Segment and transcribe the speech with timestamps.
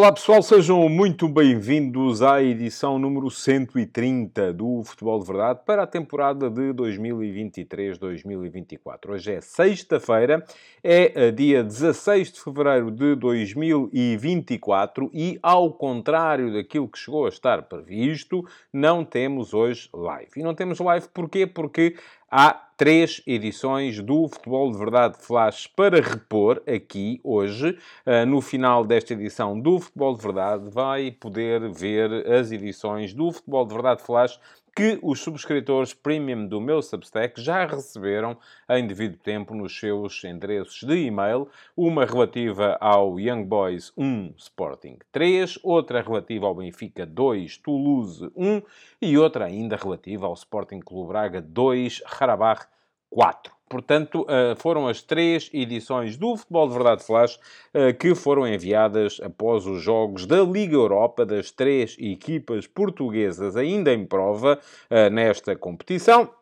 [0.00, 5.86] Olá, pessoal, sejam muito bem-vindos à edição número 130 do Futebol de Verdade para a
[5.86, 9.10] temporada de 2023-2024.
[9.10, 10.42] Hoje é sexta-feira,
[10.82, 17.28] é eh, dia 16 de fevereiro de 2024 e, ao contrário daquilo que chegou a
[17.28, 20.30] estar previsto, não temos hoje live.
[20.34, 21.46] E não temos live porquê?
[21.46, 21.94] Porque
[22.30, 27.76] há três edições do Futebol de Verdade Flash para repor aqui hoje.
[28.06, 33.30] Ah, no final desta edição do Futebol de Verdade, vai poder ver as edições do
[33.32, 34.40] Futebol de Verdade Flash
[34.74, 38.36] que os subscritores premium do meu Substack já receberam
[38.68, 44.98] em devido tempo nos seus endereços de e-mail, uma relativa ao Young Boys 1 Sporting
[45.12, 48.62] 3, outra relativa ao Benfica 2 Toulouse 1
[49.02, 52.66] e outra ainda relativa ao Sporting Clube Braga 2 Harabach
[53.10, 53.59] 4.
[53.70, 57.38] Portanto, eh, foram as três edições do Futebol de Verdade Flash
[57.72, 63.94] eh, que foram enviadas após os jogos da Liga Europa das três equipas portuguesas ainda
[63.94, 64.58] em prova
[64.90, 66.39] eh, nesta competição.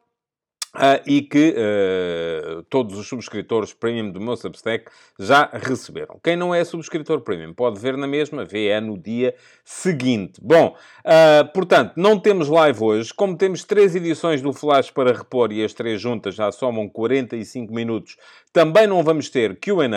[0.78, 4.84] Uh, e que uh, todos os subscritores premium do meu Substack
[5.18, 6.20] já receberam.
[6.22, 9.34] Quem não é subscritor premium pode ver na mesma, vê é no dia
[9.64, 10.40] seguinte.
[10.40, 13.12] Bom, uh, portanto, não temos live hoje.
[13.12, 17.74] Como temos três edições do Flash para repor e as três juntas já somam 45
[17.74, 18.16] minutos,
[18.52, 19.88] também não vamos ter QA,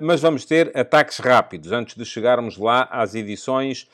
[0.00, 3.86] mas vamos ter ataques rápidos antes de chegarmos lá às edições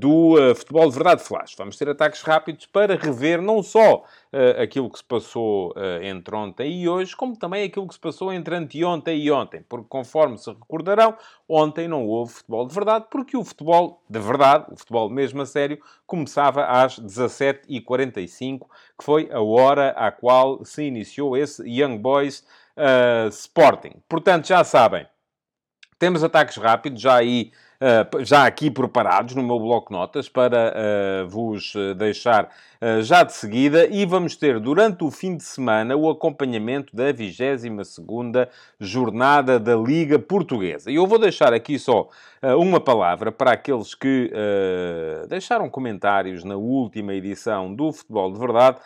[0.00, 1.54] do Futebol de Verdade Flash.
[1.56, 6.82] Vamos ter ataques rápidos para rever não só uh, aquilo que se passou entre ontem
[6.82, 9.62] e hoje, como também aquilo que se passou entre anteontem e ontem.
[9.68, 11.16] Porque, conforme se recordarão,
[11.48, 15.46] ontem não houve futebol de verdade, porque o futebol de verdade, o futebol mesmo a
[15.46, 18.66] sério, começava às 17h45,
[18.98, 22.44] que foi a hora à qual se iniciou esse Young Boys
[22.76, 23.92] uh, Sporting.
[24.08, 25.06] Portanto, já sabem,
[25.98, 27.52] temos ataques rápidos, já aí
[28.24, 32.48] já aqui preparados no meu bloco notas para uh, vos deixar uh,
[33.02, 38.48] já de seguida e vamos ter durante o fim de semana o acompanhamento da 22ª
[38.78, 40.90] jornada da Liga Portuguesa.
[40.90, 42.08] E eu vou deixar aqui só
[42.58, 44.30] uma palavra para aqueles que
[45.28, 48.78] deixaram comentários na última edição do Futebol de Verdade,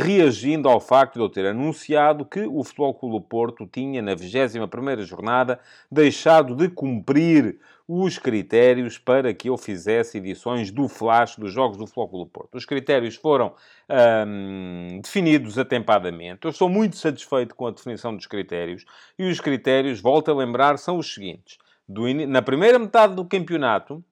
[0.00, 5.02] reagindo ao facto de eu ter anunciado que o Futebol Clube Porto tinha na 21ª
[5.02, 11.76] jornada deixado de cumprir os critérios para que eu fizesse edições do Flash dos Jogos
[11.76, 12.54] do Flóculo Porto.
[12.54, 16.40] Os critérios foram hum, definidos atempadamente.
[16.44, 18.84] Eu estou muito satisfeito com a definição dos critérios.
[19.18, 21.58] E os critérios, volto a lembrar, são os seguintes.
[21.88, 24.02] Do, na primeira metade do campeonato,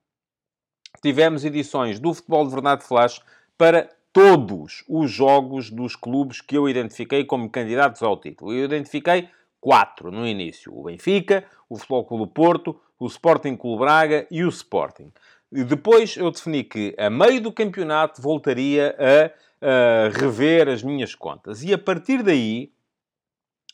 [1.02, 3.20] tivemos edições do Futebol de Verdade Flash
[3.56, 8.52] para todos os jogos dos clubes que eu identifiquei como candidatos ao título.
[8.52, 9.28] Eu identifiquei
[9.60, 10.76] quatro no início.
[10.76, 15.10] O Benfica, o Futebol Clube Porto, o Sporting Clube Braga e o Sporting.
[15.52, 21.14] E depois eu defini que, a meio do campeonato, voltaria a, a rever as minhas
[21.14, 21.62] contas.
[21.62, 22.72] E a partir daí,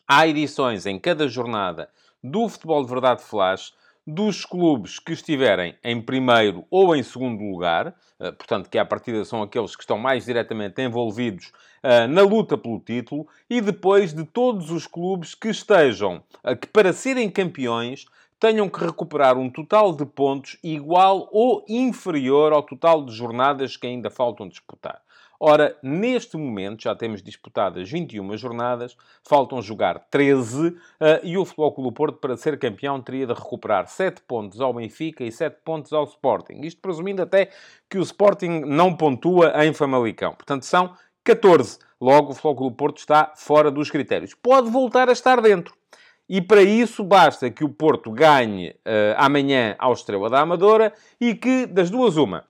[0.06, 1.88] há edições em cada jornada
[2.22, 3.72] do Futebol de Verdade Flash
[4.04, 9.22] dos clubes que estiverem em primeiro ou em segundo lugar, eh, portanto, que à partida
[9.24, 11.52] são aqueles que estão mais diretamente envolvidos
[11.84, 16.66] uh, na luta pelo título, e depois de todos os clubes que estejam, uh, que
[16.68, 18.06] para serem campeões
[18.38, 23.86] tenham que recuperar um total de pontos igual ou inferior ao total de jornadas que
[23.86, 25.00] ainda faltam disputar.
[25.40, 31.44] Ora, neste momento já temos disputadas 21 jornadas, faltam jogar 13 uh, eh, e o
[31.44, 35.58] Futebol Clube Porto, para ser campeão, teria de recuperar 7 pontos ao Benfica e 7
[35.64, 36.60] pontos ao Sporting.
[36.62, 37.50] Isto presumindo até
[37.88, 40.32] que o Sporting não pontua em Famalicão.
[40.32, 41.78] Portanto, são 14.
[42.00, 44.34] Logo, o Futebol Clube Porto está fora dos critérios.
[44.34, 45.77] Pode voltar a estar dentro.
[46.28, 51.34] E para isso basta que o Porto ganhe uh, amanhã ao Estrela da Amadora e
[51.34, 52.44] que, das duas, uma,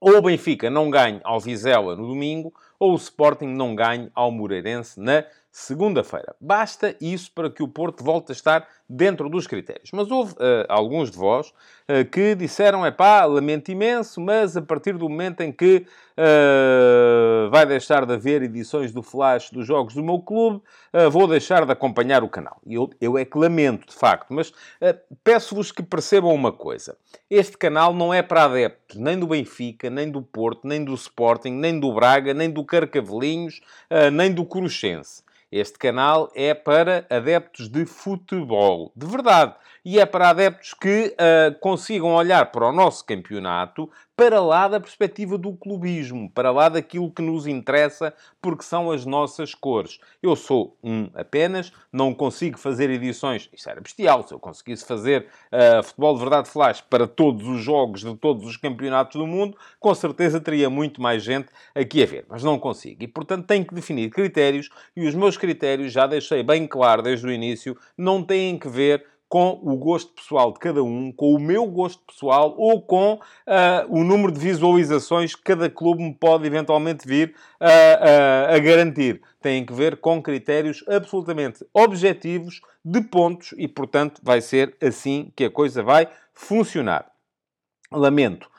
[0.00, 4.30] ou o Benfica não ganhe ao Vizela no domingo, ou o Sporting não ganhe ao
[4.30, 6.34] Moreirense na segunda-feira.
[6.40, 9.90] Basta isso para que o Porto volte a estar dentro dos critérios.
[9.92, 14.62] Mas houve uh, alguns de vós uh, que disseram: é pá, lamento imenso, mas a
[14.62, 15.86] partir do momento em que
[16.16, 20.62] uh, vai deixar de haver edições do Flash dos jogos do meu clube,
[21.10, 22.60] vou deixar de acompanhar o canal.
[22.66, 24.52] Eu, eu é que lamento, de facto, mas
[25.22, 26.96] peço-vos que percebam uma coisa:
[27.28, 31.52] este canal não é para adeptos nem do Benfica, nem do Porto, nem do Sporting,
[31.52, 33.60] nem do Braga, nem do Carcavelinhos,
[34.12, 39.56] nem do Cruxense Este canal é para adeptos de futebol, de verdade.
[39.84, 43.90] E é para adeptos que uh, consigam olhar para o nosso campeonato
[44.20, 49.06] para lá da perspectiva do clubismo, para lá daquilo que nos interessa, porque são as
[49.06, 49.98] nossas cores.
[50.22, 55.26] Eu sou um apenas, não consigo fazer edições, isso era bestial, se eu conseguisse fazer
[55.50, 59.56] uh, futebol de verdade flash para todos os jogos de todos os campeonatos do mundo,
[59.78, 63.02] com certeza teria muito mais gente aqui a ver, mas não consigo.
[63.02, 67.26] E, portanto, tenho que definir critérios, e os meus critérios, já deixei bem claro desde
[67.26, 71.38] o início, não têm que ver com o gosto pessoal de cada um, com o
[71.38, 73.20] meu gosto pessoal ou com uh,
[73.88, 79.22] o número de visualizações que cada clube me pode eventualmente vir uh, uh, a garantir.
[79.40, 85.44] Tem que ver com critérios absolutamente objetivos de pontos e, portanto, vai ser assim que
[85.44, 87.08] a coisa vai funcionar.
[87.92, 88.50] Lamento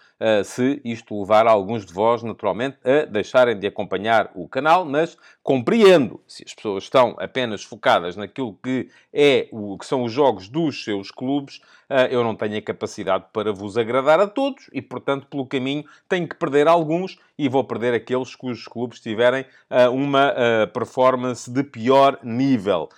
[0.43, 6.21] se isto levar alguns de vós, naturalmente, a deixarem de acompanhar o canal, mas compreendo
[6.27, 10.83] se as pessoas estão apenas focadas naquilo que, é o, que são os jogos dos
[10.83, 11.57] seus clubes,
[11.89, 15.83] uh, eu não tenho a capacidade para vos agradar a todos e, portanto, pelo caminho
[16.07, 20.35] tenho que perder alguns e vou perder aqueles cujos clubes tiverem uh, uma
[20.73, 22.89] performance de pior nível.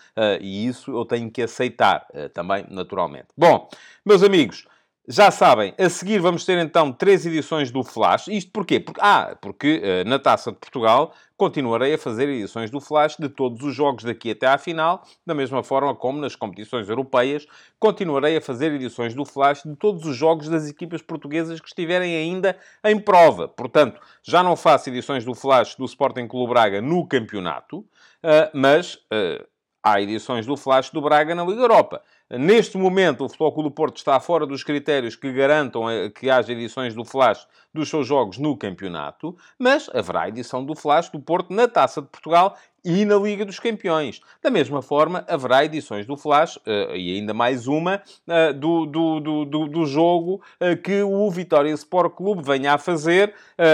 [0.42, 3.28] e isso eu tenho que aceitar também, naturalmente.
[3.38, 3.70] Bom,
[4.06, 4.66] meus amigos,
[5.08, 8.30] já sabem, a seguir vamos ter então três edições do Flash.
[8.30, 8.80] Isto porquê?
[8.80, 13.28] Porque, ah, porque uh, na Taça de Portugal continuarei a fazer edições do Flash de
[13.28, 17.46] todos os jogos daqui até à final, da mesma forma como nas competições europeias,
[17.78, 22.16] continuarei a fazer edições do Flash de todos os jogos das equipas portuguesas que estiverem
[22.16, 23.50] ainda em prova.
[23.50, 28.96] Portanto, já não faço edições do Flash do Sporting Clube Braga no campeonato, uh, mas
[28.96, 29.46] uh,
[29.84, 32.02] há edições do Flash do Braga na Liga Europa.
[32.40, 36.32] Neste momento, o Futebol Clube do Porto está fora dos critérios que garantam eh, que
[36.32, 41.20] haja edições do Flash dos seus jogos no campeonato, mas haverá edição do Flash do
[41.20, 44.20] Porto na Taça de Portugal e na Liga dos Campeões.
[44.42, 49.46] Da mesma forma, haverá edições do Flash, uh, e ainda mais uma, uh, do, do,
[49.46, 50.42] do, do, jogo
[50.84, 53.34] que o Vitória Sport Clube venha a fazer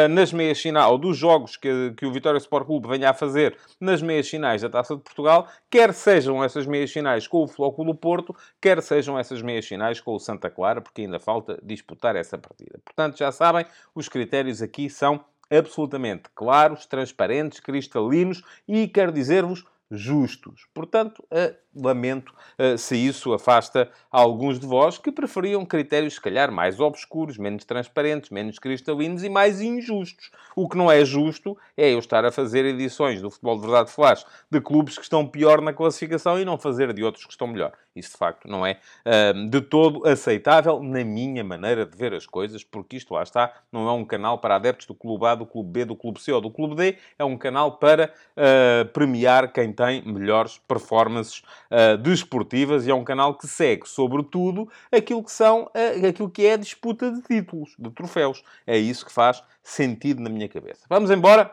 [0.09, 3.57] nas meias finais, ou dos jogos que, que o Vitória Sport Clube venha a fazer
[3.79, 7.83] nas meias finais da Taça de Portugal, quer sejam essas meias finais com o Floco
[7.83, 12.15] do Porto, quer sejam essas meias finais com o Santa Clara, porque ainda falta disputar
[12.15, 12.79] essa partida.
[12.83, 20.67] Portanto, já sabem, os critérios aqui são absolutamente claros, transparentes, cristalinos e, quero dizer-vos, justos.
[20.73, 26.51] Portanto, uh, lamento uh, se isso afasta alguns de vós que preferiam critérios, se calhar,
[26.51, 30.31] mais obscuros, menos transparentes, menos cristalinos e mais injustos.
[30.55, 33.91] O que não é justo é eu estar a fazer edições do Futebol de Verdade
[33.91, 37.47] Flash de clubes que estão pior na classificação e não fazer de outros que estão
[37.47, 37.73] melhor.
[37.95, 42.25] Isso, de facto, não é uh, de todo aceitável na minha maneira de ver as
[42.25, 45.45] coisas, porque isto, lá está, não é um canal para adeptos do Clube A, do
[45.45, 49.51] Clube B, do Clube C ou do Clube D, é um canal para uh, premiar
[49.51, 51.41] quem tem melhores performances
[51.71, 56.45] uh, desportivas e é um canal que segue, sobretudo, aquilo que, são, uh, aquilo que
[56.45, 58.43] é a disputa de títulos, de troféus.
[58.67, 60.85] É isso que faz sentido na minha cabeça.
[60.89, 61.49] Vamos embora,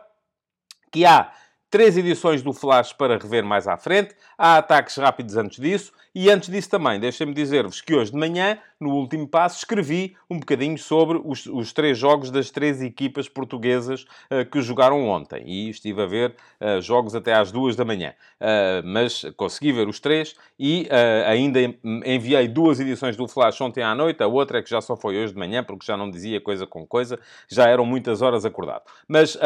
[0.90, 1.30] que há
[1.70, 4.16] três edições do Flash para rever mais à frente.
[4.36, 5.92] Há ataques rápidos antes disso.
[6.12, 10.38] E antes disso também, deixem-me dizer-vos que hoje de manhã, no último passo, escrevi um
[10.38, 15.42] bocadinho sobre os, os três jogos das três equipas portuguesas uh, que jogaram ontem.
[15.46, 18.12] E estive a ver uh, jogos até às duas da manhã.
[18.40, 20.88] Uh, mas consegui ver os três e
[21.26, 21.60] ainda
[22.04, 24.22] enviei duas edições do Flash ontem à noite.
[24.22, 26.66] A outra é que já só foi hoje de manhã, porque já não dizia coisa
[26.66, 27.18] com coisa.
[27.48, 28.82] Já eram muitas horas acordado.
[29.08, 29.36] Mas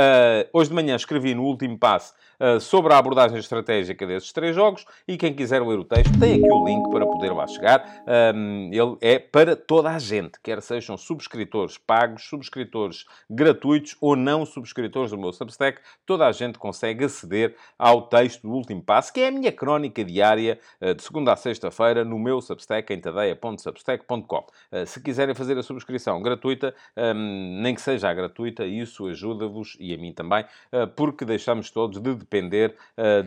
[0.52, 2.14] hoje de manhã escrevi no último passo
[2.60, 6.50] sobre a abordagem estratégica desses três jogos e quem quiser ler o texto tem aqui
[6.50, 7.84] o link para poder lá chegar.
[8.70, 15.10] Ele é para toda a gente, quer sejam subscritores pagos, subscritores gratuitos ou não subscritores
[15.10, 19.28] do meu Substack, toda a gente consegue aceder ao texto do último passo, que é
[19.28, 24.46] a minha crónica diária uh, de segunda a sexta-feira no meu Substack em tadeia.substack.com.
[24.72, 26.74] Uh, se quiserem fazer a subscrição gratuita,
[27.62, 30.44] nem que seja gratuita, isso ajuda-vos e a mim também,
[30.96, 32.76] porque deixamos todos de depender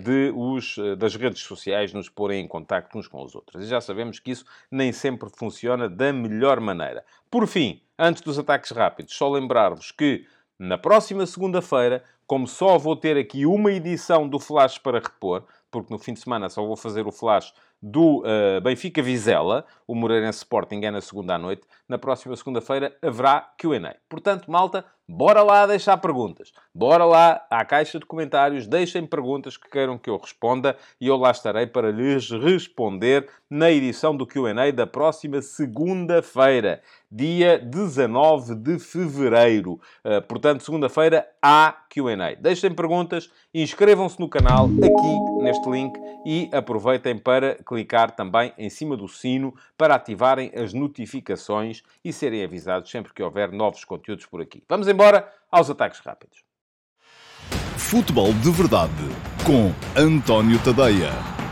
[0.03, 3.63] de os, das redes sociais nos porem em contacto uns com os outros.
[3.63, 7.03] E já sabemos que isso nem sempre funciona da melhor maneira.
[7.29, 10.25] Por fim, antes dos ataques rápidos, só lembrar-vos que
[10.57, 15.91] na próxima segunda-feira, como só vou ter aqui uma edição do Flash para repor, porque
[15.91, 20.37] no fim de semana só vou fazer o Flash do uh, Benfica Vizela, o Moreirense
[20.37, 21.63] Sporting é na segunda à noite.
[21.89, 23.95] Na próxima segunda-feira haverá Q&A.
[24.07, 26.51] Portanto, malta, bora lá deixar perguntas.
[26.73, 31.17] Bora lá à caixa de comentários, deixem perguntas que queiram que eu responda e eu
[31.17, 36.81] lá estarei para lhes responder na edição do Q&A da próxima segunda-feira.
[37.13, 39.73] Dia 19 de fevereiro.
[40.03, 42.35] Uh, portanto, segunda-feira há Q&A.
[42.35, 45.93] Deixem perguntas, inscrevam-se no canal aqui neste link
[46.25, 52.43] e aproveitem para clicar também em cima do sino para ativarem as notificações e serem
[52.43, 54.63] avisados sempre que houver novos conteúdos por aqui.
[54.67, 56.43] Vamos embora aos ataques rápidos.
[57.77, 58.91] Futebol de Verdade
[59.45, 61.42] com António Tadeia.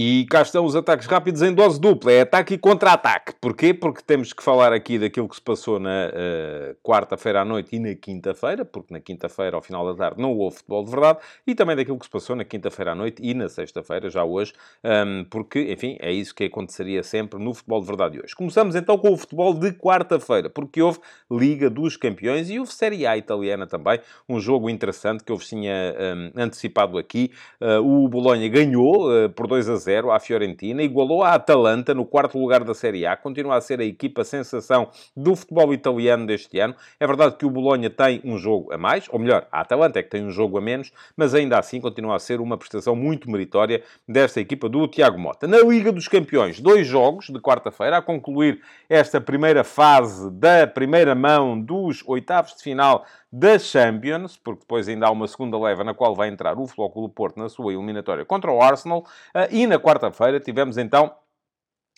[0.00, 2.12] E cá estão os ataques rápidos em dose dupla.
[2.12, 3.32] É ataque e contra-ataque.
[3.40, 3.74] Porquê?
[3.74, 7.80] Porque temos que falar aqui daquilo que se passou na uh, quarta-feira à noite e
[7.80, 11.52] na quinta-feira, porque na quinta-feira, ao final da tarde, não houve futebol de verdade, e
[11.52, 14.52] também daquilo que se passou na quinta-feira à noite e na sexta-feira, já hoje,
[14.84, 18.36] um, ehm, porque, enfim, é isso que aconteceria sempre no futebol de verdade hoje.
[18.36, 23.04] Começamos então com o futebol de quarta-feira, porque houve Liga dos Campeões e houve Série
[23.04, 27.32] A italiana também, um jogo interessante que eu vos tinha um, ehm, antecipado aqui.
[27.60, 31.94] Uh, o Bolonha ganhou uh, por 2 a 0 0 à Fiorentina, igualou a Atalanta
[31.94, 36.26] no quarto lugar da Série A, continua a ser a equipa sensação do futebol italiano
[36.26, 36.74] deste ano.
[37.00, 40.02] É verdade que o Bolonha tem um jogo a mais, ou melhor, a Atalanta é
[40.02, 43.30] que tem um jogo a menos, mas ainda assim continua a ser uma prestação muito
[43.30, 45.46] meritória desta equipa do Tiago Mota.
[45.46, 51.14] Na Liga dos Campeões, dois jogos de quarta-feira, a concluir esta primeira fase da primeira
[51.14, 55.92] mão dos oitavos de final da Champions, porque depois ainda há uma segunda leva na
[55.92, 59.04] qual vai entrar o Flóculo Porto na sua eliminatória contra o Arsenal.
[59.34, 61.14] Ah, e na quarta-feira tivemos então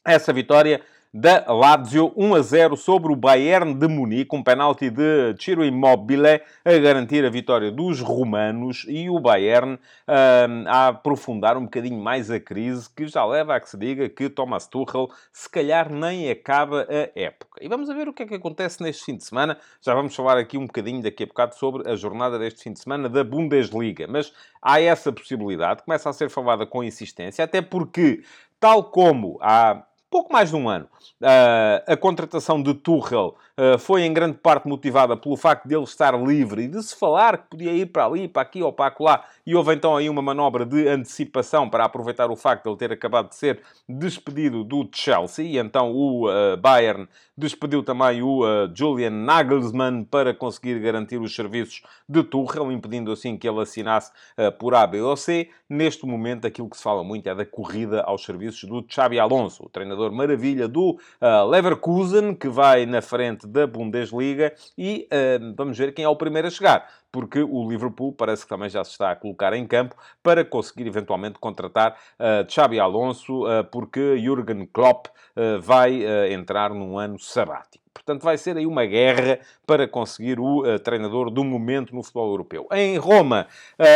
[0.04, 5.34] essa vitória da Lazio, 1 a 0 sobre o Bayern de Munique, um penalti de
[5.40, 11.64] Ciro Immobile a garantir a vitória dos romanos e o Bayern uh, a aprofundar um
[11.64, 15.50] bocadinho mais a crise, que já leva a que se diga que Thomas Tuchel se
[15.50, 17.58] calhar nem acaba a época.
[17.60, 19.58] E vamos ver o que é que acontece neste fim de semana.
[19.82, 22.78] Já vamos falar aqui um bocadinho daqui a bocado sobre a jornada deste fim de
[22.78, 28.22] semana da Bundesliga, mas há essa possibilidade, começa a ser falada com insistência, até porque,
[28.60, 30.86] tal como há pouco mais de um ano,
[31.22, 35.84] uh, a contratação de Tuchel uh, foi em grande parte motivada pelo facto de ele
[35.84, 38.92] estar livre e de se falar que podia ir para ali, para aqui ou para
[38.98, 39.24] lá.
[39.46, 42.92] E houve então aí uma manobra de antecipação para aproveitar o facto de ele ter
[42.92, 45.44] acabado de ser despedido do Chelsea.
[45.44, 48.42] E então o uh, Bayern despediu também o
[48.74, 54.12] Julian Nagelsmann para conseguir garantir os serviços de Tuchel, impedindo assim que ele assinasse
[54.58, 55.48] por A, B ou C.
[55.66, 59.64] Neste momento, aquilo que se fala muito é da corrida aos serviços do Xabi Alonso,
[59.64, 65.76] o treinador maravilha do uh, Leverkusen, que vai na frente da Bundesliga, e uh, vamos
[65.76, 68.92] ver quem é o primeiro a chegar porque o Liverpool parece que também já se
[68.92, 74.66] está a colocar em campo para conseguir eventualmente contratar uh, Xabi Alonso, uh, porque Jurgen
[74.66, 76.00] Klopp uh, vai
[76.32, 77.84] entrar num ano sabático.
[77.92, 82.66] Portanto, vai ser aí uma guerra para conseguir o treinador do momento no futebol europeu.
[82.72, 83.46] Em Roma,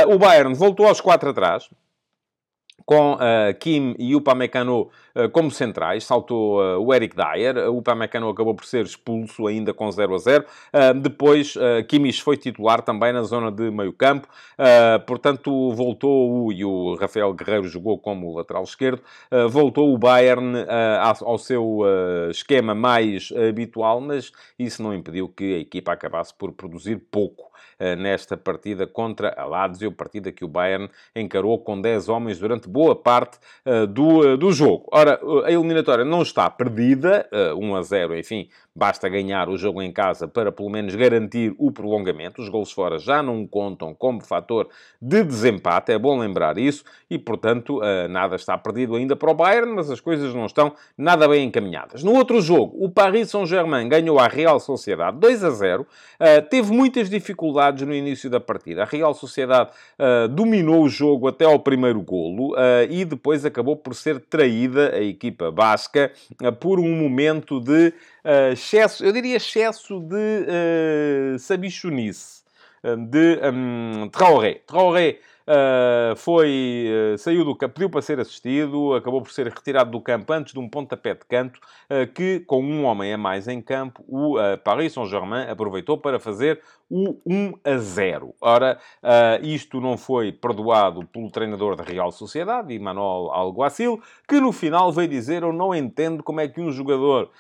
[0.09, 1.71] o Bayern voltou aos quatro atrás,
[2.85, 3.19] com uh,
[3.59, 8.67] Kim e Upamecano uh, como centrais, saltou uh, o Eric Dyer, o Upamecano acabou por
[8.67, 10.45] ser expulso ainda com 0 a 0.
[11.01, 14.29] depois, uh, foi titular também na zona de meio campo,
[15.07, 19.03] portanto voltou o, e o Rafael Guerreiro jogou como lateral esquerdo,
[19.51, 20.65] voltou o Bayern
[21.21, 21.81] ao seu
[22.31, 27.54] esquema mais habitual, mas isso não impediu que a equipa acabasse por produzir pouco
[27.99, 32.95] nesta partida contra a Lazio, partida que o Bayern encarou com 10 homens durante boa
[32.95, 34.87] parte uh, do, uh, do jogo.
[34.93, 39.81] Ora, a eliminatória não está perdida, uh, 1 a 0, enfim, basta ganhar o jogo
[39.81, 42.43] em casa para pelo menos garantir o prolongamento.
[42.43, 44.69] Os gols fora já não contam como fator
[45.01, 49.73] de desempate, é bom lembrar isso, e portanto nada está perdido ainda para o Bayern,
[49.75, 52.03] mas as coisas não estão nada bem encaminhadas.
[52.03, 55.87] No outro jogo, o Paris Saint-Germain ganhou a Real Sociedade 2 a 0,
[56.51, 58.83] teve muitas dificuldades no início da partida.
[58.83, 59.71] A Real Sociedade
[60.33, 62.57] dominou o jogo até ao primeiro golo,
[62.91, 66.11] e depois acabou por ser traída a equipa basca
[66.59, 67.93] por um momento de
[68.65, 72.43] excesso, eu diria excesso de uh, sabichonice,
[73.09, 74.63] de um, Traoré.
[74.67, 79.91] Traoré Uh, foi, uh, saiu do campo, pediu para ser assistido, acabou por ser retirado
[79.91, 81.61] do campo antes de um pontapé de canto,
[81.91, 86.63] uh, que, com um homem a mais em campo, o Paris Saint-Germain aproveitou para fazer
[86.91, 88.35] o 1 a 0.
[88.41, 88.79] Ora,
[89.43, 95.09] isto não foi perdoado pelo treinador da Real Sociedade, Manuel Alguacil, que no final veio
[95.09, 97.31] dizer: Eu não entendo como é que um jogador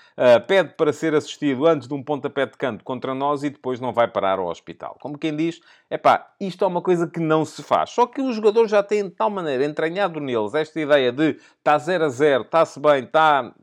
[0.46, 3.92] pede para ser assistido antes de um pontapé de canto contra nós e depois não
[3.92, 4.96] vai parar ao hospital.
[5.00, 7.93] Como quem diz, é pá, isto é uma coisa que não se faz.
[7.94, 11.78] Só que os jogadores já têm de tal maneira entranhado neles esta ideia de está
[11.78, 13.54] 0 a 0, está-se bem, está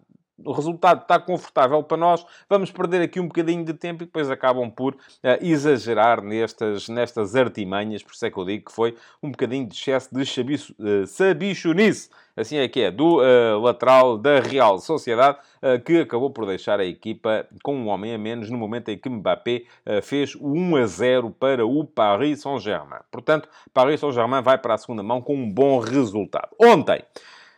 [0.46, 4.30] o resultado está confortável para nós, vamos perder aqui um bocadinho de tempo e depois
[4.30, 4.98] acabam por uh,
[5.42, 9.76] exagerar nestas, nestas artimanhas, por isso é que eu digo que foi um bocadinho de
[9.76, 15.80] excesso de uh, sabichonice assim é que é, do uh, lateral da Real Sociedade, uh,
[15.84, 19.10] que acabou por deixar a equipa com um homem a menos no momento em que
[19.10, 23.02] Mbappé uh, fez 1 a 0 para o Paris Saint-Germain.
[23.12, 26.50] Portanto, Paris Saint-Germain vai para a segunda mão com um bom resultado.
[26.60, 27.04] Ontem,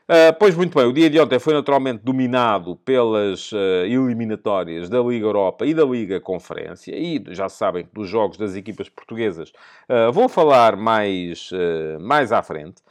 [0.03, 4.99] Uh, pois muito bem, o dia de ontem foi naturalmente dominado pelas uh, eliminatórias da
[4.99, 9.53] Liga Europa e da Liga Conferência, e já sabem dos jogos das equipas portuguesas
[9.89, 11.49] uh, vou falar mais,
[12.01, 12.81] mais à frente.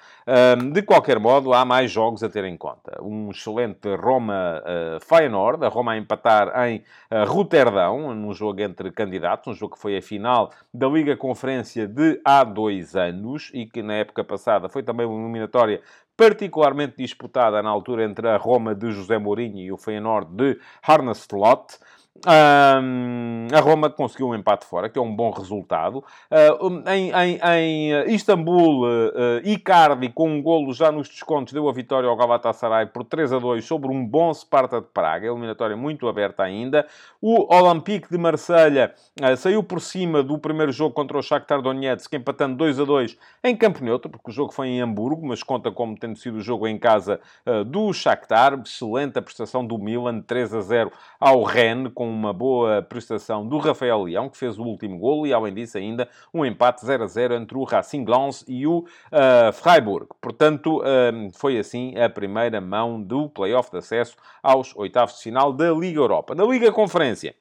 [0.73, 2.97] de qualquer modo, há mais jogos a ter em conta.
[3.03, 6.83] Um excelente Roma-Feyenoord, a Roma a empatar em
[7.27, 12.21] Roterdão, num jogo entre candidatos, um jogo que foi a final da Liga Conferência de
[12.25, 15.83] há dois anos, e que na época passada foi também uma eliminatória
[16.17, 21.13] particularmente disputada na altura entre a Roma de José Mourinho e o Feyenoord de Arne
[21.13, 21.79] Slot.
[22.25, 26.05] A Roma conseguiu um empate fora, que é um bom resultado.
[26.31, 31.73] Uh, em, em, em, Istambul, uh, Icardi, com um golo já nos descontos, deu a
[31.73, 35.27] vitória ao Galatasaray por 3 a 2 sobre um bom Sparta de Praga.
[35.27, 36.87] Eliminatória muito aberta ainda.
[37.21, 42.15] O Olympique de Marselha uh, saiu por cima do primeiro jogo contra o Shakhtar Donetsk,
[42.15, 45.73] empatando 2 a 2 em campo neutro, porque o jogo foi em Hamburgo, mas conta
[45.73, 47.21] como tendo sido o jogo em casa
[47.67, 48.61] do Shakhtar.
[48.65, 53.59] Excelente a prestação do Milan, 3 a 0 ao Rennes, com uma boa prestação do
[53.59, 57.07] Rafael Leão, que fez o último golo, e além disso ainda um empate 0 a
[57.07, 60.09] 0 entre o Racing Lens e o uh, Freiburg.
[60.21, 65.53] Portanto, uh, foi assim a primeira mão do play-off de acesso aos oitavos de final
[65.53, 66.35] da Liga Europa.
[66.35, 67.37] Na Liga Conferência,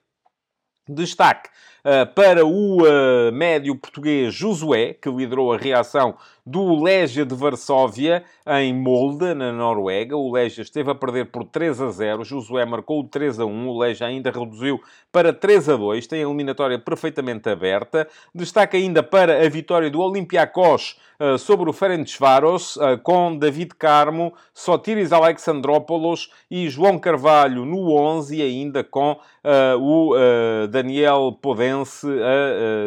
[0.87, 1.49] Destaque
[2.15, 8.73] para o uh, médio português Josué, que liderou a reação do Legia de Varsóvia em
[8.73, 10.17] Molde, na Noruega.
[10.17, 12.23] O Legia esteve a perder por 3 a 0.
[12.23, 13.67] Josué marcou 3 a 1.
[13.67, 16.07] O Legia ainda reduziu para 3 a 2.
[16.07, 18.07] Tem a eliminatória perfeitamente aberta.
[18.33, 24.33] Destaque ainda para a vitória do Olympiacos uh, sobre o Ferencváros, uh, com David Carmo,
[24.53, 30.15] Sotiris Alexandrópolos e João Carvalho no 11 e ainda com uh, o
[30.67, 31.37] Daniel
[31.71, 32.07] Podense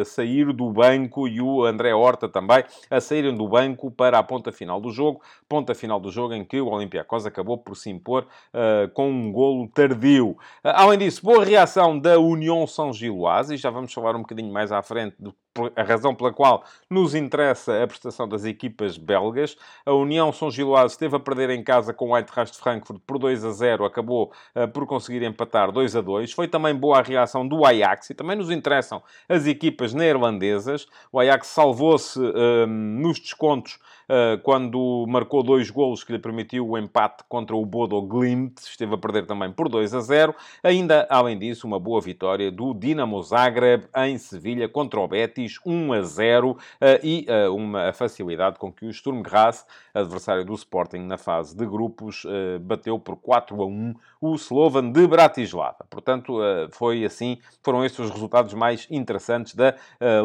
[0.01, 4.23] a sair do banco e o André Horta também a saírem do banco para a
[4.23, 5.21] ponta final do jogo.
[5.49, 9.31] Ponta final do jogo em que o Olympiacos acabou por se impor uh, com um
[9.31, 10.29] golo tardio.
[10.29, 14.53] Uh, além disso, boa reação da União São Giloase, e já vamos falar um bocadinho
[14.53, 15.33] mais à frente do
[15.75, 19.55] a razão pela qual nos interessa a prestação das equipas belgas.
[19.85, 23.17] A União São Giloase esteve a perder em casa com o Eintracht de Frankfurt por
[23.17, 26.33] 2 a 0, acabou uh, por conseguir empatar 2 a 2.
[26.33, 30.87] Foi também boa a reação do Ajax e também nos interessam as equipas neerlandesas.
[31.11, 36.77] O Ajax salvou-se uh, nos descontos uh, quando marcou dois golos que lhe permitiu o
[36.77, 40.35] empate contra o Bodo Glimt, esteve a perder também por 2 a 0.
[40.63, 45.93] Ainda, além disso, uma boa vitória do Dinamo Zagreb em Sevilha contra o Betis, 1
[45.93, 50.99] a 0, eh, e eh, uma facilidade com que o Sturm Graz, adversário do Sporting
[50.99, 52.25] na fase de grupos,
[52.61, 55.85] bateu por 4 a 1 o Slovan de Bratislava.
[55.89, 56.39] Portanto,
[56.71, 59.75] foi assim, foram estes os resultados mais interessantes da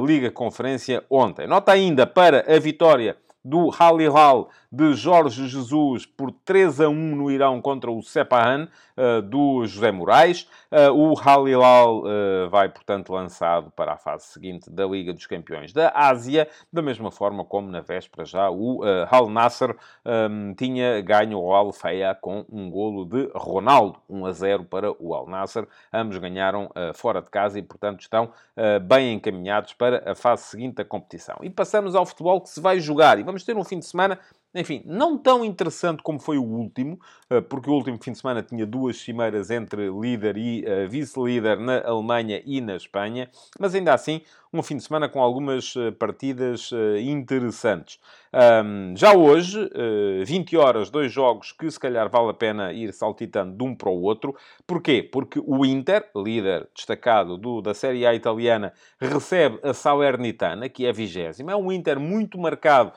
[0.05, 1.47] Liga Conferência ontem.
[1.47, 7.31] Nota ainda para a vitória do Halilal de Jorge Jesus por 3 a 1 no
[7.31, 10.49] Irão contra o Sepahan uh, do José Moraes.
[10.71, 15.73] Uh, o Halilal uh, vai, portanto, lançado para a fase seguinte da Liga dos Campeões
[15.73, 21.01] da Ásia, da mesma forma como na véspera já o uh, Al Nasser um, tinha
[21.01, 25.27] ganho o Al Feia com um golo de Ronaldo, 1 a 0 para o Al
[25.27, 25.67] Nasser.
[25.93, 28.31] Ambos ganharam fora de casa e, portanto, estão
[28.83, 31.37] bem encaminhados para a fase seguinte da competição.
[31.43, 33.19] E passamos ao futebol que se vai jogar.
[33.31, 34.19] Vamos ter um fim de semana
[34.55, 38.43] enfim, não tão interessante como foi o último, eh, porque o último fim de semana
[38.43, 43.95] tinha duas cimeiras entre líder e uh, vice-líder na Alemanha e na Espanha, mas ainda
[43.95, 48.01] assim, um fim de semana com algumas uh, partidas interessantes.
[48.95, 49.59] Já hoje,
[50.25, 53.91] 20 horas, dois jogos que se calhar vale a pena ir saltitando de um para
[53.91, 54.37] o outro.
[54.65, 55.03] Porquê?
[55.03, 60.91] Porque o Inter, líder destacado do, da Série A italiana, recebe a Salernitana, que é
[60.91, 61.51] a vigésima.
[61.51, 62.93] É um Inter muito marcado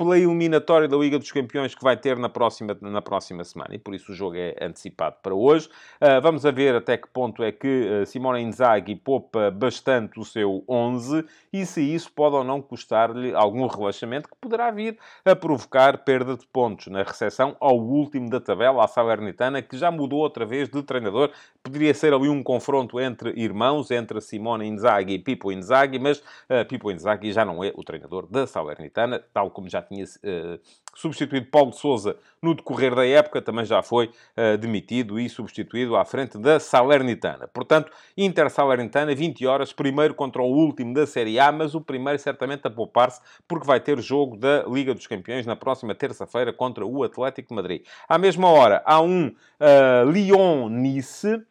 [0.00, 3.74] pela eliminatória da Liga dos Campeões que vai ter na próxima, na próxima semana.
[3.74, 5.68] E por isso o jogo é antecipado para hoje.
[6.00, 10.24] Uh, vamos a ver até que ponto é que uh, Simone Inzaghi poupa bastante o
[10.24, 15.36] seu 11 e se isso pode ou não custar-lhe algum relaxamento que poderá vir a
[15.36, 20.20] provocar perda de pontos na recepção ao último da tabela, a Salernitana, que já mudou
[20.20, 21.30] outra vez de treinador.
[21.62, 26.64] Poderia ser ali um confronto entre irmãos, entre Simone Inzaghi e Pipo Inzaghi, mas uh,
[26.66, 30.60] Pipo Inzaghi já não é o treinador da Salernitana, tal como já tinha uh,
[30.94, 36.04] substituído Paulo Sousa no decorrer da época, também já foi uh, demitido e substituído à
[36.04, 37.48] frente da Salernitana.
[37.48, 42.66] Portanto, Inter-Salernitana, 20 horas, primeiro contra o último da Série A, mas o primeiro certamente
[42.66, 47.02] a poupar-se, porque vai ter jogo da Liga dos Campeões na próxima terça-feira contra o
[47.02, 47.82] Atlético de Madrid.
[48.08, 51.42] À mesma hora, há um uh, Lyon-Nice,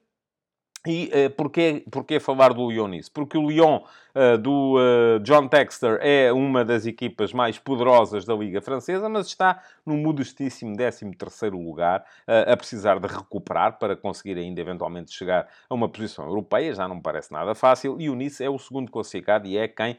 [0.88, 3.12] e uh, porquê, porquê falar do Lyon nisso?
[3.12, 3.82] Porque o Lyon
[4.15, 9.28] uh, do uh, John Texter é uma das equipas mais poderosas da Liga Francesa, mas
[9.28, 15.74] está no modestíssimo 13º lugar, a precisar de recuperar para conseguir ainda eventualmente chegar a
[15.74, 18.92] uma posição europeia, já não me parece nada fácil, e o Nice é o segundo
[18.92, 19.98] classificado e é quem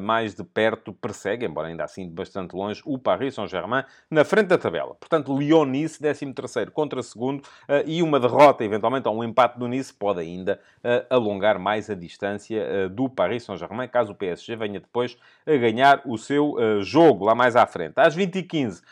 [0.00, 4.46] mais de perto persegue, embora ainda assim de bastante longe, o Paris Saint-Germain na frente
[4.46, 4.94] da tabela.
[4.94, 7.42] Portanto, Lyon-Nice, 13º contra segundo,
[7.84, 11.94] e uma derrota, eventualmente, ou um empate do Nice, pode ainda uh, alongar mais a
[11.94, 16.80] distância uh, do Paris Saint-Germain, caso o PSG venha depois a ganhar o seu uh,
[16.80, 17.94] jogo lá mais à frente.
[17.96, 18.82] Às 20h15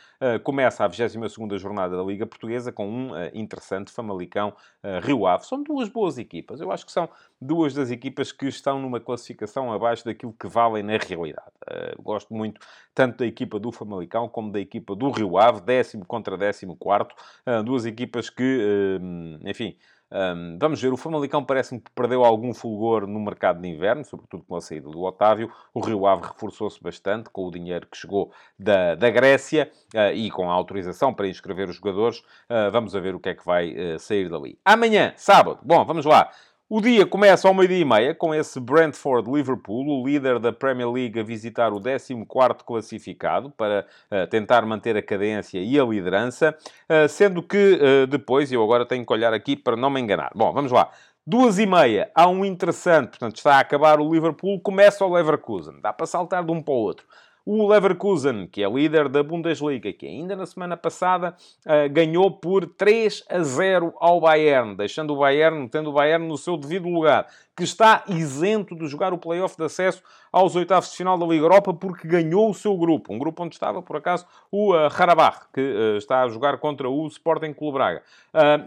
[0.42, 4.54] começa a 22ª jornada da Liga Portuguesa com um interessante Famalicão
[5.02, 5.44] Rio Ave.
[5.44, 6.62] São duas boas equipas.
[6.62, 10.82] Eu acho que são duas das equipas que estão numa classificação abaixo daquilo que valem
[10.82, 11.50] na realidade.
[11.98, 12.58] gosto muito
[12.94, 17.14] tanto da equipa do Famalicão como da equipa do Rio Ave, décimo contra décimo quarto.
[17.62, 18.98] duas equipas que,
[19.44, 19.76] enfim
[20.14, 24.44] um, vamos ver, o Famalicão parece-me que perdeu algum fulgor no mercado de inverno, sobretudo
[24.44, 25.50] com a saída do Otávio.
[25.74, 30.30] O Rio Ave reforçou-se bastante com o dinheiro que chegou da, da Grécia uh, e
[30.30, 32.20] com a autorização para inscrever os jogadores.
[32.20, 34.56] Uh, vamos ver o que é que vai uh, sair dali.
[34.64, 36.30] Amanhã, sábado, bom, vamos lá.
[36.66, 41.20] O dia começa ao meio-dia e meia com esse Brentford-Liverpool, o líder da Premier League
[41.20, 46.56] a visitar o 14º classificado para uh, tentar manter a cadência e a liderança,
[46.88, 50.30] uh, sendo que uh, depois, eu agora tenho que olhar aqui para não me enganar.
[50.34, 50.90] Bom, vamos lá.
[51.26, 55.80] Duas e meia, há um interessante, portanto está a acabar o Liverpool, começa o Leverkusen.
[55.82, 57.06] Dá para saltar de um para o outro.
[57.46, 62.66] O Leverkusen, que é líder da Bundesliga, que ainda na semana passada uh, ganhou por
[62.66, 67.26] 3 a 0 ao Bayern, deixando o Bayern, tendo o Bayern no seu devido lugar,
[67.54, 70.02] que está isento de jogar o play-off de acesso
[70.32, 73.54] aos oitavos de final da Liga Europa porque ganhou o seu grupo, um grupo onde
[73.54, 77.74] estava, por acaso, o uh, Harabach, que uh, está a jogar contra o Sporting Clube
[77.74, 78.02] Braga,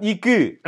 [0.01, 0.59] e que,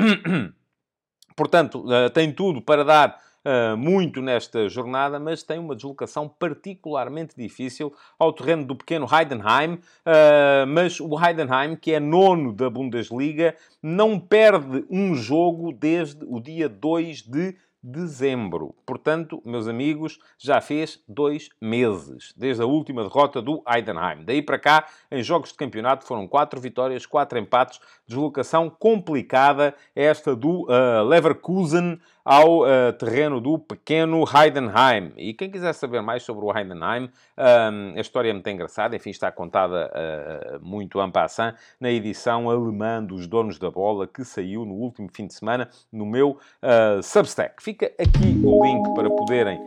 [1.38, 7.93] portanto, tem tudo para dar uh, muito nesta jornada, mas tem uma deslocação particularmente difícil
[8.17, 9.75] ao terreno do pequeno Heidenheim.
[9.75, 16.39] Uh, mas o Heidenheim, que é nono da Bundesliga, não perde um jogo desde o
[16.39, 18.75] dia 2 de dezembro.
[18.86, 24.25] Portanto, meus amigos, já fez dois meses, desde a última derrota do Heidenheim.
[24.25, 30.36] Daí para cá, em jogos de campeonato, foram quatro vitórias, quatro empates, deslocação complicada, esta
[30.36, 35.13] do uh, Leverkusen ao uh, terreno do pequeno Heidenheim.
[35.17, 39.10] E quem quiser saber mais sobre o Heidenheim, um, a história é muito engraçada, enfim,
[39.10, 44.65] está contada uh, muito en passant na edição alemã dos Donos da Bola, que saiu
[44.65, 47.62] no último fim de semana no meu uh, Substack.
[47.62, 49.60] Fica aqui o link para poderem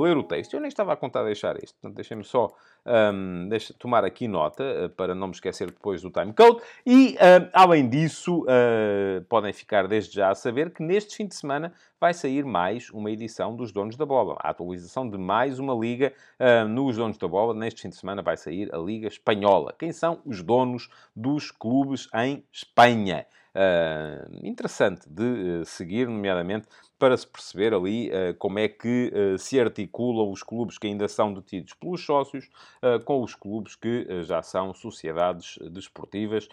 [0.00, 0.54] ler o texto.
[0.54, 2.54] Eu nem estava a contar deixar isto, portanto, deixem-me só
[2.86, 6.60] um, deixa, tomar aqui nota, uh, para não me esquecer depois do timecode.
[6.86, 11.34] E, uh, além disso, uh, podem ficar desde já a saber que neste fim de
[11.34, 14.36] semana vai sair mais uma edição dos Donos da Bola.
[14.40, 16.14] A atualização de mais uma liga
[16.70, 17.52] nos Donos da Bola.
[17.52, 19.74] Neste fim de semana vai sair a Liga Espanhola.
[19.78, 23.26] Quem são os donos dos clubes em Espanha?
[23.52, 29.58] Uh, interessante de uh, seguir, nomeadamente para se perceber ali uh, como é que se
[29.58, 32.48] articulam os clubes que ainda são detidos pelos sócios
[33.04, 36.48] com os clubes que já são sociedades desportivas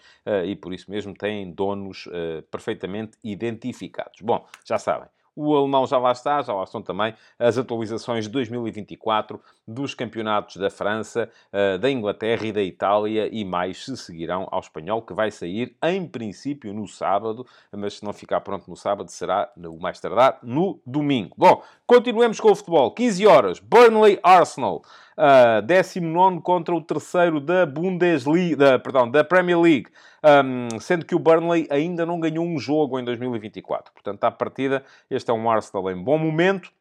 [0.45, 2.07] e por isso mesmo têm donos
[2.49, 4.21] perfeitamente identificados.
[4.21, 8.31] Bom, já sabem, o alemão já lá está, já lá estão também as atualizações de
[8.31, 14.47] 2024 dos campeonatos da França, eh, da Inglaterra e da Itália e mais se seguirão
[14.51, 18.75] ao espanhol, que vai sair em princípio no sábado, mas se não ficar pronto no
[18.75, 21.35] sábado será o mais tardar no domingo.
[21.37, 22.91] Bom, continuemos com o futebol.
[22.91, 24.81] 15 horas, Burnley Arsenal.
[25.17, 29.87] Uh, 19 contra o terceiro da Bundesliga, perdão, da Premier League,
[30.23, 33.91] um, sendo que o Burnley ainda não ganhou um jogo em 2024.
[33.91, 36.71] Portanto, à partida, este é um Arsenal em bom momento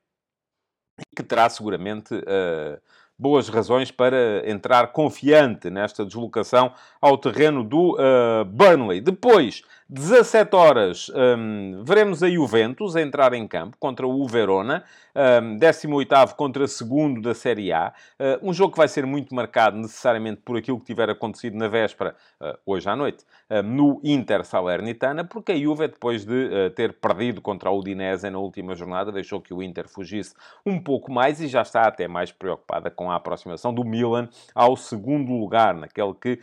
[1.14, 2.80] que terá seguramente uh,
[3.18, 9.00] boas razões para entrar confiante nesta deslocação ao terreno do uh, Burnley.
[9.00, 14.82] Depois, 17 horas, um, veremos a Juventus a entrar em campo contra o Verona,
[15.14, 17.92] um, 18 contra segundo da Série A.
[18.18, 21.68] Uh, um jogo que vai ser muito marcado necessariamente por aquilo que tiver acontecido na
[21.68, 26.92] véspera, uh, hoje à noite, uh, no Inter Salernitana, porque a Juve, depois de ter
[26.94, 31.40] perdido contra o Udinese na última jornada, deixou que o Inter fugisse um pouco mais
[31.40, 36.14] e já está até mais preocupada com a aproximação do Milan ao segundo lugar, naquele
[36.14, 36.40] que,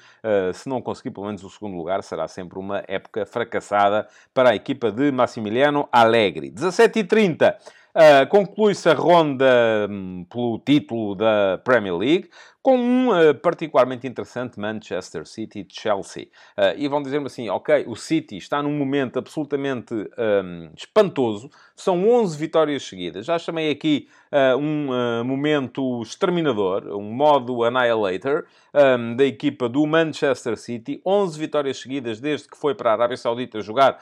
[0.53, 4.55] se não conseguir pelo menos o segundo lugar, será sempre uma época fracassada para a
[4.55, 6.51] equipa de Massimiliano Allegri.
[6.51, 7.55] 17h30.
[7.95, 12.29] Uh, Conclui-se a ronda um, pelo título da Premier League
[12.63, 16.27] com um uh, particularmente interessante Manchester City-Chelsea.
[16.57, 22.09] Uh, e vão dizer-me assim, ok, o City está num momento absolutamente um, espantoso, são
[22.09, 23.25] 11 vitórias seguidas.
[23.25, 30.55] Já chamei aqui uh, um momento exterminador, um modo annihilator um, da equipa do Manchester
[30.55, 31.01] City.
[31.05, 34.01] 11 vitórias seguidas desde que foi para a Arábia Saudita jogar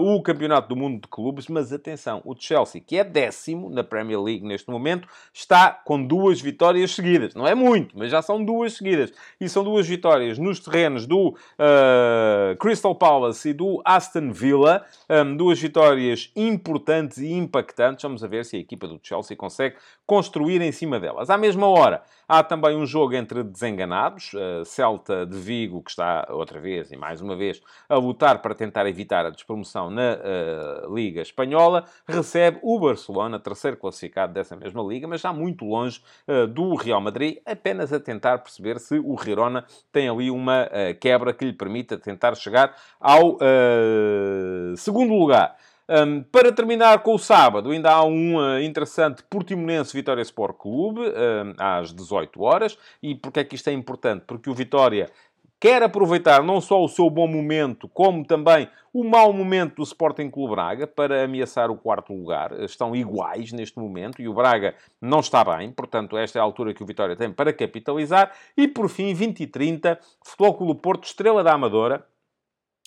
[0.00, 1.46] o Campeonato do Mundo de Clubes.
[1.46, 6.40] Mas atenção, o Chelsea, que é décimo na Premier League neste momento, está com duas
[6.40, 7.34] vitórias seguidas.
[7.34, 9.12] Não é muito, mas já são duas seguidas.
[9.40, 14.84] E são duas vitórias nos terrenos do uh, Crystal Palace e do Aston Villa.
[15.08, 18.02] Um, duas vitórias importantes e impactantes.
[18.02, 21.28] Vamos ver se a equipa do Chelsea consegue construir em cima delas.
[21.28, 24.32] À mesma hora, há também um jogo entre desenganados.
[24.32, 28.54] Uh, Celta de Vigo, que está outra vez e mais uma vez a lutar para
[28.54, 34.82] tentar evitar a despromoção na uh, Liga Espanhola, recebe o Barcelona, terceiro classificado dessa mesma
[34.82, 36.00] liga, mas já muito longe
[36.52, 41.32] do Real Madrid, apenas a tentar perceber se o Girona tem ali uma uh, quebra
[41.32, 45.56] que lhe permita tentar chegar ao uh, segundo lugar.
[45.90, 51.00] Um, para terminar com o sábado, ainda há um uh, interessante Portimonense Vitória Sport Clube,
[51.56, 52.78] às 18 horas.
[53.02, 54.24] E porquê é que isto é importante?
[54.26, 55.10] Porque o Vitória
[55.60, 60.30] quer aproveitar não só o seu bom momento, como também o mau momento do Sporting
[60.30, 62.52] Clube Braga para ameaçar o quarto lugar.
[62.60, 66.72] Estão iguais neste momento e o Braga não está bem, portanto, esta é a altura
[66.72, 68.32] que o Vitória tem para capitalizar.
[68.56, 72.04] E por fim, 20 e 30, Futebol Clube Porto, Estrela da Amadora,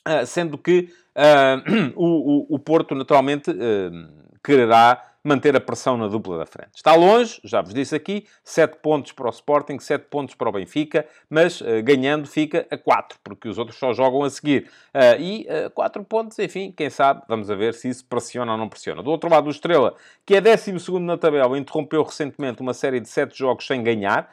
[0.05, 6.37] ah, sendo que uh, o, o, Porto naturalmente uh, quererá manter a pressão na dupla
[6.37, 6.71] da frente.
[6.75, 10.51] Está longe, já vos disse aqui, 7 pontos para o Sporting, 7 pontos para o
[10.51, 14.69] Benfica, mas uh, ganhando fica a 4, porque os outros só jogam a seguir.
[14.93, 18.51] Uh, e uh, eh, 4 pontos, enfim, quem sabe, vamos a ver se isso pressiona
[18.51, 19.03] ou não pressiona.
[19.03, 23.07] Do outro lado, o Estrela, que é 12 na tabela, interrompeu recentemente uma série de
[23.07, 24.29] 7 jogos sem ganhar,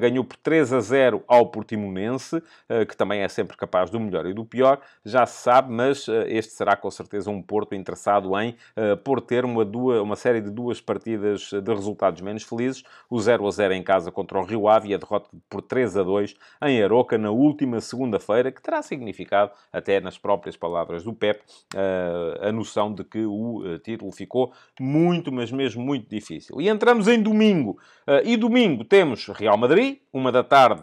[0.00, 2.42] ganhou por 3 a 0 ao Portimonense,
[2.88, 6.52] que também é sempre capaz do melhor e do pior, já se sabe, mas este
[6.52, 8.56] será com certeza um Porto interessado em
[9.04, 13.46] por ter uma, duas, uma série de duas partidas de resultados menos felizes, o 0
[13.46, 16.36] a 0 em casa contra o Rio Ave e a derrota por 3 a 2
[16.62, 21.40] em Aroca na última segunda-feira, que terá significado, até nas próprias palavras do Pep,
[21.74, 26.60] eh, a noção de que o eh, título ficou muito, mas mesmo muito difícil.
[26.60, 27.78] E entramos em domingo.
[28.06, 30.82] Eh, e domingo temos Real Madrid, uma da tarde,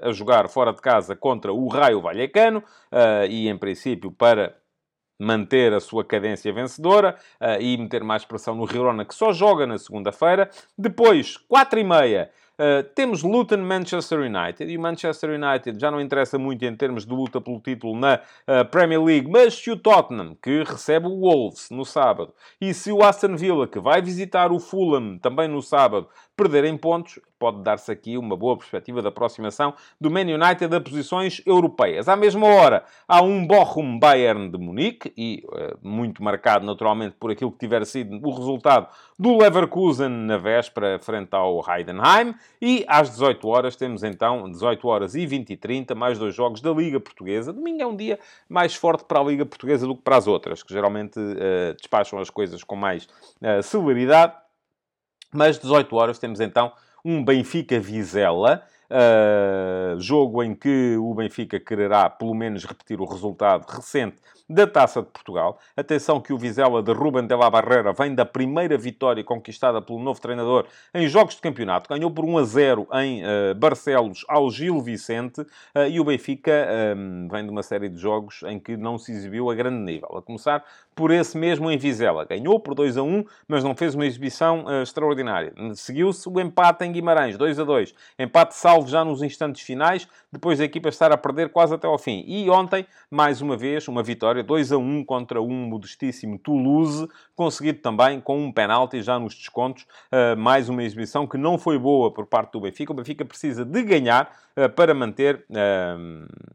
[0.00, 2.62] a jogar fora de casa contra o Raio Vallecano,
[3.28, 4.56] e em princípio para
[5.22, 9.66] manter a sua cadência vencedora uh, e meter mais pressão no Girona, que só joga
[9.66, 10.50] na segunda-feira.
[10.76, 12.30] Depois, 4 e meia,
[12.62, 17.04] Uh, temos Luton Manchester United e o Manchester United já não interessa muito em termos
[17.04, 21.22] de luta pelo título na uh, Premier League, mas se o Tottenham, que recebe o
[21.22, 25.60] Wolves no sábado, e se o Aston Villa, que vai visitar o Fulham também no
[25.60, 30.80] sábado, perderem pontos, pode dar-se aqui uma boa perspectiva da aproximação do Man United a
[30.80, 32.08] posições europeias.
[32.08, 37.32] À mesma hora, há um Bochum Bayern de Munique, e uh, muito marcado naturalmente por
[37.32, 38.86] aquilo que tiver sido o resultado
[39.18, 42.34] do Leverkusen na véspera, frente ao Heidenheim.
[42.60, 46.60] E às 18 horas temos então 18 horas e 20 e 30, mais dois jogos
[46.60, 47.52] da Liga Portuguesa.
[47.52, 50.62] Domingo é um dia mais forte para a Liga Portuguesa do que para as outras,
[50.62, 54.34] que geralmente uh, despacham as coisas com mais uh, celeridade.
[55.32, 56.72] Mas 18 horas temos então
[57.04, 58.62] um Benfica-Vizela,
[58.92, 64.16] uh, jogo em que o Benfica quererá pelo menos repetir o resultado recente
[64.48, 65.58] da Taça de Portugal.
[65.76, 69.98] Atenção que o Vizela de Ruben de la Barreira vem da primeira vitória conquistada pelo
[69.98, 71.88] novo treinador em jogos de campeonato.
[71.88, 76.52] Ganhou por 1 a 0 em uh, Barcelos ao Gil Vicente uh, e o Benfica
[76.96, 80.16] um, vem de uma série de jogos em que não se exibiu a grande nível.
[80.16, 82.24] A começar por esse mesmo em Vizela.
[82.24, 85.52] Ganhou por 2 a 1, mas não fez uma exibição uh, extraordinária.
[85.74, 87.94] Seguiu-se o empate em Guimarães, 2 a 2.
[88.18, 91.98] Empate salvo já nos instantes finais, depois da equipa estar a perder quase até ao
[91.98, 92.24] fim.
[92.26, 97.80] E ontem, mais uma vez, uma vitória 2 a 1 contra um modestíssimo Toulouse, conseguido
[97.80, 99.84] também com um penalti já nos descontos.
[100.12, 102.92] Uh, mais uma exibição que não foi boa por parte do Benfica.
[102.92, 105.44] O Benfica precisa de ganhar uh, para manter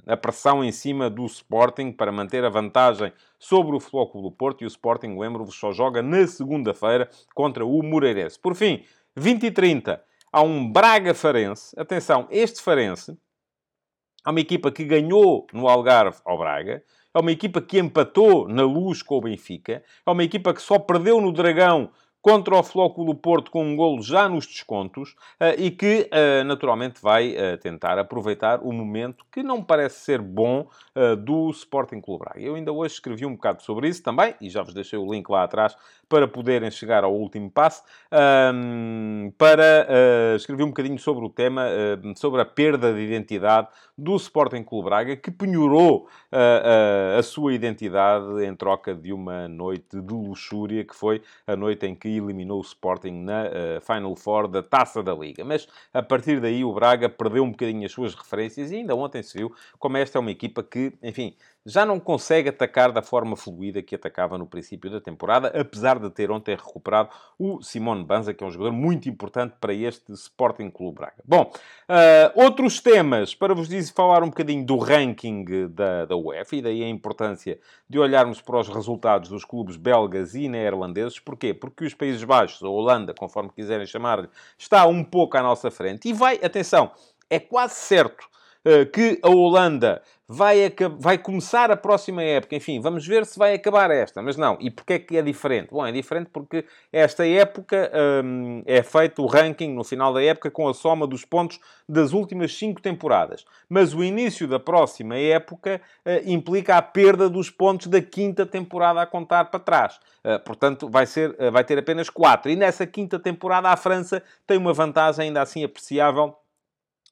[0.06, 4.62] a pressão em cima do Sporting, para manter a vantagem sobre o Clube do Porto.
[4.62, 8.39] E o Sporting, lembro-vos, só joga na segunda-feira contra o Moreirense.
[8.39, 8.84] Por fim,
[9.15, 11.78] 20 e 30, há um Braga Farense.
[11.80, 13.17] Atenção, este Farense
[14.26, 18.63] é uma equipa que ganhou no Algarve ao Braga, é uma equipa que empatou na
[18.63, 21.89] luz com o Benfica, é uma equipa que só perdeu no Dragão
[22.21, 27.01] contra o Flóculo Porto com um golo já nos descontos uh, e que, uh, naturalmente,
[27.01, 30.67] vai uh, tentar aproveitar o momento que não parece ser bom
[31.23, 32.39] do Sporting Clube Braga.
[32.41, 35.30] Eu ainda hoje escrevi um bocado sobre isso também, e já vos deixei o link
[35.30, 35.75] lá atrás
[36.10, 37.84] para poderem chegar ao último passo,
[38.56, 39.88] um, para
[40.36, 41.67] escrever um bocadinho sobre o tema,
[42.15, 48.56] sobre a perda de identidade do Sporting Clube Braga, que penhorou a sua identidade em
[48.56, 53.12] troca de uma noite de luxúria, que foi a noite em que eliminou o Sporting
[53.12, 55.45] na uh, Final Four da Taça da Liga.
[55.45, 59.23] Mas a partir daí o Braga perdeu um bocadinho as suas referências e ainda ontem
[59.23, 61.36] se viu como esta é uma equipa que, enfim,
[61.67, 66.10] já não consegue atacar da forma fluida que atacava no princípio da temporada, apesar de
[66.10, 70.69] ter ontem recuperado o Simone Banza, que é um jogador muito importante para este Sporting
[70.69, 71.21] Clube Braga.
[71.25, 76.56] Bom, uh, outros temas, para vos dizer, falar um bocadinho do ranking da, da UEFA,
[76.56, 81.19] e daí a importância de olharmos para os resultados dos clubes belgas e neerlandeses.
[81.19, 81.53] Porquê?
[81.53, 86.08] Porque os Países Baixos, a Holanda, conforme quiserem chamar-lhe, está um pouco à nossa frente.
[86.08, 86.91] E vai, atenção,
[87.30, 88.37] é quase certo
[88.91, 92.56] que a Holanda vai, vai começar a próxima época.
[92.56, 94.22] Enfim, vamos ver se vai acabar esta.
[94.22, 94.58] Mas não.
[94.60, 95.70] E porquê é que é diferente?
[95.72, 97.89] Bom, é diferente porque esta época
[98.24, 102.12] hum, é feito o ranking no final da época com a soma dos pontos das
[102.12, 103.46] últimas cinco temporadas.
[103.70, 109.02] Mas o início da próxima época uh, implica a perda dos pontos da quinta temporada
[109.02, 110.00] a contar para trás.
[110.26, 112.52] Uh, portanto, vai, ser, uh, vai ter apenas quatro.
[112.52, 116.36] E nessa quinta temporada a França tem uma vantagem ainda assim apreciável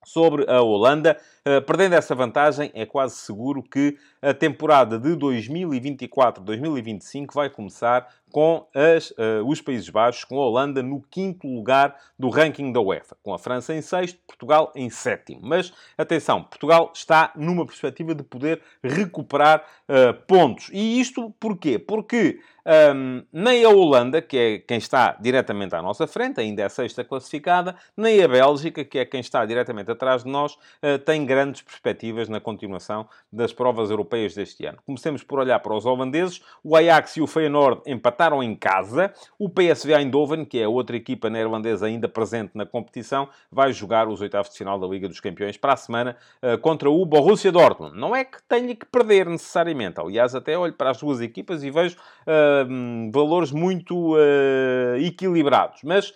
[0.05, 1.17] sobre a Holanda.
[1.45, 8.65] Uh, perdendo essa vantagem, é quase seguro que a temporada de 2024-2025 vai começar com
[8.73, 13.15] as, uh, os Países Baixos, com a Holanda no quinto lugar do ranking da UEFA,
[13.21, 15.41] com a França em sexto, Portugal em sétimo.
[15.43, 20.69] Mas atenção, Portugal está numa perspectiva de poder recuperar uh, pontos.
[20.73, 21.77] E isto porquê?
[21.77, 26.69] Porque um, nem a Holanda, que é quem está diretamente à nossa frente, ainda é
[26.69, 31.25] sexta classificada, nem a Bélgica, que é quem está diretamente atrás de nós, uh, tem
[31.25, 34.77] grandes perspectivas na continuação das provas europeias deste ano.
[34.85, 36.41] Comecemos por olhar para os holandeses.
[36.63, 39.13] O Ajax e o Feyenoord empataram em casa.
[39.37, 44.07] O PSV Eindhoven, que é a outra equipa neerlandesa ainda presente na competição, vai jogar
[44.07, 47.51] os oitavos de final da Liga dos Campeões para a semana uh, contra o Borussia
[47.51, 47.97] Dortmund.
[47.97, 49.99] Não é que tenha que perder necessariamente.
[49.99, 55.81] Aliás, até olho para as duas equipas e vejo uh, valores muito uh, equilibrados.
[55.83, 56.13] Mas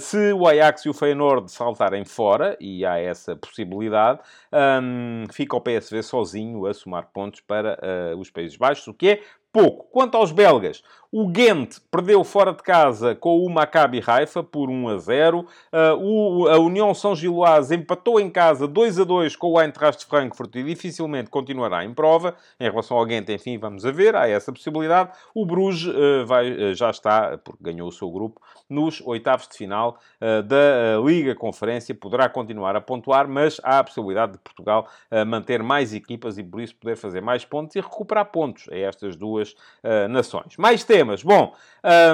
[0.00, 4.20] se o Ajax e o Feyenoord saltarem fora, e há essa possibilidade,
[4.52, 7.78] um, fica o PSV sozinho a somar pontos para
[8.16, 9.86] os Países Baixos, o que é pouco.
[9.90, 14.88] Quanto aos belgas, o Ghent perdeu fora de casa com o Maccabi Haifa por 1
[14.88, 15.40] a 0.
[15.40, 15.46] Uh,
[15.98, 20.54] o, a União São Giloás empatou em casa 2 a 2 com o Eintracht Frankfurt
[20.56, 22.34] e dificilmente continuará em prova.
[22.60, 25.10] Em relação ao Ghent, enfim, vamos a ver, há essa possibilidade.
[25.34, 29.56] O Bruges uh, vai, uh, já está, porque ganhou o seu grupo, nos oitavos de
[29.56, 31.94] final da Liga Conferência.
[31.94, 34.86] Poderá continuar a pontuar, mas há a possibilidade de Portugal
[35.26, 39.16] manter mais equipas e por isso poder fazer mais pontos e recuperar pontos a estas
[39.16, 39.56] duas
[40.10, 40.56] nações.
[40.58, 41.22] Mais tempo temas.
[41.22, 41.54] Bom,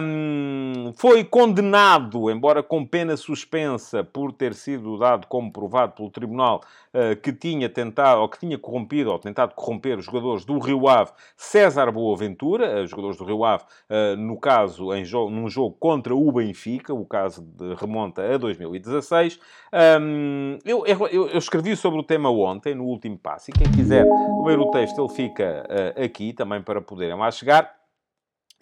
[0.02, 6.60] um, foi condenado, embora com pena suspensa, por ter sido dado como provado pelo Tribunal
[6.92, 10.86] uh, que tinha tentado, ou que tinha corrompido, ou tentado corromper os jogadores do Rio
[10.86, 16.14] Ave, César Boaventura, os jogadores do Rio Ave, uh, no caso, em num jogo contra
[16.14, 19.40] o Benfica, o caso de, remonta a 2016.
[20.02, 24.04] Um, eu, eu, eu, escrevi sobre o tema ontem, no último passo, e quem quiser
[24.44, 25.66] ler o texto, ele fica
[26.04, 27.83] aqui também para poderem lá chegar.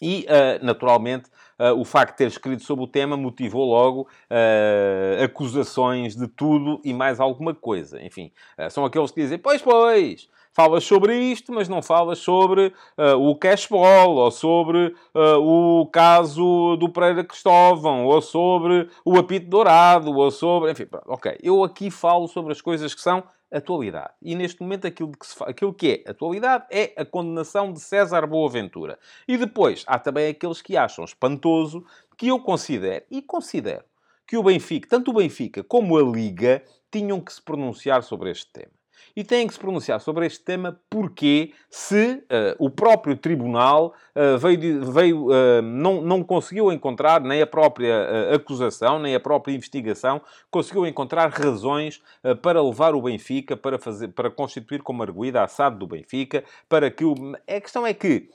[0.00, 5.24] E, uh, naturalmente, uh, o facto de ter escrito sobre o tema motivou logo uh,
[5.24, 8.02] acusações de tudo e mais alguma coisa.
[8.02, 8.32] Enfim,
[8.70, 12.72] são aqueles que dizem: Pois, pois, falas sobre isto, mas não falas sobre
[13.18, 20.30] o cashball, ou sobre o caso do Pereira Cristóvão, ou sobre o apito dourado, ou
[20.30, 20.72] sobre.
[20.72, 21.38] Enfim, ok.
[21.42, 24.12] Eu aqui falo sobre as coisas que são atualidade.
[24.20, 28.98] E neste momento aquilo que, aquilo que é atualidade é a condenação de César Boaventura.
[29.28, 31.84] E depois há também aqueles que acham espantoso
[32.16, 33.84] que eu considero, e considero,
[34.26, 38.50] que o Benfica, tanto o Benfica como a Liga, tinham que se pronunciar sobre este
[38.52, 38.81] tema.
[39.14, 44.38] E têm que se pronunciar sobre este tema porque se uh, o próprio tribunal uh,
[44.38, 50.20] veio, veio uh, não, não conseguiu encontrar, nem a própria acusação, nem a própria investigação,
[50.50, 52.02] conseguiu encontrar razões
[52.40, 56.90] para levar o Benfica, para, fazer, para constituir como arguída a SAD do Benfica, para
[56.90, 57.14] que o...
[57.48, 58.28] A questão é que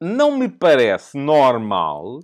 [0.00, 2.20] não me parece normal,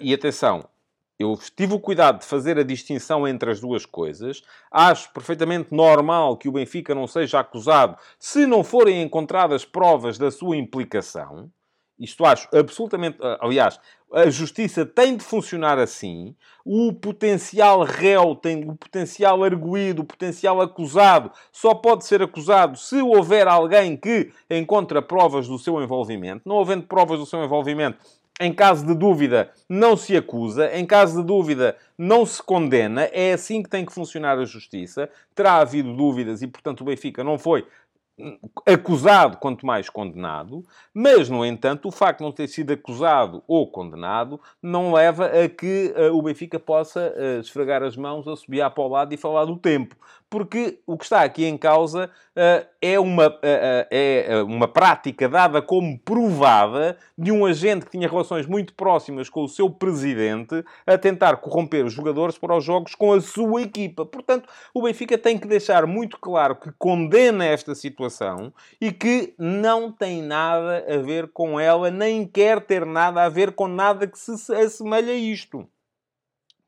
[0.00, 0.68] e atenção,
[1.18, 4.42] eu tive o cuidado de fazer a distinção entre as duas coisas.
[4.70, 10.30] Acho perfeitamente normal que o Benfica não seja acusado se não forem encontradas provas da
[10.30, 11.50] sua implicação.
[11.98, 13.16] Isto acho absolutamente.
[13.22, 13.80] Ah, aliás,
[14.12, 16.36] a justiça tem de funcionar assim.
[16.64, 23.00] O potencial réu, tem, o potencial arguído, o potencial acusado só pode ser acusado se
[23.00, 26.42] houver alguém que encontra provas do seu envolvimento.
[26.46, 27.98] Não havendo provas do seu envolvimento,
[28.40, 30.70] em caso de dúvida, não se acusa.
[30.76, 33.08] Em caso de dúvida, não se condena.
[33.12, 35.08] É assim que tem que funcionar a justiça.
[35.34, 37.66] Terá havido dúvidas e, portanto, o Benfica não foi
[38.64, 43.70] acusado, quanto mais condenado, mas, no entanto, o facto de não ter sido acusado ou
[43.70, 48.84] condenado não leva a que uh, o Benfica possa uh, esfregar as mãos, assobiar para
[48.84, 49.96] o lado e falar do tempo
[50.28, 55.62] porque o que está aqui em causa uh, é, uma, uh, é uma prática dada
[55.62, 60.98] como provada de um agente que tinha relações muito próximas com o seu presidente a
[60.98, 64.04] tentar corromper os jogadores para os jogos com a sua equipa.
[64.04, 69.92] Portanto, o Benfica tem que deixar muito claro que condena esta situação e que não
[69.92, 74.18] tem nada a ver com ela, nem quer ter nada a ver com nada que
[74.18, 75.66] se assemelhe a isto.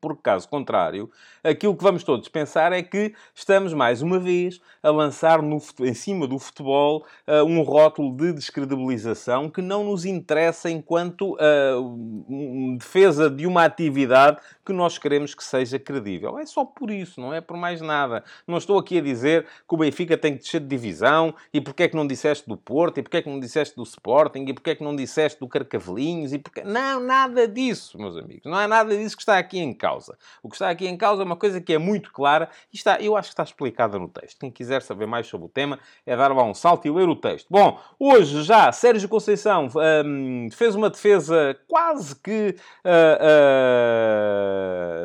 [0.01, 1.11] Porque, caso contrário,
[1.43, 5.93] aquilo que vamos todos pensar é que estamos, mais uma vez, a lançar no, em
[5.93, 13.29] cima do futebol uh, um rótulo de descredibilização que não nos interessa enquanto uh, defesa
[13.29, 16.39] de uma atividade que nós queremos que seja credível.
[16.39, 18.23] É só por isso, não é por mais nada.
[18.47, 21.83] Não estou aqui a dizer que o Benfica tem que descer de divisão e porque
[21.83, 24.53] é que não disseste do Porto e porque é que não disseste do Sporting e
[24.53, 26.63] porque é que não disseste do Carcavelinhos e porque...
[26.63, 28.43] Não, nada disso, meus amigos.
[28.45, 30.17] Não é nada disso que está aqui em causa causa.
[30.43, 33.01] O que está aqui em causa é uma coisa que é muito clara e está,
[33.01, 34.39] eu acho que está explicada no texto.
[34.39, 37.15] Quem quiser saber mais sobre o tema é dar lá um salto e ler o
[37.15, 37.47] texto.
[37.49, 39.67] Bom, hoje já Sérgio Conceição
[40.05, 42.89] hum, fez uma defesa quase que uh,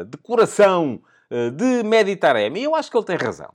[0.03, 3.53] uh, de coração uh, de Meditaremi e eu acho que ele tem razão.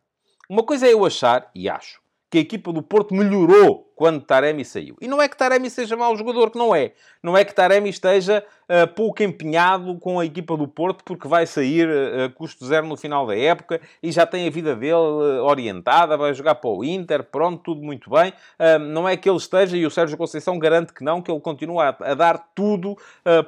[0.49, 4.63] Uma coisa é eu achar, e acho, que a equipa do Porto melhorou quando Taremi
[4.63, 4.95] saiu.
[5.01, 6.93] E não é que Taremi seja mau jogador, que não é.
[7.21, 11.45] Não é que Taremi esteja uh, pouco empenhado com a equipa do Porto porque vai
[11.45, 14.93] sair uh, a custo zero no final da época e já tem a vida dele
[14.93, 18.31] uh, orientada, vai jogar para o Inter, pronto, tudo muito bem.
[18.79, 21.89] não é que ele esteja, e o Sérgio Conceição garante que não, que ele continua
[21.89, 22.95] a, a dar tudo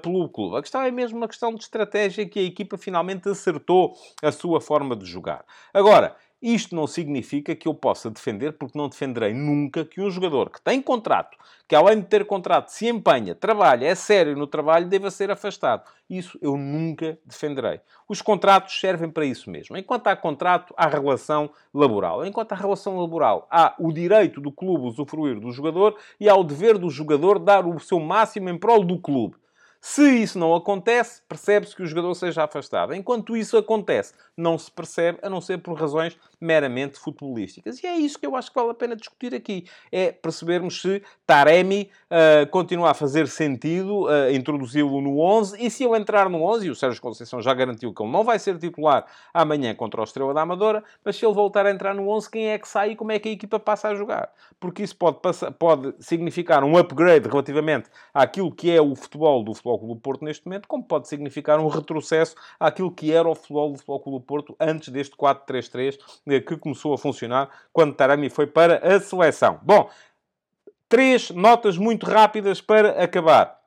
[0.02, 0.58] pelo clube.
[0.58, 4.60] A questão é mesmo uma questão de estratégia que a equipa finalmente acertou a sua
[4.60, 5.46] forma de jogar.
[5.74, 10.50] Agora, isto não significa que eu possa defender, porque não defenderei nunca que um jogador
[10.50, 11.38] que tem contrato,
[11.68, 15.84] que além de ter contrato se empenha, trabalha, é sério no trabalho, deva ser afastado.
[16.10, 17.80] Isso eu nunca defenderei.
[18.10, 19.78] Os contratos servem para isso mesmo.
[19.78, 22.26] Enquanto há contrato, há relação laboral.
[22.26, 26.44] Enquanto há relação laboral, há o direito do clube usufruir do jogador e há o
[26.44, 29.36] dever do jogador dar o seu máximo em prol do clube.
[29.84, 32.94] Se isso não acontece, percebe-se que o jogador seja afastado.
[32.94, 37.82] Enquanto isso acontece, não se percebe, a não ser por razões meramente futebolísticas.
[37.84, 39.66] E é isso que eu acho que vale a pena discutir aqui.
[39.92, 45.84] É percebermos se Taremi uh, continua a fazer sentido uh, introduzi-lo no 11 e se
[45.84, 48.58] ele entrar no 11, e o Sérgio Conceição já garantiu que ele não vai ser
[48.58, 52.30] titular amanhã contra o Estrela da Amadora, mas se ele voltar a entrar no 11,
[52.30, 54.32] quem é que sai e como é que a equipa passa a jogar?
[54.60, 59.54] Porque isso pode, passar, pode significar um upgrade relativamente àquilo que é o futebol do
[59.54, 63.36] futebol Clube do Porto neste momento, como pode significar um retrocesso àquilo que era o
[63.36, 67.94] futebol do Futebol Clube do Porto antes deste 4-3-3 eh, que começou a funcionar quando
[67.94, 69.60] Tarami foi para a seleção.
[69.62, 69.90] Bom,
[70.88, 73.60] três notas muito rápidas para acabar.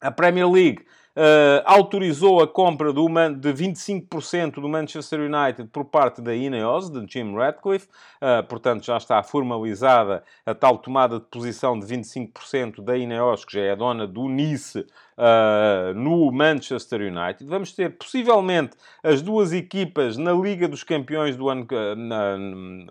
[0.00, 0.84] A Premier League
[1.16, 7.06] uh, autorizou a compra do de 25% do Manchester United por parte da Ineos, de
[7.08, 7.86] Jim Ratcliffe.
[8.20, 13.52] Uh, portanto, já está formalizada a tal tomada de posição de 25% da Ineos, que
[13.52, 14.84] já é dona do Nice,
[15.16, 17.44] uh, no Manchester United.
[17.48, 21.66] Vamos ter possivelmente as duas equipas na Liga dos Campeões do ano.
[21.96, 22.36] Na,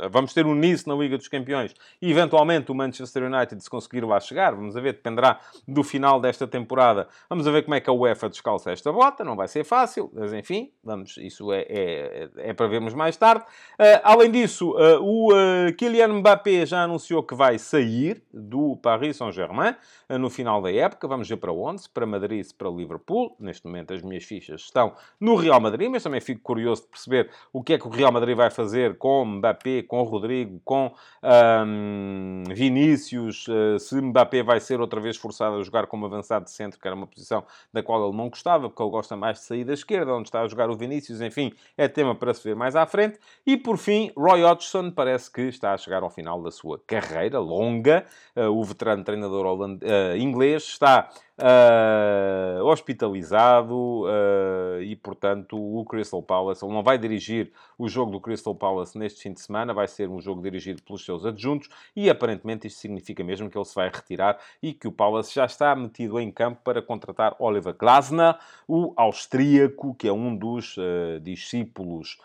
[0.09, 4.03] vamos ter o Nice na Liga dos Campeões e eventualmente o Manchester United se conseguir
[4.05, 4.55] lá chegar.
[4.55, 7.07] Vamos ver, dependerá do final desta temporada.
[7.30, 10.34] Vamos ver como é que a UEFA descalça esta bota, não vai ser fácil, mas
[10.34, 13.43] enfim, vamos, isso é, é, é para vermos mais tarde.
[13.80, 15.30] Uh, além disso, uh, o
[15.78, 19.76] Kylian Mbappé já anunciou que vai sair do Paris Saint-Germain
[20.09, 21.07] no final da época.
[21.07, 23.36] Vamos ver para onde, para Madrid, se para Liverpool.
[23.39, 27.30] Neste momento as minhas fichas estão no Real Madrid, mas também fico curioso de perceber
[27.51, 30.93] o que é que o Real Madrid vai fazer com Mbappé, com Rodrigo, com
[31.68, 33.45] um, Vinícius,
[33.80, 36.95] se Mbappé vai ser outra vez forçado a jogar como avançado de centro, que era
[36.95, 37.43] uma posição
[37.74, 40.41] da qual ele não gostava, porque ele gosta mais de sair da esquerda, onde está
[40.41, 43.20] a jogar o Vinícius, enfim, é tema para se ver mais à frente.
[43.45, 47.39] E por fim, Roy Hodgson parece que está a chegar ao final da sua carreira
[47.39, 48.05] longa.
[48.36, 49.80] Uh, o veterano treinador holand...
[49.84, 51.09] uh, inglês está
[51.39, 58.19] uh, hospitalizado uh, e, portanto, o Crystal Palace, ele não vai dirigir o jogo do
[58.19, 62.09] Crystal Palace neste fim de semana, vai ser um jogo dirigido pelos seus adjuntos e,
[62.09, 65.75] aparentemente, isto significa mesmo que ele se vai retirar e que o Palace já está
[65.75, 72.17] metido em campo para contratar Oliver Glasner, o austríaco, que é um dos uh, discípulos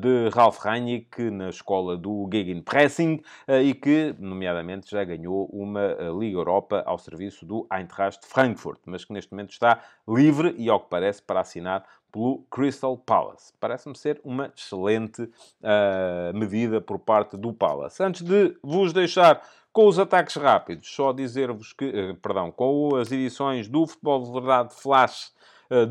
[0.00, 3.20] de Ralf Rangnick na escola do Gegenpressing
[3.64, 8.80] e que, nomeadamente, já ganhou uma Liga Europa ao serviço do Eintracht Frankfurt.
[8.86, 13.52] Mas que neste momento está livre e, ao que parece, para assinar pelo Crystal Palace.
[13.60, 18.02] Parece-me ser uma excelente uh, medida por parte do Palace.
[18.02, 19.42] Antes de vos deixar
[19.72, 24.32] com os ataques rápidos, só dizer-vos que, uh, perdão, com as edições do Futebol de
[24.32, 25.34] Verdade Flash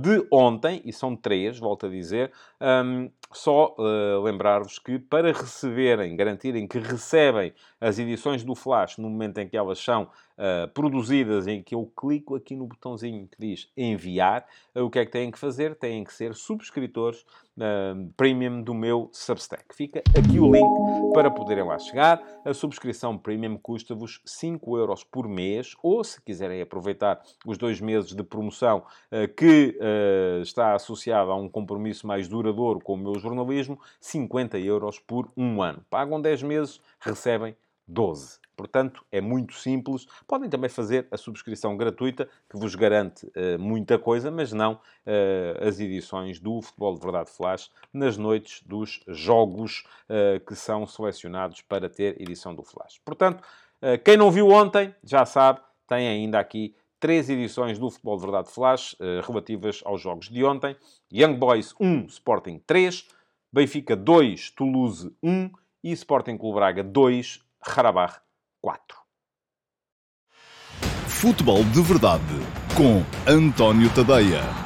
[0.02, 6.16] de ontem, e são três, volto a dizer, um, só uh, lembrar-vos que para receberem,
[6.16, 11.48] garantirem que recebem as edições do Flash no momento em que elas são uh, produzidas,
[11.48, 14.46] em que eu clico aqui no botãozinho que diz enviar,
[14.76, 15.76] uh, o que é que têm que fazer?
[15.76, 17.26] Têm que ser subscritores
[18.18, 19.74] premium do meu Substack.
[19.74, 22.22] Fica aqui o link para poderem lá chegar.
[22.44, 28.14] A subscrição premium custa-vos 5 euros por mês, ou se quiserem aproveitar os dois meses
[28.14, 28.84] de promoção
[29.38, 29.80] que
[30.42, 35.62] está associado a um compromisso mais duradouro com o meu jornalismo, 50 euros por um
[35.62, 35.84] ano.
[35.90, 37.56] Pagam 10 meses, recebem
[37.88, 38.40] 12.
[38.56, 40.08] Portanto, é muito simples.
[40.28, 45.68] Podem também fazer a subscrição gratuita, que vos garante uh, muita coisa, mas não uh,
[45.68, 51.62] as edições do Futebol de Verdade Flash nas noites dos jogos uh, que são selecionados
[51.62, 53.00] para ter edição do Flash.
[53.04, 53.44] Portanto,
[54.04, 58.50] quem não viu ontem, já sabe, tem ainda aqui três edições do Futebol de Verdade
[58.50, 58.96] Flash
[59.28, 60.76] relativas aos jogos de ontem.
[61.12, 63.08] Young Boys 1, Sporting 3,
[63.52, 65.50] Benfica 2, Toulouse 1
[65.84, 68.20] e Sporting Clube Braga 2, Harabach
[68.62, 68.98] 4.
[71.08, 72.24] Futebol de Verdade
[72.76, 74.65] com António Tadeia.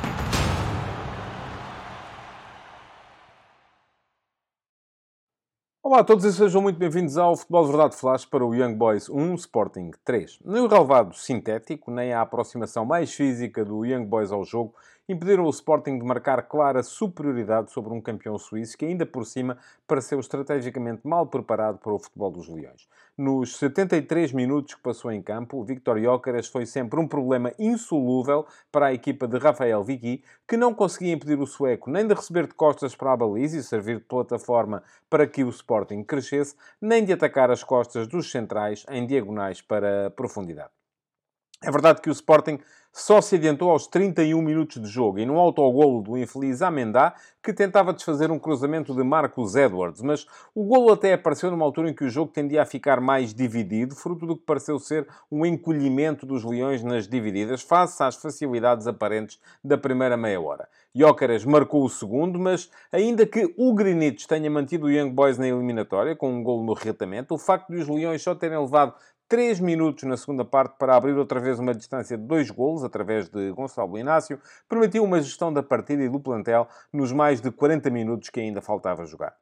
[5.89, 8.75] Olá a todos e sejam muito bem-vindos ao Futebol de Verdade Flash para o Young
[8.75, 10.37] Boys 1 Sporting 3.
[10.45, 14.75] Nem o relevado sintético, nem a aproximação mais física do Young Boys ao jogo
[15.09, 19.57] impediram o Sporting de marcar clara superioridade sobre um campeão suíço que, ainda por cima,
[19.87, 22.87] pareceu estrategicamente mal preparado para o futebol dos Leões.
[23.17, 28.45] Nos 73 minutos que passou em campo, o Victor Jóqueres foi sempre um problema insolúvel
[28.71, 32.45] para a equipa de Rafael Vicky, que não conseguia impedir o sueco nem de receber
[32.45, 37.03] de costas para a baliza e servir de plataforma para que o Sporting crescesse, nem
[37.03, 40.78] de atacar as costas dos centrais em diagonais para profundidade.
[41.61, 42.57] É verdade que o Sporting
[42.93, 47.53] só se adiantou aos 31 minutos de jogo e num autogolo do infeliz Amendá, que
[47.53, 51.93] tentava desfazer um cruzamento de Marcos Edwards, mas o golo até apareceu numa altura em
[51.93, 56.25] que o jogo tendia a ficar mais dividido, fruto do que pareceu ser um encolhimento
[56.25, 60.67] dos leões nas divididas, face às facilidades aparentes da primeira meia hora.
[60.95, 65.47] Jóqueres marcou o segundo, mas ainda que o Greenwich tenha mantido o Young Boys na
[65.47, 68.95] eliminatória, com um golo no reatamento, o facto de os leões só terem levado
[69.29, 73.29] 3 minutos na segunda parte para abrir outra vez uma distância de dois golos, através
[73.29, 77.91] de Gonçalo Inácio, permitiu uma gestão da partida e do plantel nos mais de 40
[77.91, 79.35] minutos que ainda faltava jogar.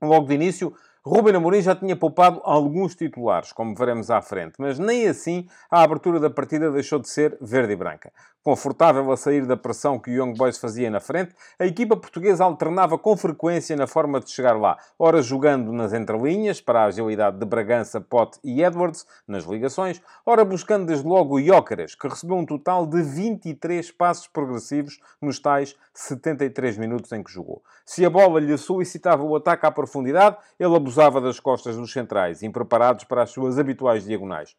[0.00, 0.72] Logo de início,
[1.02, 5.82] Ruben Amorim já tinha poupado alguns titulares, como veremos à frente, mas nem assim a
[5.82, 8.12] abertura da partida deixou de ser verde e branca.
[8.42, 12.44] Confortável a sair da pressão que o Young Boys fazia na frente, a equipa portuguesa
[12.44, 17.38] alternava com frequência na forma de chegar lá, ora jogando nas entrelinhas, para a agilidade
[17.38, 22.36] de Bragança, Pote e Edwards, nas ligações, ora buscando desde logo o Jóqueres, que recebeu
[22.36, 27.62] um total de 23 passos progressivos nos tais 73 minutos em que jogou.
[27.84, 32.42] Se a bola lhe solicitava o ataque à profundidade, ele abusava das costas dos centrais,
[32.42, 34.56] impreparados para as suas habituais diagonais.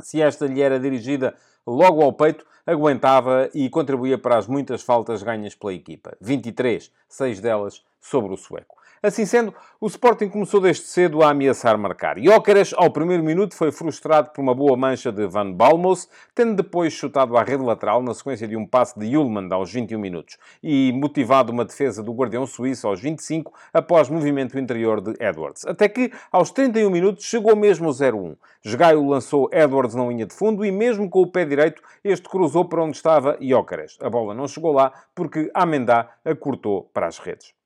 [0.00, 1.34] Se esta lhe era dirigida
[1.66, 6.16] logo ao peito, aguentava e contribuía para as muitas faltas ganhas pela equipa.
[6.20, 8.79] 23, seis delas sobre o sueco.
[9.02, 12.18] Assim sendo, o Sporting começou desde cedo a ameaçar marcar.
[12.18, 16.92] Jóqueres, ao primeiro minuto, foi frustrado por uma boa mancha de Van Balmos, tendo depois
[16.92, 20.92] chutado à rede lateral na sequência de um passe de Ullmann aos 21 minutos e
[20.92, 25.64] motivado uma defesa do guardião suíço aos 25 após movimento interior de Edwards.
[25.64, 28.36] Até que, aos 31 minutos, chegou mesmo o 0-1.
[28.76, 32.66] Gaio lançou Edwards na linha de fundo e, mesmo com o pé direito, este cruzou
[32.66, 33.96] para onde estava Jóqueres.
[34.02, 37.58] A bola não chegou lá porque Amendá a cortou para as redes.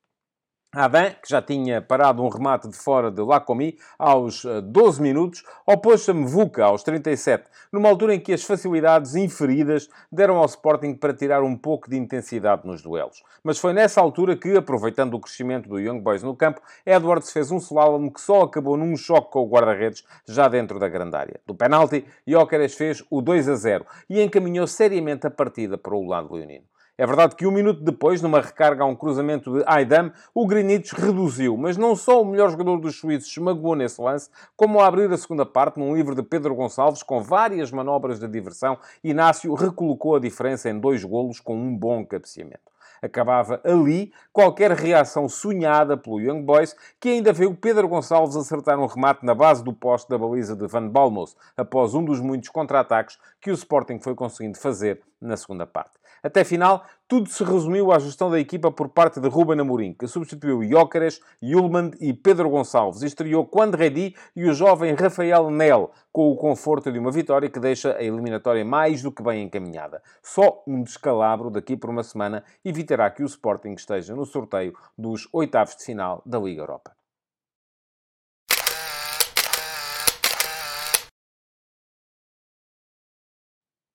[0.77, 5.41] Adam, que já tinha parado um remate de fora de Lacomi aos 12 eh, minutos,
[5.65, 10.93] opôs-se a Mevuca aos 37, numa altura em que as facilidades inferidas deram ao Sporting
[10.93, 13.23] para tirar um pouco de intensidade nos duelos.
[13.41, 17.51] Mas foi nessa altura que, aproveitando o crescimento do Young Boys no campo, Edwards fez
[17.51, 21.39] um slalom que só acabou num choque com o guarda-redes já dentro da grande área.
[21.47, 26.05] Do penalti, Jóqueres fez o 2 a 0 e encaminhou seriamente a partida para o
[26.05, 26.65] lado leonino.
[26.97, 30.91] É verdade que um minuto depois, numa recarga a um cruzamento de Aidam, o Grinites
[30.91, 34.85] reduziu, mas não só o melhor jogador dos suíços se magoou nesse lance, como ao
[34.85, 39.53] abrir a segunda parte, num livro de Pedro Gonçalves, com várias manobras de diversão, Inácio
[39.55, 42.71] recolocou a diferença em dois golos com um bom cabeceamento.
[43.01, 48.85] Acabava ali qualquer reação sonhada pelo Young Boys, que ainda viu Pedro Gonçalves acertar um
[48.85, 53.19] remate na base do poste da baliza de Van Balmos, após um dos muitos contra-ataques
[53.41, 56.04] que o Sporting foi conseguindo fazer na segunda parte.
[56.25, 60.07] Até final, tudo se resumiu à gestão da equipa por parte de Ruben Amorim, que
[60.07, 63.03] substituiu Jóqueres, Yulman e Pedro Gonçalves.
[63.03, 67.59] Estreou Quando Redi e o jovem Rafael Nel, com o conforto de uma vitória que
[67.59, 70.01] deixa a eliminatória mais do que bem encaminhada.
[70.23, 75.29] Só um descalabro daqui por uma semana evitará que o Sporting esteja no sorteio dos
[75.31, 77.04] oitavos de final da Liga Europa.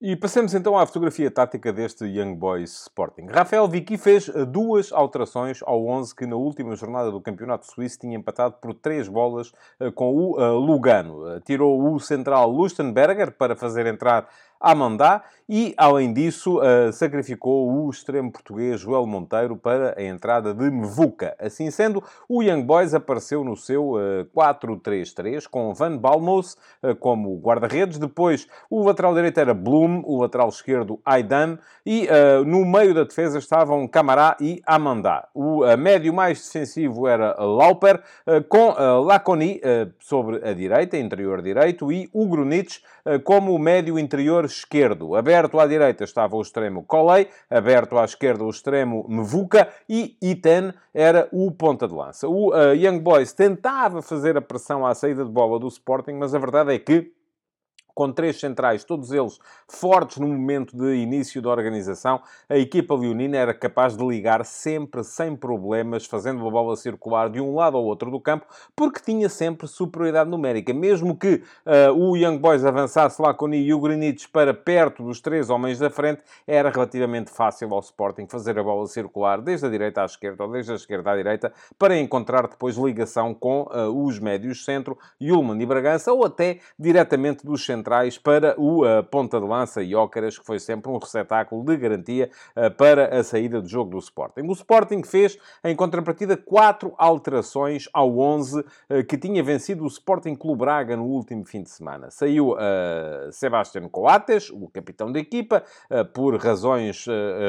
[0.02, 3.26] E passemos então à fotografia tática deste Young Boys Sporting.
[3.26, 7.98] Rafael Vicky fez eh, duas alterações ao 11 que na última jornada do Campeonato Suíço
[7.98, 11.38] tinha empatado por três bolas eh, com o eh, Lugano.
[11.42, 14.26] Tirou o central Lustenberger para fazer entrar
[14.60, 20.70] Amandá e, além disso, uh, sacrificou o extremo português Joel Monteiro para a entrada de
[20.70, 21.34] Mevuca.
[21.40, 27.36] Assim sendo, o Young Boys apareceu no seu uh, 4-3-3 com Van Balmos uh, como
[27.40, 27.98] guarda-redes.
[27.98, 32.06] Depois, o lateral direito era Bloom, o lateral esquerdo Aidan e
[32.46, 35.26] no meio da defesa estavam Camará e Amandá.
[35.34, 38.02] O médio mais defensivo era Lauper,
[38.48, 39.60] com Laconi
[39.98, 42.80] sobre a direita, interior direito, e o Grunitsch
[43.24, 45.14] como médio interior esquerdo.
[45.14, 50.72] Aberto à direita estava o extremo Colei, aberto à esquerda o extremo Mevuca e Iten
[50.92, 52.28] era o ponta de lança.
[52.28, 56.34] O uh, Young Boys tentava fazer a pressão à saída de bola do Sporting, mas
[56.34, 57.12] a verdade é que
[58.00, 59.38] com três centrais, todos eles
[59.68, 65.04] fortes no momento de início da organização, a equipa leonina era capaz de ligar sempre
[65.04, 69.28] sem problemas, fazendo a bola circular de um lado ao outro do campo, porque tinha
[69.28, 70.72] sempre superioridade numérica.
[70.72, 75.02] Mesmo que uh, o Young Boys avançasse lá com o e o Greenwich para perto
[75.02, 79.66] dos três homens da frente, era relativamente fácil ao Sporting fazer a bola circular desde
[79.66, 83.64] a direita à esquerda ou desde a esquerda à direita para encontrar depois ligação com
[83.64, 88.84] uh, os médios centro, Yulman e Bragança, ou até diretamente dos centrais centrais para o
[88.84, 93.24] uh, ponta de lança Jóqueras, que foi sempre um receptáculo de garantia uh, para a
[93.24, 94.42] saída de jogo do Sporting.
[94.42, 98.64] O Sporting fez, em contrapartida, quatro alterações ao 11 uh,
[99.08, 102.10] que tinha vencido o Sporting Clube Braga no último fim de semana.
[102.10, 105.64] Saiu uh, Sebastián Coates, o capitão da equipa,
[106.12, 107.06] por razões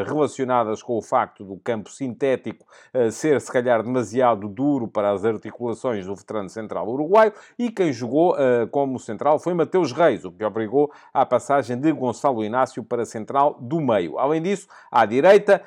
[0.08, 2.66] relacionadas com o facto do campo sintético
[3.12, 8.36] ser, se calhar, demasiado duro para as articulações do veterano central uruguaio, e quem jogou
[8.72, 13.06] como central foi Mateus Reis, o que obrigou à passagem de Gonçalo Inácio para a
[13.06, 14.18] central do meio.
[14.18, 15.62] Além disso, à direita,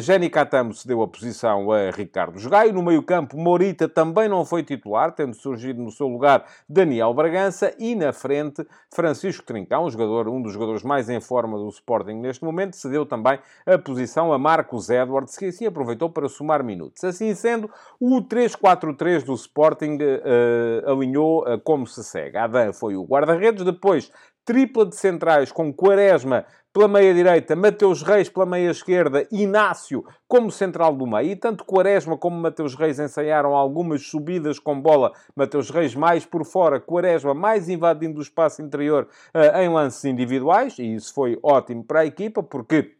[0.00, 2.72] Jenny Catamo cedeu a posição a Ricardo Jogaio.
[2.72, 7.74] No meio-campo, Morita também não foi titular, tendo surgido no seu lugar Daniel Bragança.
[7.78, 12.14] E na frente, Francisco Trincão, um, jogador, um dos jogadores mais em forma do Sporting
[12.14, 17.02] neste momento, cedeu também a posição a Marcos Edwards, que assim aproveitou para somar minutos.
[17.04, 22.36] Assim sendo, o 3-4-3 do Sporting uh, alinhou uh, como se segue.
[22.36, 23.99] Adam foi o guarda-redes, depois
[24.44, 30.52] tripla de centrais com Quaresma pela meia direita, Mateus Reis pela meia esquerda, Inácio como
[30.52, 31.32] central do meio.
[31.32, 35.12] E tanto Quaresma como Mateus Reis ensaiaram algumas subidas com bola.
[35.34, 40.78] Mateus Reis mais por fora, Quaresma mais invadindo o espaço interior uh, em lances individuais.
[40.78, 42.94] E isso foi ótimo para a equipa, porque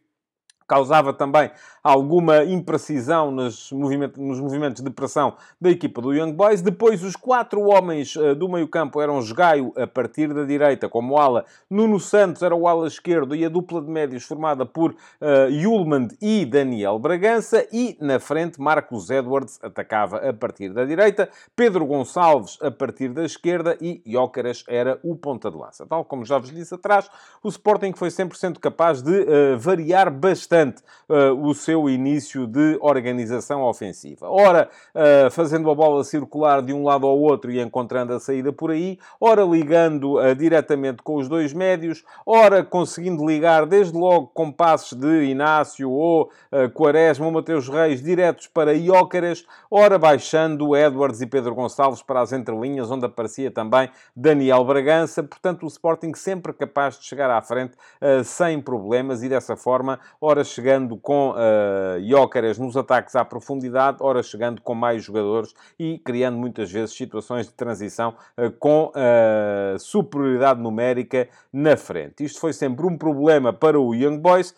[0.70, 1.50] causava também
[1.82, 6.62] alguma imprecisão nos, movimento, nos movimentos de pressão da equipa do Young Boys.
[6.62, 11.44] Depois, os quatro homens uh, do meio-campo eram Gaio a partir da direita, como ala.
[11.68, 16.06] Nuno Santos era o ala esquerdo e a dupla de médios formada por uh, Yulman
[16.22, 17.66] e Daniel Bragança.
[17.72, 23.24] E na frente, Marcos Edwards atacava a partir da direita, Pedro Gonçalves a partir da
[23.24, 25.84] esquerda e Jóqueras era o ponta de lança.
[25.84, 27.10] Tal como já vos disse atrás,
[27.42, 32.46] o Sporting foi sempre sendo capaz de uh, variar bastante bastante uh, o seu início
[32.46, 34.28] de organização ofensiva.
[34.28, 38.52] Ora, uh, fazendo a bola circular de um lado ao outro e encontrando a saída
[38.52, 44.28] por aí, ora ligando uh, diretamente com os dois médios, ora conseguindo ligar desde logo
[44.28, 46.30] com passos de Inácio ou
[46.74, 52.32] Quaresma ou Mateus Reis diretos para Iócaras, ora baixando Edwards e Pedro Gonçalves para as
[52.32, 55.22] entrelinhas, onde aparecia também Daniel Bragança.
[55.22, 57.76] Portanto, o Sporting sempre capaz de chegar à frente
[58.24, 64.22] sem problemas e dessa forma, ora chegando com uh, Jóqueras nos ataques à profundidade, ora
[64.22, 70.60] chegando com mais jogadores e criando muitas vezes situações de transição uh, com uh, superioridade
[70.60, 72.24] numérica na frente.
[72.24, 74.54] Isto foi sempre um problema para o Young Boys,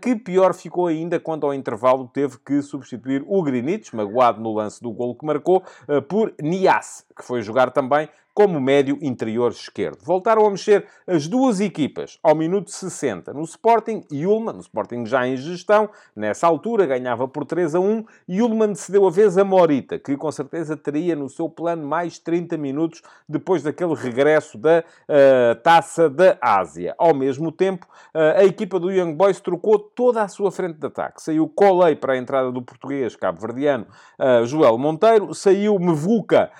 [0.00, 4.82] que pior ficou ainda quando ao intervalo teve que substituir o Greenwich, magoado no lance
[4.82, 5.62] do golo que marcou,
[6.08, 9.98] por Nias, que foi jogar também como médio interior esquerdo.
[10.02, 14.02] Voltaram a mexer as duas equipas ao minuto 60 no Sporting.
[14.12, 18.04] Yulman, no Sporting já em gestão, nessa altura ganhava por 3 a 1.
[18.28, 22.56] Yulman cedeu a vez a Morita, que com certeza teria no seu plano mais 30
[22.56, 26.92] minutos depois daquele regresso da uh, Taça da Ásia.
[26.98, 30.86] Ao mesmo tempo, uh, a equipa do Young Boys trocou toda a sua frente de
[30.86, 31.22] ataque.
[31.22, 33.86] Saiu Colei para a entrada do português cabo-verdiano
[34.18, 36.50] uh, Joel Monteiro, saiu Mevuca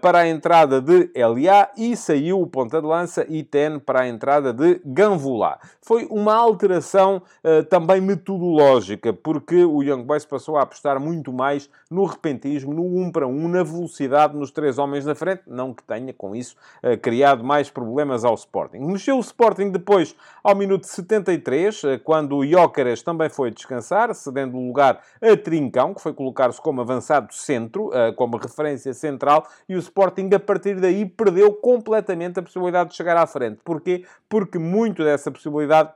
[0.00, 4.08] para a entrada de de LA e saiu o ponta de lança Iten para a
[4.08, 5.58] entrada de Ganvula.
[5.82, 11.68] Foi uma alteração uh, também metodológica, porque o Young Boys passou a apostar muito mais
[11.90, 15.82] no repentismo, no 1 para 1, na velocidade nos três homens na frente, não que
[15.82, 18.78] tenha com isso uh, criado mais problemas ao Sporting.
[18.78, 24.56] Mexeu o Sporting depois ao minuto 73, uh, quando o Jóqueras também foi descansar, cedendo
[24.56, 29.78] o lugar a Trincão, que foi colocar-se como avançado centro, como referência central, e o
[29.78, 33.60] Sporting a partir daí perdeu completamente a possibilidade de chegar à frente.
[33.64, 34.04] Porquê?
[34.28, 35.92] Porque muito dessa possibilidade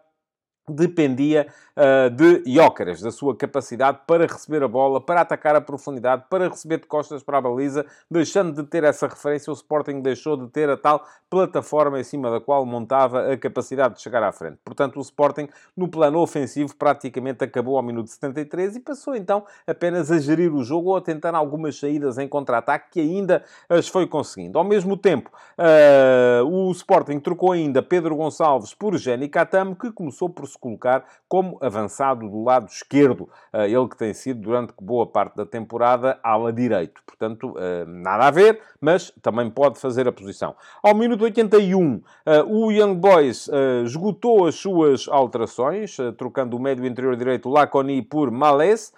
[0.68, 1.46] dependia
[1.76, 6.48] uh, de Jóqueras, da sua capacidade para receber a bola, para atacar a profundidade, para
[6.48, 10.48] receber de costas para a baliza, deixando de ter essa referência, o Sporting deixou de
[10.48, 14.58] ter a tal plataforma em cima da qual montava a capacidade de chegar à frente.
[14.64, 20.10] Portanto, o Sporting, no plano ofensivo, praticamente acabou ao minuto 73 e passou então apenas
[20.10, 24.06] a gerir o jogo ou a tentar algumas saídas em contra-ataque que ainda as foi
[24.06, 24.58] conseguindo.
[24.58, 29.30] Ao mesmo tempo, uh, o Sporting trocou ainda Pedro Gonçalves por Jenny
[29.78, 34.74] que começou por colocar como avançado do lado esquerdo, eh, ele que tem sido durante
[34.80, 37.00] boa parte da temporada ala direito.
[37.06, 40.54] Portanto, eh, nada a ver, mas também pode fazer a posição.
[40.82, 43.48] Ao minuto 81, eh, o Young Boys
[43.84, 48.92] esgotou as suas alterações, trocando o médio interior direito Laconi por Malés,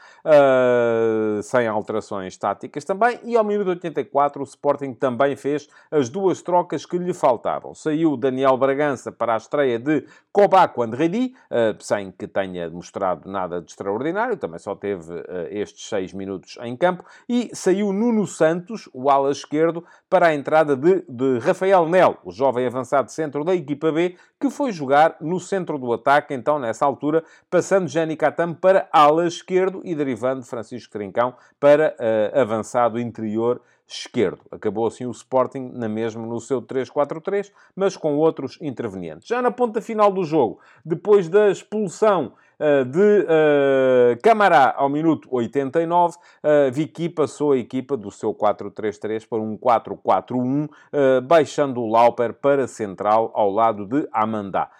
[1.42, 6.84] sem alterações táticas também, e ao minuto 84 o Sporting também fez as duas trocas
[6.86, 7.74] que lhe faltavam.
[7.74, 11.34] Saiu Daniel Bragança para a estreia de Kobaco Andredi,
[11.80, 15.14] sem que tenha demonstrado nada de extraordinário, também só teve
[15.50, 20.76] estes seis minutos em campo, e saiu Nuno Santos, o ala esquerdo, para a entrada
[20.76, 25.38] de, de Rafael Nel, o jovem avançado centro da equipa B, que foi jogar no
[25.38, 30.92] centro do ataque, então nessa altura, passando Jani Catam para ala esquerdo e derivando Francisco
[30.92, 33.60] Trincão para uh, avançado interior
[33.92, 34.40] esquerdo.
[34.50, 39.28] Acabou assim o Sporting na mesma no seu 3-4-3, mas com outros intervenientes.
[39.28, 45.28] Já na ponta final do jogo, depois da expulsão uh, de uh, Camará ao minuto
[45.30, 51.90] 89, uh, Vicky passou a equipa do seu 4-3-3 para um 4-4-1, uh, baixando o
[51.90, 54.70] Lauper para central ao lado de Amandá.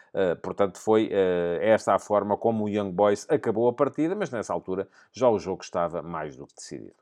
[0.43, 1.11] Portanto, foi
[1.63, 5.39] esta a forma como o Young Boys acabou a partida, mas nessa altura já o
[5.39, 7.02] jogo estava mais do que decidido.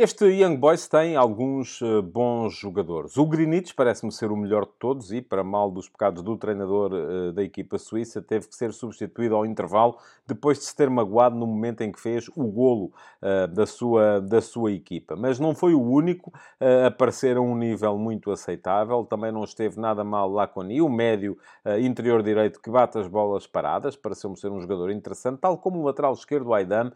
[0.00, 3.16] Este Young Boys tem alguns uh, bons jogadores.
[3.16, 6.92] O Greenwich parece-me ser o melhor de todos e, para mal dos pecados do treinador
[6.92, 11.34] uh, da equipa suíça, teve que ser substituído ao intervalo depois de se ter magoado
[11.34, 15.16] no momento em que fez o golo uh, da, sua, da sua equipa.
[15.16, 19.04] Mas não foi o único a aparecer a um nível muito aceitável.
[19.04, 21.36] Também não esteve nada mal lá com o médio
[21.80, 23.96] interior direito que bate as bolas paradas.
[23.96, 26.92] Pareceu-me ser um jogador interessante, tal como o lateral esquerdo, Aidan,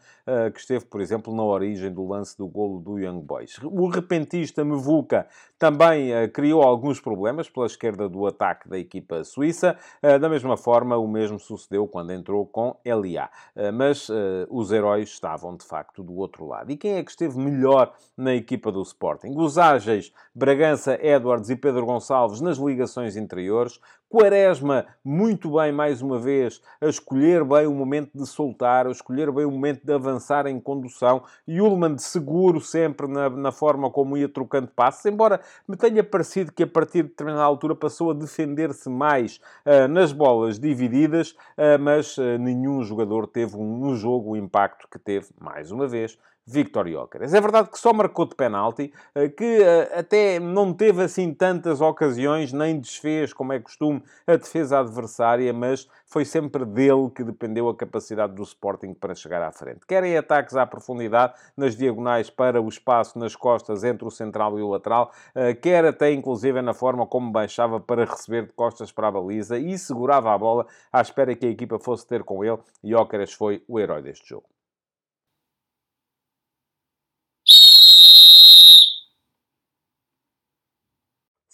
[0.53, 3.59] que esteve, por exemplo, na origem do lance do golo do do Young Boys.
[3.65, 5.27] O repentista Mevuca
[5.59, 9.77] também uh, criou alguns problemas pela esquerda do ataque da equipa suíça.
[10.03, 13.31] Uh, da mesma forma, o mesmo sucedeu quando entrou com Elia.
[13.57, 14.11] Uh, mas
[14.51, 16.71] os heróis estavam, de facto, do outro lado.
[16.71, 19.35] E quem é que esteve melhor na equipa do Sporting?
[19.37, 23.79] Os ágeis Bragança, Edwards e Pedro Gonçalves nas ligações interiores.
[24.13, 29.33] Quaresma, muito bem, mais uma vez, a escolher bem o momento de soltar, a escolher
[29.33, 31.23] bem o momento de avançar em condução.
[31.49, 36.53] Ullman de seguro sempre na, na forma como ia trocando passos, embora me tenha parecido
[36.53, 41.81] que a partir de determinada altura passou a defender-se mais uh, nas bolas divididas, uh,
[41.81, 46.19] mas uh, nenhum jogador teve um, no jogo o impacto que teve, mais uma vez,
[46.47, 47.33] Victor Jóqueres.
[47.33, 51.81] É verdade que só marcou de penalti, eh, que eh, até não teve assim tantas
[51.81, 57.69] ocasiões, nem desfez, como é costume, a defesa adversária, mas foi sempre dele que dependeu
[57.69, 59.87] a capacidade do Sporting para chegar à frente.
[59.87, 64.63] Querem ataques à profundidade, nas diagonais para o espaço nas costas entre o central e
[64.63, 69.09] o lateral, eh, quer até inclusive na forma como baixava para receber de costas para
[69.09, 72.59] a baliza e segurava a bola à espera que a equipa fosse ter com ele.
[72.83, 74.52] Jóqueres foi o herói deste jogo.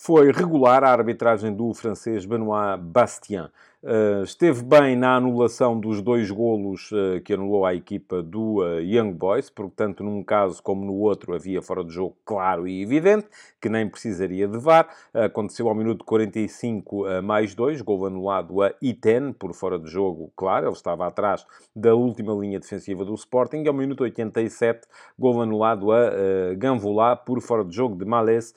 [0.08, 3.50] Foi regular a arbitragem do francês Benoît Bastien.
[3.80, 8.80] Uh, esteve bem na anulação dos dois golos uh, que anulou a equipa do uh,
[8.80, 12.82] Young Boys, porque tanto num caso como no outro havia fora de jogo claro e
[12.82, 13.28] evidente,
[13.60, 14.88] que nem precisaria de VAR.
[15.14, 20.66] aconteceu ao minuto 45 mais 2, gol anulado a Iten, por fora de jogo, claro,
[20.66, 26.10] ele estava atrás da última linha defensiva do Sporting, ao minuto 87, gol anulado a
[26.10, 28.54] uh, por fora de jogo de Malés,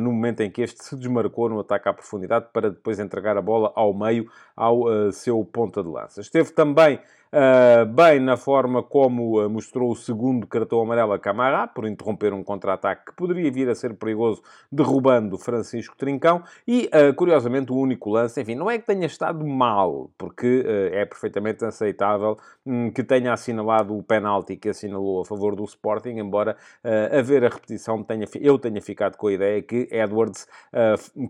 [0.00, 3.42] no momento em que este se desmarcou no ataque à profundidade para depois entregar a
[3.42, 6.20] bola ao meio ao uh, seu ponta de lança.
[6.20, 7.00] Esteve também
[7.32, 12.32] uh, bem na forma como uh, mostrou o segundo cartão amarelo a Camará, por interromper
[12.32, 16.42] um contra-ataque que poderia vir a ser perigoso, derrubando Francisco Trincão.
[16.66, 21.04] E, uh, curiosamente, o único lance, enfim, não é que tenha estado mal, porque é
[21.04, 26.56] perfeitamente aceitável um, que tenha assinalado o penalti que assinalou a favor do Sporting, embora
[26.84, 30.46] uh, a ver a repetição tenha, eu tenha ficado com a ideia que Edwards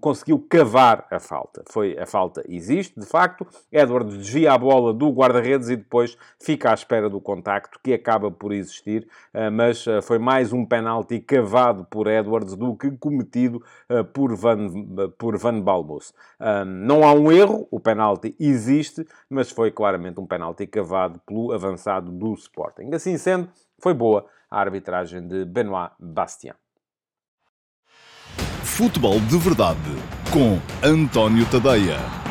[0.00, 1.62] conseguiu cavar a falta.
[1.70, 6.70] Foi, a falta existe, de facto, Edwards desvia a bola do guarda-redes e depois fica
[6.70, 11.20] à espera do contacto, que acaba por existir, eh, mas eh, foi mais um penalti
[11.20, 14.68] cavado por Edwards do que cometido eh, por Van,
[15.18, 15.62] por Van.
[16.66, 22.10] Não há um erro, o penalti existe, mas foi claramente um penalti cavado pelo avançado
[22.10, 22.90] do Sporting.
[22.92, 26.54] Assim sendo, foi boa a arbitragem de Benoit Bastien.
[28.62, 29.78] Futebol de Verdade
[30.32, 32.23] com António Tadeia.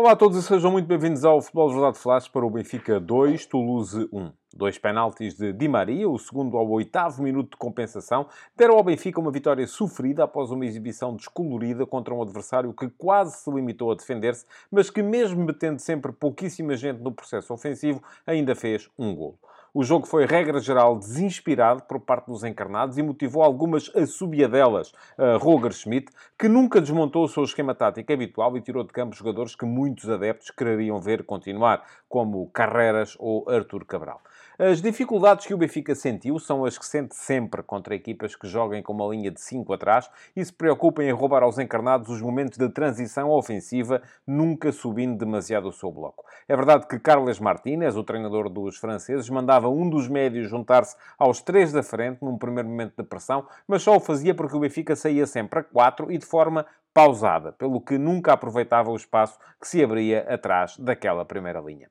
[0.00, 2.98] Olá a todos e sejam muito bem-vindos ao Futebol de Verdade Flash para o Benfica
[2.98, 4.32] 2, Toulouse 1.
[4.56, 8.26] Dois penaltis de Di Maria, o segundo ao oitavo minuto de compensação,
[8.56, 13.36] deram ao Benfica uma vitória sofrida após uma exibição descolorida contra um adversário que quase
[13.36, 18.54] se limitou a defender-se, mas que mesmo metendo sempre pouquíssima gente no processo ofensivo, ainda
[18.54, 19.38] fez um golo.
[19.72, 25.36] O jogo foi, regra geral, desinspirado por parte dos encarnados e motivou algumas assobiadelas a
[25.36, 29.54] Roger Schmidt, que nunca desmontou o seu esquema tático habitual e tirou de campo jogadores
[29.54, 34.20] que muitos adeptos quereriam ver continuar, como Carreras ou Artur Cabral.
[34.62, 38.82] As dificuldades que o Benfica sentiu são as que sente sempre contra equipas que joguem
[38.82, 42.58] com uma linha de 5 atrás e se preocupem em roubar aos encarnados os momentos
[42.58, 46.26] de transição ofensiva, nunca subindo demasiado o seu bloco.
[46.46, 51.40] É verdade que Carles Martínez, o treinador dos franceses, mandava um dos médios juntar-se aos
[51.40, 54.94] três da frente num primeiro momento de pressão, mas só o fazia porque o Benfica
[54.94, 59.66] saía sempre a 4 e de forma pausada, pelo que nunca aproveitava o espaço que
[59.66, 61.88] se abria atrás daquela primeira linha.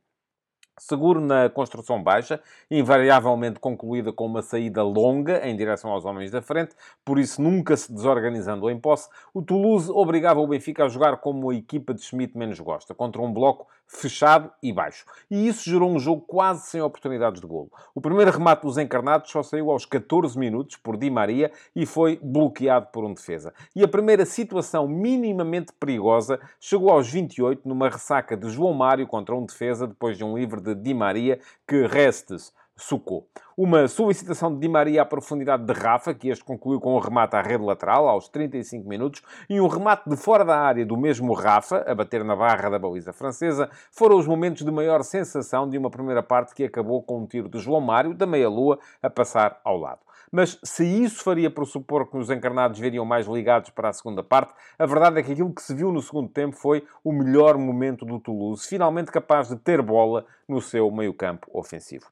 [0.79, 6.41] Seguro na construção baixa, invariavelmente concluída com uma saída longa em direção aos homens da
[6.41, 6.73] frente,
[7.03, 11.49] por isso nunca se desorganizando em posse, o Toulouse obrigava o Benfica a jogar como
[11.49, 15.03] a equipa de Schmidt menos gosta, contra um bloco fechado e baixo.
[15.29, 17.71] E isso gerou um jogo quase sem oportunidades de golo.
[17.95, 22.19] O primeiro remate dos encarnados só saiu aos 14 minutos por Di Maria e foi
[22.21, 23.51] bloqueado por um defesa.
[23.75, 29.35] E a primeira situação minimamente perigosa chegou aos 28 numa ressaca de João Mário contra
[29.35, 33.27] um defesa depois de um livre de Di Maria que Restes Sucou.
[33.57, 37.35] Uma solicitação de Di Maria à profundidade de Rafa, que este concluiu com um remate
[37.35, 41.33] à rede lateral, aos 35 minutos, e um remate de fora da área do mesmo
[41.33, 45.77] Rafa, a bater na barra da baliza francesa, foram os momentos de maior sensação de
[45.77, 49.59] uma primeira parte que acabou com um tiro de João Mário, da meia-lua, a passar
[49.65, 49.99] ao lado.
[50.31, 54.53] Mas se isso faria pressupor que os encarnados viriam mais ligados para a segunda parte,
[54.77, 58.05] a verdade é que aquilo que se viu no segundo tempo foi o melhor momento
[58.05, 62.05] do Toulouse, finalmente capaz de ter bola no seu meio-campo ofensivo.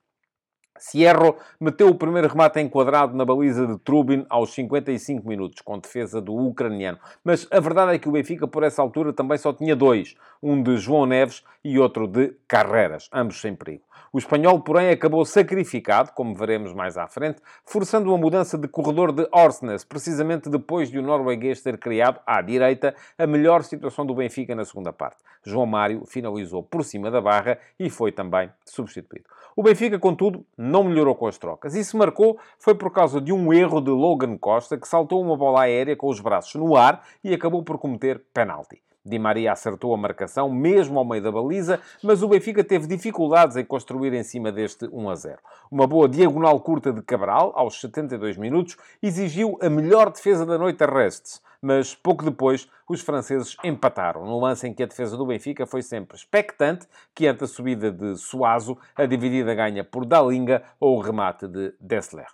[0.80, 6.22] Sierro meteu o primeiro remate enquadrado na baliza de Trubin aos 55 minutos, com defesa
[6.22, 7.00] do ucraniano.
[7.24, 10.16] Mas a verdade é que o Benfica, por essa altura, também só tinha dois.
[10.42, 13.88] Um de João Neves e outro de Carreras, ambos sem perigo.
[14.12, 19.12] O espanhol, porém, acabou sacrificado, como veremos mais à frente, forçando uma mudança de corredor
[19.12, 24.16] de Orsnes, precisamente depois de o norueguês ter criado, à direita, a melhor situação do
[24.16, 25.18] Benfica na segunda parte.
[25.44, 29.26] João Mário finalizou por cima da barra e foi também substituído.
[29.56, 31.76] O Benfica, contudo, não melhorou com as trocas.
[31.76, 35.36] E se marcou foi por causa de um erro de Logan Costa, que saltou uma
[35.36, 38.82] bola aérea com os braços no ar e acabou por cometer penalti.
[39.08, 43.56] Di Maria acertou a marcação, mesmo ao meio da baliza, mas o Benfica teve dificuldades
[43.56, 45.38] em construir em cima deste 1 a 0.
[45.72, 50.84] Uma boa diagonal curta de Cabral, aos 72 minutos, exigiu a melhor defesa da noite
[50.84, 55.26] a Restes, mas pouco depois os franceses empataram, no lance em que a defesa do
[55.26, 56.86] Benfica foi sempre expectante,
[57.16, 61.74] que ante a subida de Suazo, a dividida ganha por Dalinga ou o remate de
[61.80, 62.28] Dessler.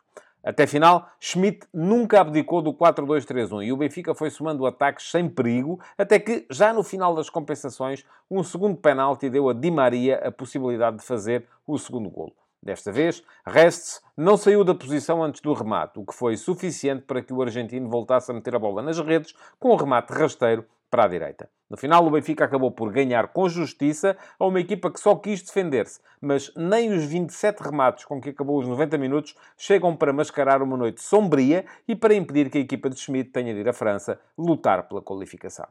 [0.44, 5.80] Até final, Schmidt nunca abdicou do 4-2-3-1 e o Benfica foi somando ataques sem perigo,
[5.98, 10.32] até que, já no final das compensações, um segundo penalti deu a Di Maria a
[10.32, 12.34] possibilidade de fazer o segundo golo.
[12.62, 17.22] Desta vez, Restes não saiu da posição antes do remate, o que foi suficiente para
[17.22, 21.06] que o argentino voltasse a meter a bola nas redes com o remate rasteiro para
[21.06, 21.50] a direita.
[21.74, 25.42] No final, o Benfica acabou por ganhar com justiça a uma equipa que só quis
[25.42, 30.62] defender-se, mas nem os 27 remates com que acabou os 90 minutos chegam para mascarar
[30.62, 33.74] uma noite sombria e para impedir que a equipa de Schmidt tenha de ir à
[33.74, 35.66] França lutar pela qualificação.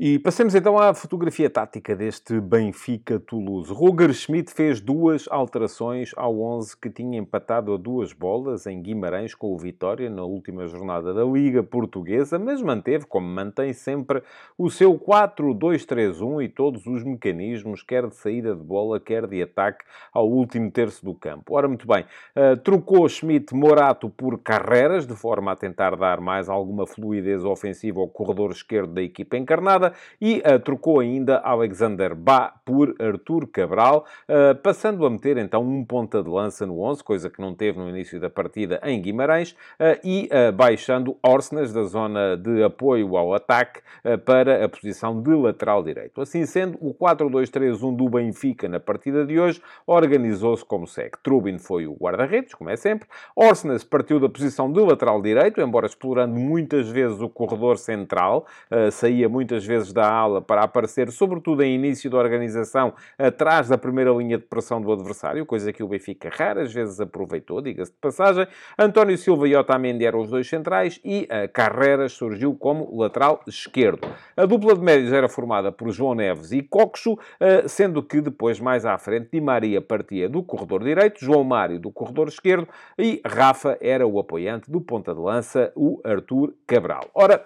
[0.00, 3.72] E passemos então à fotografia tática deste Benfica-Toulouse.
[3.72, 9.34] Roger Schmidt fez duas alterações ao 11 que tinha empatado a duas bolas em Guimarães
[9.34, 14.22] com o Vitória na última jornada da Liga Portuguesa, mas manteve, como mantém sempre,
[14.56, 19.84] o seu 4-2-3-1 e todos os mecanismos, quer de saída de bola, quer de ataque,
[20.12, 21.56] ao último terço do campo.
[21.56, 22.04] Ora, muito bem,
[22.36, 27.98] uh, trocou Schmidt Morato por Carreras, de forma a tentar dar mais alguma fluidez ofensiva
[27.98, 29.87] ao corredor esquerdo da equipa encarnada,
[30.20, 35.84] e uh, trocou ainda Alexander Ba por Artur Cabral, uh, passando a meter então um
[35.84, 39.52] ponta de lança no 11, coisa que não teve no início da partida em Guimarães,
[39.52, 43.80] uh, e baixando Orsnes da zona de apoio ao ataque
[44.24, 46.20] para a posição de lateral direito.
[46.20, 51.12] Assim sendo, o 4-2-3-1 do Benfica na partida de hoje organizou-se como segue.
[51.22, 53.08] Trubin foi o guarda-redes, como é sempre.
[53.34, 58.46] Orsnes partiu da posição de lateral direito, embora explorando muitas vezes o corredor central,
[58.92, 63.78] saía muitas vezes vezes da ala para aparecer, sobretudo em início da organização, atrás da
[63.78, 67.98] primeira linha de pressão do adversário, coisa que o Benfica raras vezes aproveitou, diga-se de
[67.98, 68.46] passagem.
[68.78, 74.08] António Silva e Otamendi eram os dois centrais e a Carreras surgiu como lateral esquerdo.
[74.36, 78.60] A dupla de médios era formada por João Neves e Coxo, eh, sendo que depois,
[78.60, 82.68] mais à frente, Di Maria partia do corredor direito, João Mário do corredor esquerdo
[82.98, 87.08] e Rafa era o apoiante do ponta de lança, o Arthur Cabral.
[87.14, 87.44] Ora,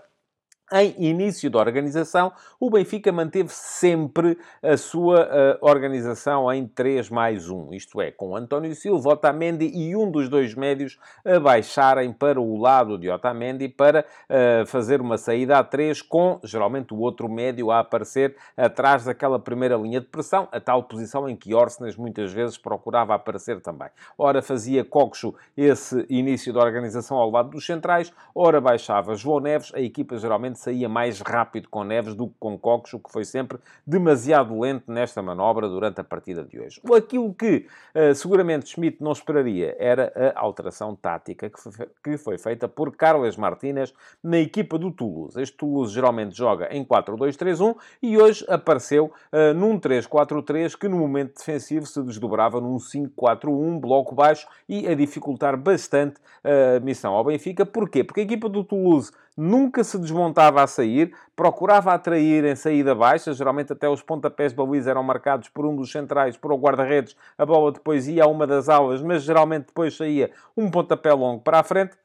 [0.73, 7.49] em início da organização, o Benfica manteve sempre a sua uh, organização em 3 mais
[7.49, 12.41] 1, isto é, com António Silva, Otamendi e um dos dois médios a baixarem para
[12.41, 17.29] o lado de Otamendi para uh, fazer uma saída a 3, com geralmente o outro
[17.29, 21.97] médio a aparecer atrás daquela primeira linha de pressão, a tal posição em que Orsnes
[21.97, 23.89] muitas vezes procurava aparecer também.
[24.17, 29.73] Ora fazia Coxo esse início da organização ao lado dos centrais, ora baixava João Neves,
[29.75, 33.25] a equipa geralmente saía mais rápido com Neves do que com Cocos, o que foi
[33.25, 36.81] sempre demasiado lento nesta manobra durante a partida de hoje.
[36.97, 42.39] Aquilo que uh, seguramente Schmidt não esperaria era a alteração tática que foi, que foi
[42.39, 43.93] feita por Carles Martínez
[44.23, 45.41] na equipa do Toulouse.
[45.41, 51.37] Este Toulouse geralmente joga em 4-2-3-1 e hoje apareceu uh, num 3-4-3 que no momento
[51.37, 57.65] defensivo se desdobrava num 5-4-1, bloco baixo e a dificultar bastante a missão ao Benfica.
[57.65, 58.05] Porquê?
[58.05, 63.33] Porque a equipa do Toulouse nunca se desmontava a sair, procurava atrair em saída baixa,
[63.33, 67.17] geralmente até os pontapés de baliza eram marcados por um dos centrais, por o guarda-redes,
[67.37, 71.43] a bola depois ia a uma das aulas, mas geralmente depois saía um pontapé longo
[71.43, 71.97] para a frente.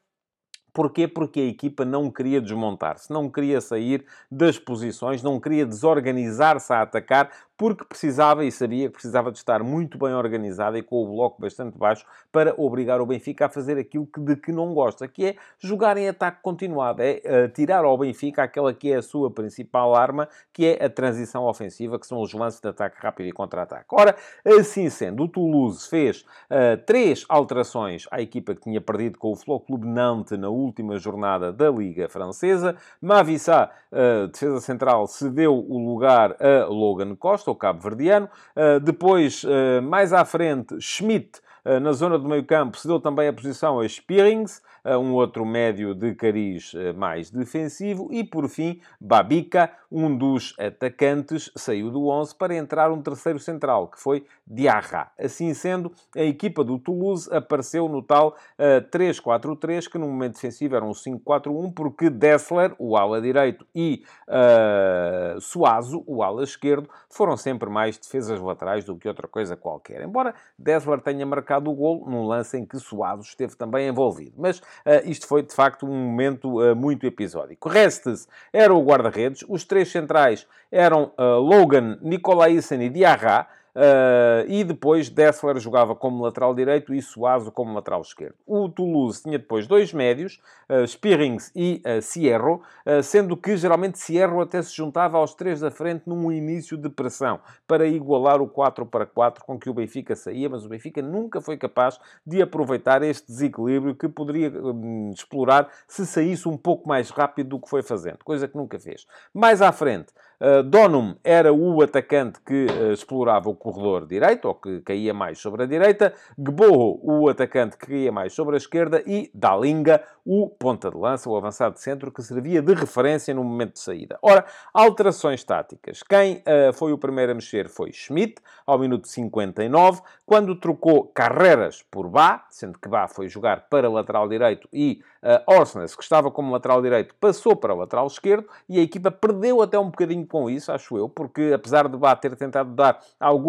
[0.77, 1.07] Porquê?
[1.07, 6.83] Porque a equipa não queria desmontar-se, não queria sair das posições, não queria desorganizar-se a
[6.83, 11.15] atacar, porque precisava e sabia que precisava de estar muito bem organizada e com o
[11.15, 15.25] bloco bastante baixo para obrigar o Benfica a fazer aquilo de que não gosta, que
[15.25, 19.31] é jogar em ataque continuado, é uh, tirar ao Benfica aquela que é a sua
[19.31, 23.31] principal arma, que é a transição ofensiva, que são os lances de ataque rápido e
[23.31, 23.85] contra-ataque.
[23.91, 29.31] Ora, assim sendo, o Toulouse fez uh, três alterações à equipa que tinha perdido com
[29.31, 32.75] o Futebol Clube Nantes na última jornada da Liga Francesa.
[33.01, 38.29] Mavissá, uh, defesa central, cedeu o lugar a Logan Costa, o cabo-verdiano.
[38.55, 39.43] Uh, depois,
[39.83, 41.41] mais à frente, Schmidt
[41.81, 44.61] na zona do meio campo, cedeu também a posição a Spearings
[44.95, 51.51] um outro médio de cariz eh, mais defensivo e, por fim, Babica, um dos atacantes,
[51.55, 55.11] saiu do 11 para entrar um terceiro central, que foi Diarra.
[55.19, 60.75] Assim sendo, a equipa do Toulouse apareceu no tal uh, 3-4-3, que no momento defensivo
[60.75, 67.35] era um 5-4-1, porque Dessler, o ala direito, e uh, Suazo, o ala esquerdo, foram
[67.35, 70.01] sempre mais defesas laterais do que outra coisa qualquer.
[70.01, 74.33] Embora Dessler tenha marcado o gol num lance em que Suazo esteve também envolvido.
[74.37, 74.61] Mas
[75.05, 77.69] isto foi, de facto, um momento uh, muito episódico.
[77.69, 83.47] Restes era o guarda-redes, os três centrais eram uh, Logan, Nicolaisen e Diarra,
[83.77, 88.33] Uh, e depois Dessler jogava como lateral direito e Suazo como lateral esquerdo.
[88.43, 92.63] O Toulouse tinha depois dois médios, uh, Spearings e uh, Sierro,
[93.03, 97.39] sendo que geralmente Sierro até se juntava aos três da frente num início de pressão,
[97.67, 101.39] para igualar o 4 para 4 com que o Benfica saía, mas o Benfica nunca
[101.39, 107.09] foi capaz de aproveitar este desequilíbrio que poderia um, explorar se saísse um pouco mais
[107.09, 109.05] rápido do que foi fazendo, coisa que nunca fez.
[109.33, 114.55] Mais à frente, Uh, Donum era o atacante que uh, explorava o corredor direito, ou
[114.55, 116.13] que caía mais sobre a direita.
[116.37, 119.03] Gborro, o atacante que caía mais sobre a esquerda.
[119.05, 123.43] E Dalinga, o ponta de lança, o avançado de centro, que servia de referência no
[123.43, 124.17] momento de saída.
[124.21, 126.03] Ora, alterações táticas.
[126.03, 131.83] Quem uh, foi o primeiro a mexer foi Schmidt, ao minuto 59, quando trocou Carreras
[131.89, 136.29] por Bá, sendo que Bá foi jogar para lateral direito e uh, Orsnes, que estava
[136.29, 140.49] como lateral direito, passou para lateral esquerdo e a equipa perdeu até um bocadinho com
[140.49, 142.99] isso, acho eu, porque apesar de Bá ter tentado dar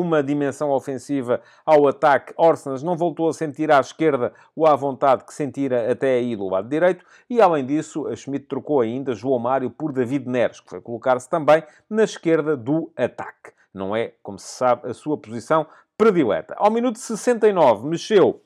[0.08, 5.24] alguma dimensão ofensiva ao ataque, Orsnes não voltou a sentir à esquerda o à vontade
[5.24, 9.38] que sentira até aí do lado direito e, além disso, a Schmidt trocou ainda João
[9.38, 13.52] Mário por David Neres, que foi colocar-se também na esquerda do ataque.
[13.72, 16.54] Não é, como se sabe, a sua posição predileta.
[16.56, 18.40] Ao minuto 69, mexeu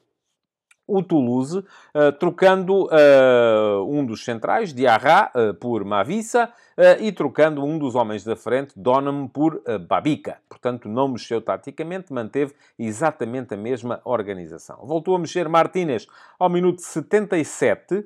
[0.86, 6.52] o Toulouse, uh, trocando uh, um dos centrais, Diarra, uh, por Mavissa,
[7.00, 10.38] e trocando um dos homens da frente, Donham, por Babica.
[10.48, 14.78] Portanto, não mexeu taticamente, manteve exatamente a mesma organização.
[14.84, 16.06] Voltou a mexer Martínez
[16.38, 18.04] ao minuto 77,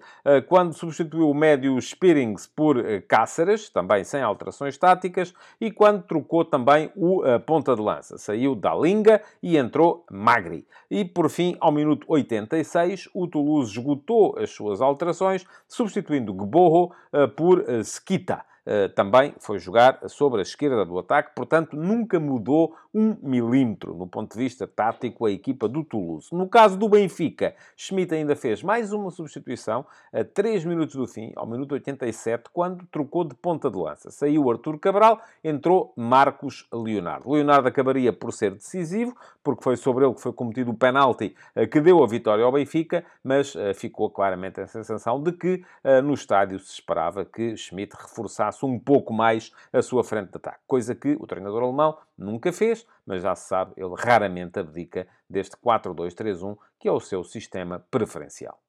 [0.49, 2.77] quando substituiu o médio Spearings por
[3.09, 8.19] Cáceres, também sem alterações táticas, e quando trocou também o ponta de lança.
[8.19, 10.67] Saiu da Linga e entrou Magri.
[10.91, 16.93] E, por fim, ao minuto 86, 2006, o Toulouse esgotou as suas alterações, substituindo Gborro
[17.37, 18.45] por Skita.
[18.69, 24.07] Eh, também foi jogar sobre a esquerda do ataque, portanto, nunca mudou um milímetro no
[24.07, 26.29] ponto de vista tático a equipa do Toulouse.
[26.33, 31.31] No caso do Benfica, Schmidt ainda fez mais uma substituição a 3 minutos do fim,
[31.37, 34.11] ao minuto 87, quando trocou de ponta de lança.
[34.11, 37.31] Saiu Artur Cabral, entrou Marcos Leonardo.
[37.31, 41.67] Leonardo acabaria por ser decisivo, porque foi sobre ele que foi cometido o penalti eh,
[41.67, 45.63] que deu a vitória ao Benfica, mas eh, ficou claramente a sensação de que
[46.03, 50.59] no estádio se esperava que Schmidt reforçasse um pouco mais a sua frente de ataque.
[50.67, 55.57] Coisa que o treinador alemão nunca fez, mas já se sabe, ele raramente abdica deste
[55.57, 58.61] 4-2-3-1, que é o seu sistema preferencial.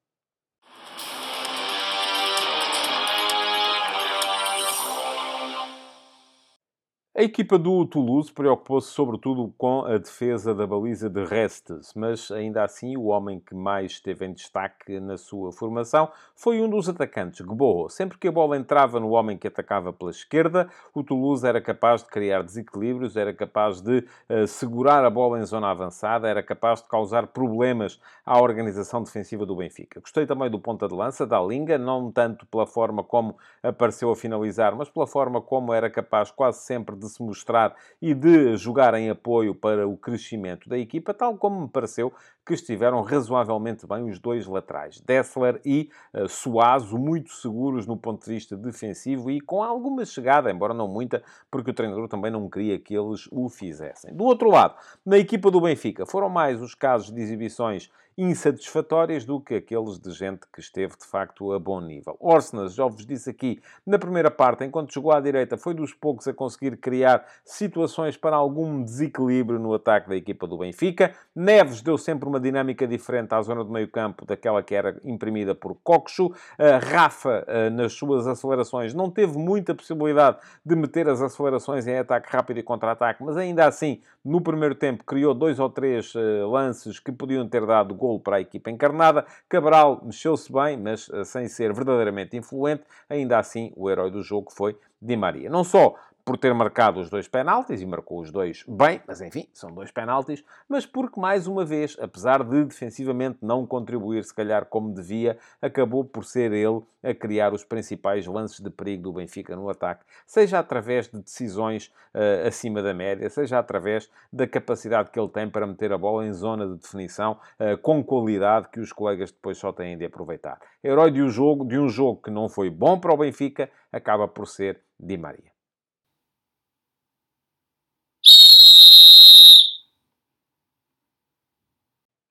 [7.19, 12.63] A equipa do Toulouse preocupou-se sobretudo com a defesa da baliza de Restes, mas ainda
[12.63, 17.43] assim o homem que mais esteve em destaque na sua formação foi um dos atacantes,
[17.43, 17.89] Gborro.
[17.89, 22.03] Sempre que a bola entrava no homem que atacava pela esquerda, o Toulouse era capaz
[22.03, 26.83] de criar desequilíbrios, era capaz de uh, segurar a bola em zona avançada, era capaz
[26.83, 29.99] de causar problemas à organização defensiva do Benfica.
[30.01, 34.15] Gostei também do ponta de lança, da Linga, não tanto pela forma como apareceu a
[34.15, 38.55] finalizar, mas pela forma como era capaz quase sempre de de se mostrar e de
[38.57, 42.13] jogar em apoio para o crescimento da equipa, tal como me pareceu
[42.45, 48.23] que estiveram razoavelmente bem os dois laterais, Dessler e uh, Suazo, muito seguros no ponto
[48.23, 52.49] de vista defensivo e com alguma chegada, embora não muita, porque o treinador também não
[52.49, 54.15] queria que eles o fizessem.
[54.15, 59.39] Do outro lado, na equipa do Benfica, foram mais os casos de exibições insatisfatórias do
[59.39, 62.17] que aqueles de gente que esteve, de facto, a bom nível.
[62.19, 66.27] Orsenas, já vos disse aqui, na primeira parte, enquanto jogou à direita, foi dos poucos
[66.27, 71.13] a conseguir criar situações para algum desequilíbrio no ataque da equipa do Benfica.
[71.35, 75.53] Neves deu sempre uma dinâmica diferente à zona do meio campo daquela que era imprimida
[75.53, 76.33] por Coxo.
[76.81, 82.29] Rafa, eh, nas suas acelerações, não teve muita possibilidade de meter as acelerações em ataque
[82.31, 86.99] rápido e contra-ataque, mas ainda assim, no primeiro tempo, criou dois ou três eh, lances
[86.99, 89.25] que podiam ter dado gol para a equipa encarnada.
[89.49, 92.83] Cabral mexeu-se bem, mas eh, sem ser verdadeiramente influente.
[93.09, 95.49] Ainda assim, o herói do jogo foi Di Maria.
[95.49, 95.95] Não só
[96.27, 99.91] por ter marcado os dois penaltis, e marcou os dois bem, mas enfim, são dois
[99.91, 105.37] penaltis, mas porque, mais uma vez, apesar de defensivamente não contribuir, se calhar, como devia,
[105.61, 110.03] acabou por ser ele a criar os principais lances de perigo do Benfica no ataque,
[110.25, 115.49] seja através de decisões uh, acima da média, seja através da capacidade que ele tem
[115.49, 119.57] para meter a bola em zona de definição uh, com qualidade que os colegas depois
[119.57, 120.59] só têm de aproveitar.
[120.83, 124.27] Herói de um jogo, de um jogo que não foi bom para o Benfica, acaba
[124.27, 125.56] por ser Di Maria.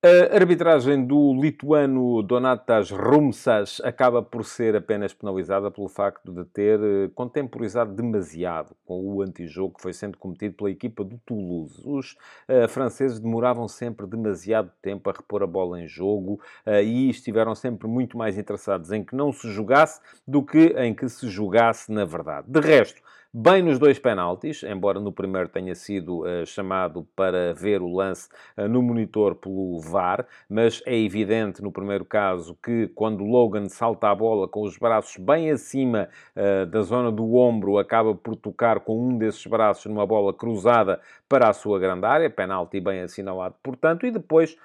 [0.06, 6.78] A arbitragem do lituano Donatas Rumsas acaba por ser apenas penalizada pelo facto de ter
[6.78, 11.82] eh, contemporizado demasiado com o antijogo que foi sendo cometido pela equipa do Toulouse.
[11.84, 12.12] Os
[12.48, 16.34] uh, franceses demoravam sempre demasiado tempo a repor a bola em jogo
[16.64, 20.94] uh, e estiveram sempre muito mais interessados em que não se jogasse do que em
[20.94, 22.46] que se jogasse na verdade.
[22.48, 23.02] De resto,
[23.38, 28.30] bem nos dois penaltis, embora no primeiro tenha sido uh, chamado para ver o lance
[28.56, 34.08] uh, no monitor pelo VAR, mas é evidente no primeiro caso que quando Logan salta
[34.08, 38.80] a bola com os braços bem acima uh, da zona do ombro, acaba por tocar
[38.80, 40.98] com um desses braços numa bola cruzada
[41.28, 44.56] para a sua grande área, penalti bem assinalado, portanto, e depois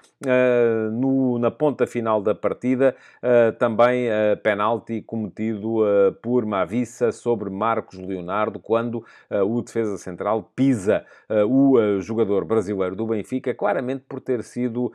[0.91, 2.95] no, na ponta final da partida
[3.57, 4.07] também
[4.43, 5.77] penalti cometido
[6.21, 12.45] por Mavissa sobre Marcos Leonardo quando uh, o defesa central pisa uh, o uh, jogador
[12.45, 14.93] brasileiro do Benfica, claramente por ter sido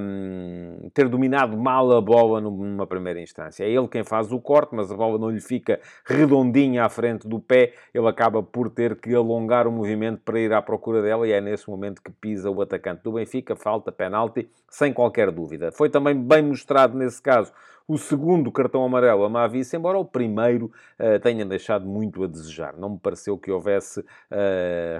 [0.00, 3.64] um, ter dominado mal a bola numa primeira instância.
[3.64, 7.26] É ele quem faz o corte, mas a bola não lhe fica redondinha à frente
[7.26, 11.26] do pé, ele acaba por ter que alongar o movimento para ir à procura dela
[11.26, 15.70] e é nesse momento que pisa o atacante do Benfica, falta penalti, sem qualquer dúvida.
[15.72, 17.52] Foi também bem mostrado nesse caso
[17.88, 22.76] o segundo cartão amarelo a Mavissa, embora o primeiro uh, tenha deixado muito a desejar.
[22.76, 24.04] Não me pareceu que houvesse uh,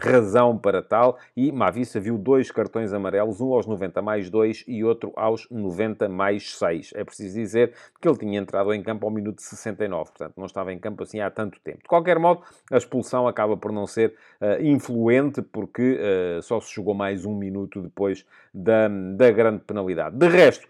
[0.00, 4.84] razão para tal e Mavissa viu dois cartões amarelos, um aos 90 mais 2 e
[4.84, 6.92] outro aos 90 mais 6.
[6.94, 10.72] É preciso dizer que ele tinha entrado em campo ao minuto 69, portanto não estava
[10.72, 11.78] em campo assim há tanto tempo.
[11.78, 15.98] De qualquer modo, a expulsão acaba por não ser uh, influente porque
[16.42, 20.16] só se jogou mais um minuto depois da, da grande penalidade.
[20.16, 20.66] De resto,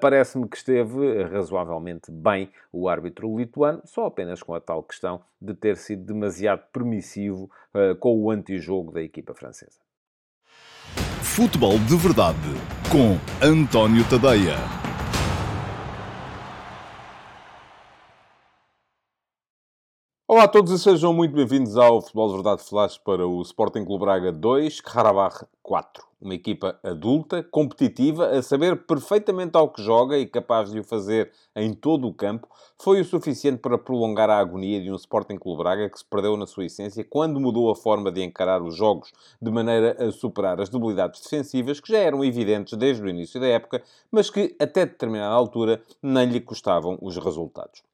[0.00, 5.54] parece-me que esteve razoavelmente bem o árbitro lituano, só apenas com a tal questão de
[5.54, 9.78] ter sido demasiado permissivo uh, com o antijogo da equipa francesa.
[11.22, 12.38] Futebol de Verdade
[12.90, 14.83] com António Tadeia.
[20.34, 23.84] Olá a todos e sejam muito bem-vindos ao Futebol de Verdade Flash para o Sporting
[23.84, 30.18] Clube Braga 2, Karabakh 4 uma equipa adulta, competitiva, a saber perfeitamente ao que joga
[30.18, 34.38] e capaz de o fazer em todo o campo, foi o suficiente para prolongar a
[34.38, 37.76] agonia de um Sporting Clube Braga que se perdeu na sua essência quando mudou a
[37.76, 42.24] forma de encarar os jogos de maneira a superar as debilidades defensivas que já eram
[42.24, 47.16] evidentes desde o início da época, mas que até determinada altura nem lhe custavam os
[47.18, 47.93] resultados.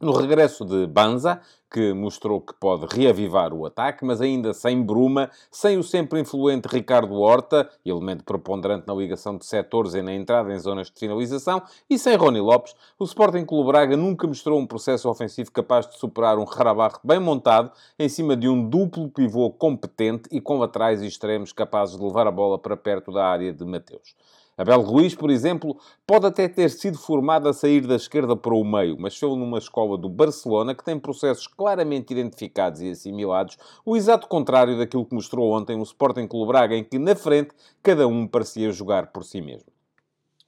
[0.00, 5.30] No regresso de Banza, que mostrou que pode reavivar o ataque, mas ainda sem Bruma,
[5.50, 10.50] sem o sempre influente Ricardo Horta, elemento preponderante na ligação de setores e na entrada
[10.54, 14.66] em zonas de finalização, e sem Rony Lopes, o Sporting Clube Braga nunca mostrou um
[14.66, 19.50] processo ofensivo capaz de superar um Karabakh bem montado, em cima de um duplo pivô
[19.50, 23.66] competente e com laterais extremos capazes de levar a bola para perto da área de
[23.66, 24.14] Mateus.
[24.56, 28.64] Abel Ruiz, por exemplo, pode até ter sido formado a sair da esquerda para o
[28.64, 33.96] meio, mas foi numa escola do Barcelona que tem processos claramente identificados e assimilados, o
[33.96, 37.50] exato contrário daquilo que mostrou ontem o Sporting Clube Braga, em que na frente
[37.82, 39.70] cada um parecia jogar por si mesmo.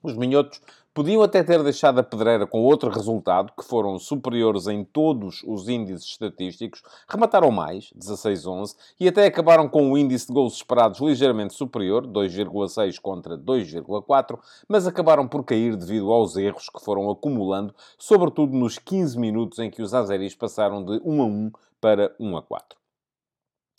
[0.02, 0.60] Os minhotos
[0.94, 5.66] Podiam até ter deixado a pedreira com outro resultado, que foram superiores em todos os
[5.66, 11.55] índices estatísticos, remataram mais, 16-11, e até acabaram com o índice de gols esperados ligeiramente
[11.55, 14.39] superior, 2,6 contra 2,4,
[14.69, 19.70] mas acabaram por cair devido aos erros que foram acumulando, sobretudo nos 15 minutos em
[19.70, 22.81] que os azeris passaram de 1 a 1 para 1 a 4.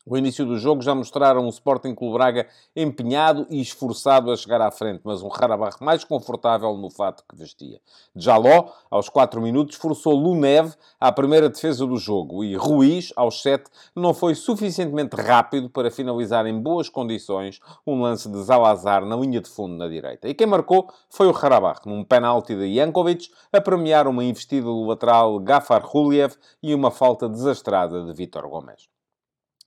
[0.06, 4.60] O início do jogo já mostraram o Sporting Clube Braga empenhado e esforçado a chegar
[4.60, 7.80] à frente, mas um Karabakh mais confortável no fato que vestia.
[8.14, 13.64] Jaló, aos 4 minutos, forçou Lunev à primeira defesa do jogo e Ruiz, aos 7,
[13.96, 19.40] não foi suficientemente rápido para finalizar em boas condições um lance de Zalazar na linha
[19.40, 20.28] de fundo na direita.
[20.28, 24.84] E quem marcou foi o Karabakh, num penalti de Jankovic, a premiar uma investida do
[24.84, 28.93] lateral Gafar Huliev e uma falta desastrada de Vítor Gomes.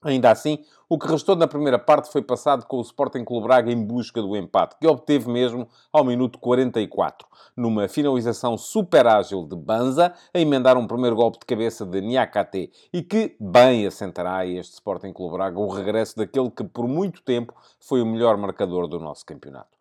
[0.07, 3.69] Ainda assim, o que restou na primeira parte foi passado com o Sporting Clube Braga
[3.69, 7.27] em busca do empate, que obteve mesmo ao minuto 44,
[7.57, 12.71] numa finalização super ágil de Banza, a emendar um primeiro golpe de cabeça de Niakate,
[12.93, 17.21] e que bem assentará a este Sporting Clube Braga o regresso daquele que por muito
[17.21, 19.76] tempo foi o melhor marcador do nosso campeonato.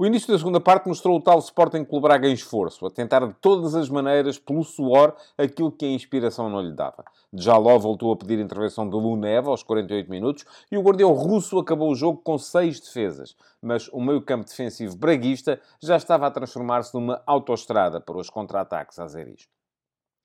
[0.00, 3.26] O início da segunda parte mostrou o tal Sporting Clube Braga em esforço, a tentar
[3.26, 7.04] de todas as maneiras, pelo suor, aquilo que a inspiração não lhe dava.
[7.34, 11.90] Jaló voltou a pedir intervenção de Luneva aos 48 minutos e o guardião russo acabou
[11.90, 13.34] o jogo com seis defesas.
[13.60, 19.48] Mas o meio-campo defensivo braguista já estava a transformar-se numa autoestrada para os contra-ataques azeris.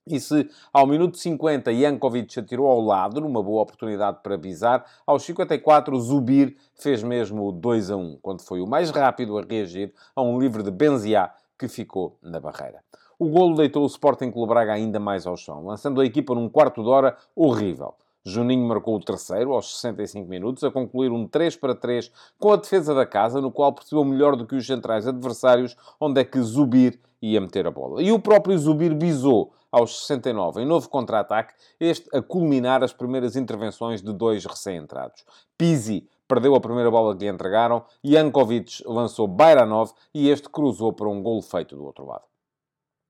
[0.05, 5.23] E se ao minuto 50 Jankovic atirou ao lado, numa boa oportunidade para bizar, aos
[5.23, 9.93] 54 Zubir fez mesmo o 2 a 1, quando foi o mais rápido a reagir
[10.13, 12.83] a um livre de Benzia que ficou na barreira.
[13.17, 16.49] O golo deitou o Sporting Clube Braga ainda mais ao chão, lançando a equipa num
[16.49, 17.95] quarto de hora horrível.
[18.25, 22.57] Juninho marcou o terceiro aos 65 minutos, a concluir um 3 para 3 com a
[22.57, 26.41] defesa da casa, no qual percebeu melhor do que os centrais adversários onde é que
[26.41, 28.01] Zubir ia meter a bola.
[28.03, 33.35] E o próprio Zubir bisou aos 69, em novo contra-ataque, este a culminar as primeiras
[33.35, 35.25] intervenções de dois recém-entrados.
[35.57, 41.09] Pizzi perdeu a primeira bola que lhe entregaram, Jankovic lançou Bairanov e este cruzou para
[41.09, 42.21] um golo feito do outro lado.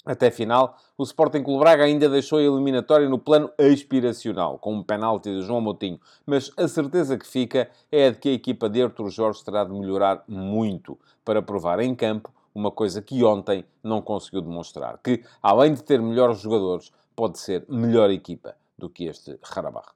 [0.05, 4.83] Até final, o Sporting Clube Braga ainda deixou a eliminatória no plano aspiracional, com um
[4.83, 8.69] penalti de João Moutinho, mas a certeza que fica é a de que a equipa
[8.69, 13.65] de Artur Jorge terá de melhorar muito para provar em campo uma coisa que ontem
[13.83, 19.05] não conseguiu demonstrar, que, além de ter melhores jogadores, pode ser melhor equipa do que
[19.05, 19.93] este Harabach.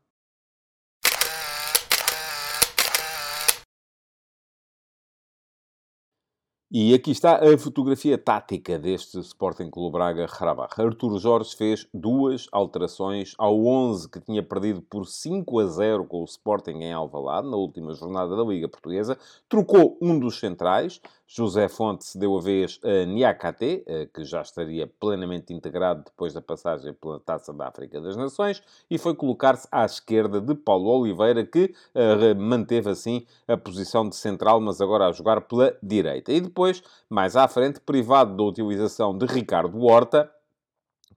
[6.70, 10.78] E aqui está a fotografia tática deste Sporting Clube Braga-Harabach.
[10.82, 16.22] Artur Jorge fez duas alterações ao 11 que tinha perdido por 5 a 0 com
[16.22, 19.18] o Sporting em Alvalade, na última jornada da Liga Portuguesa.
[19.48, 21.00] Trocou um dos centrais,
[21.30, 26.42] José Fonte deu a vez a Niakate, eh, que já estaria plenamente integrado depois da
[26.42, 31.46] passagem pela Taça da África das Nações, e foi colocar-se à esquerda de Paulo Oliveira,
[31.46, 36.32] que uh, manteve assim a posição de central, mas agora a jogar pela direita.
[36.32, 40.32] E depois, mais à frente, privado da utilização de Ricardo Horta,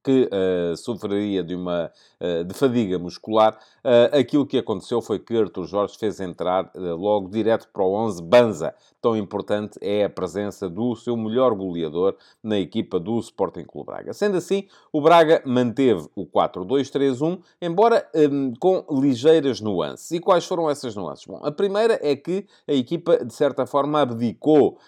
[0.03, 1.91] que uh, sofreria de uma
[2.21, 7.29] uh, de fadiga muscular, uh, aquilo que aconteceu foi que Arthur Jorge fez entrar logo
[7.29, 8.75] direto para o 11 Banza.
[9.01, 14.13] Tão importante é a presença do seu melhor goleador na equipa do Sporting Clube Braga.
[14.13, 20.11] Sendo assim, o Braga manteve o 4-2-3-1, embora um, com ligeiras nuances.
[20.11, 21.25] E quais foram essas nuances?
[21.27, 24.79] Bom, a primeira é que a equipa, de certa forma, abdicou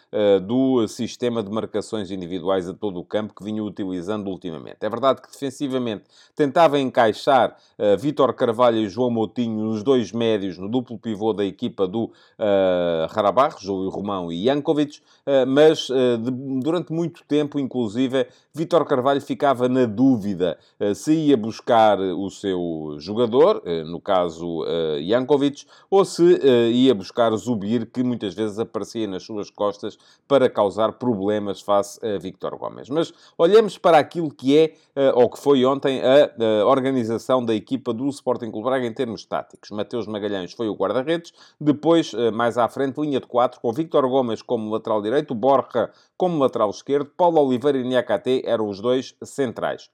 [0.46, 4.78] do sistema de marcações individuais a todo o campo que vinha utilizando ultimamente.
[4.82, 6.04] É verdade verdade que defensivamente
[6.34, 11.44] tentava encaixar uh, Vítor Carvalho e João Moutinho nos dois médios, no duplo pivô da
[11.44, 16.30] equipa do uh, Harabach, Júlio Romão e Jankovic, uh, mas uh, de,
[16.60, 20.58] durante muito tempo, inclusive, Vítor Carvalho ficava na dúvida
[20.94, 24.62] se ia buscar o seu jogador, no caso
[25.02, 26.22] Jankovic, ou se
[26.70, 29.96] ia buscar Zubir, que muitas vezes aparecia nas suas costas
[30.28, 32.90] para causar problemas face a Victor Gomes.
[32.90, 34.74] Mas olhemos para aquilo que é
[35.14, 39.24] ou que foi ontem, a, a organização da equipa do Sporting Clube Braga em termos
[39.24, 39.70] táticos.
[39.70, 44.08] Mateus Magalhães foi o guarda-redes, depois, uh, mais à frente, linha de 4, com Victor
[44.08, 49.14] Gomes como lateral direito, Borja como lateral esquerdo, Paulo Oliveira e Niakate eram os dois
[49.22, 49.90] centrais.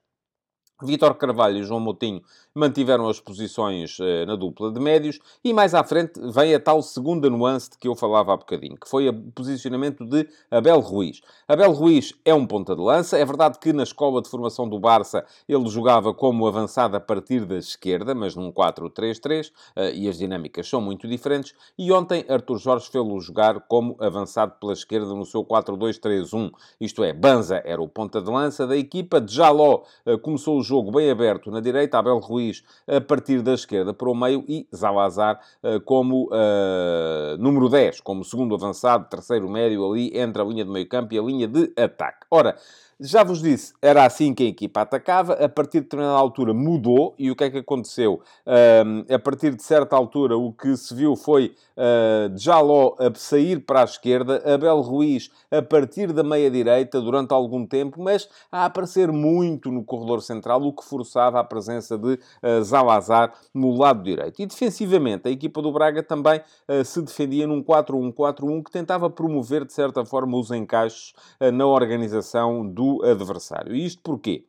[0.83, 2.23] Vitor Carvalho e João Moutinho
[2.55, 6.83] mantiveram as posições uh, na dupla de médios e mais à frente vem a tal
[6.83, 11.21] segunda nuance de que eu falava há bocadinho, que foi o posicionamento de Abel Ruiz.
[11.47, 14.79] Abel Ruiz é um ponta de lança, é verdade que na escola de formação do
[14.79, 20.09] Barça ele jogava como avançado a partir da esquerda, mas num 4-3-3 uh, eh, e
[20.09, 25.13] as dinâmicas são muito diferentes e ontem Artur Jorge fez-lo jogar como avançado pela esquerda
[25.15, 26.51] no seu 4-2-3-1,
[26.81, 30.93] isto é, Banza era o ponta de lança da equipa, Jaló uh, começou o jogo
[30.93, 35.41] bem aberto na direita, Abel Ruiz a partir da esquerda para o meio e Zalazar
[35.63, 40.71] uh, como uh, número 10, como segundo avançado, terceiro médio ali entre a linha de
[40.71, 42.27] meio campo e a linha de ataque.
[42.31, 42.55] Ora,
[43.01, 45.35] Já vos disse, era assim que a equipa atacava.
[45.35, 47.15] A partir de determinada altura mudou.
[47.17, 48.21] E o que é que aconteceu?
[48.45, 53.61] Um, a partir de certa altura, o que se viu foi uh, Jaló a sair
[53.61, 59.13] para a esquerda, Abel Ruiz a partir da meia-direita durante algum tempo, mas a aparecer
[59.13, 64.43] muito no corredor central, o que forçava a presença de uh, Zalazar no lado direito.
[64.43, 69.65] E defensivamente, a equipa do Braga também uh, se defendia num 4-1-4-1 que tentava promover,
[69.65, 73.75] de certa forma, os encaixes uh, na organização do adversário.
[73.75, 74.47] E isto porquê?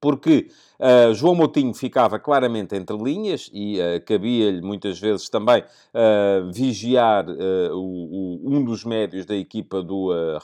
[0.00, 6.52] Porque Uh, João Moutinho ficava claramente entre linhas e uh, cabia-lhe muitas vezes também uh,
[6.52, 10.38] vigiar o, o, um dos médios da equipa do uh,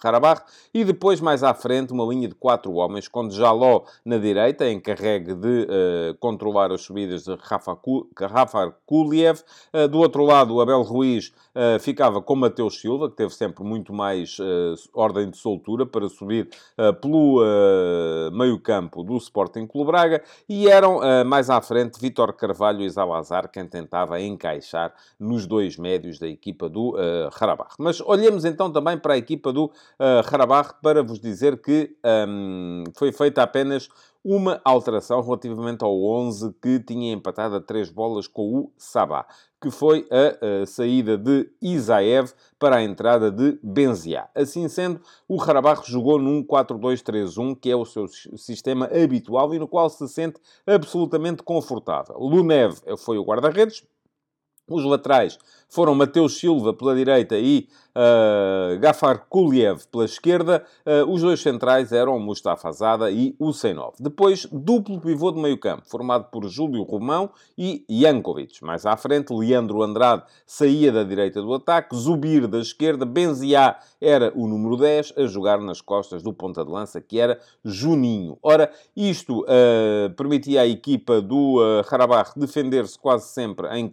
[0.72, 5.34] e depois mais à frente uma linha de quatro homens com Jaló na direita, encarregue
[5.34, 5.66] de
[6.18, 7.78] controlar as subidas de Rafa,
[8.20, 9.42] Rafa Kuliev.
[9.90, 11.32] do outro lado, Abel Ruiz
[11.80, 14.36] ficava com Mateus Silva, que teve sempre muito mais
[14.92, 16.48] ordem de soltura para subir
[17.00, 17.40] pelo
[18.32, 22.90] meio campo do Sporting Clube Braga e eram uh, mais à frente Vítor Carvalho e
[22.90, 27.74] Zalazar quem tentava encaixar nos dois médios da equipa do uh, Harabach.
[27.78, 29.72] Mas olhemos então também para a equipa do uh,
[30.32, 31.96] Harabach para vos dizer que
[32.28, 33.88] um, foi feita apenas
[34.24, 39.26] uma alteração relativamente ao 11 que tinha empatado a três bolas com o Sabah,
[39.60, 44.26] que foi a, a saída de Isaev para a entrada de Benzia.
[44.34, 49.68] Assim sendo, o Harabarro jogou num 4-2-3-1, que é o seu sistema habitual e no
[49.68, 52.16] qual se sente absolutamente confortável.
[52.18, 53.86] Lunev foi o guarda-redes,
[54.68, 55.38] os laterais
[55.68, 57.66] foram Mateus Silva pela direita e
[57.96, 60.64] uh, Gafar Kuliev pela esquerda.
[60.86, 63.94] Uh, os dois centrais eram Mustafa Zada e Usenov.
[63.98, 68.62] Depois, duplo pivô de meio campo, formado por Júlio Romão e Jankovic.
[68.62, 74.32] Mais à frente, Leandro Andrade saía da direita do ataque, Zubir da esquerda, Benzia era
[74.36, 78.38] o número 10, a jogar nas costas do ponta de lança, que era Juninho.
[78.42, 83.88] Ora, isto uh, permitia à equipa do uh, Harabach defender-se quase sempre em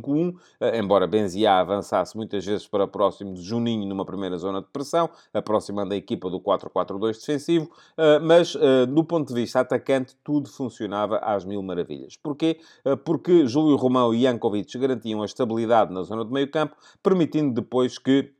[0.00, 0.34] 4-5-1,
[0.74, 5.94] embora Benzia avançasse muitas vezes para próximo de Juninho numa primeira zona de pressão, aproximando
[5.94, 11.18] a equipa do 4-4-2 defensivo, eh, mas eh, do ponto de vista atacante tudo funcionava
[11.18, 12.16] às mil maravilhas.
[12.16, 12.60] Porquê?
[12.84, 17.54] Eh, porque Júlio Romão e Jankovic garantiam a estabilidade na zona de meio campo, permitindo
[17.54, 18.32] depois que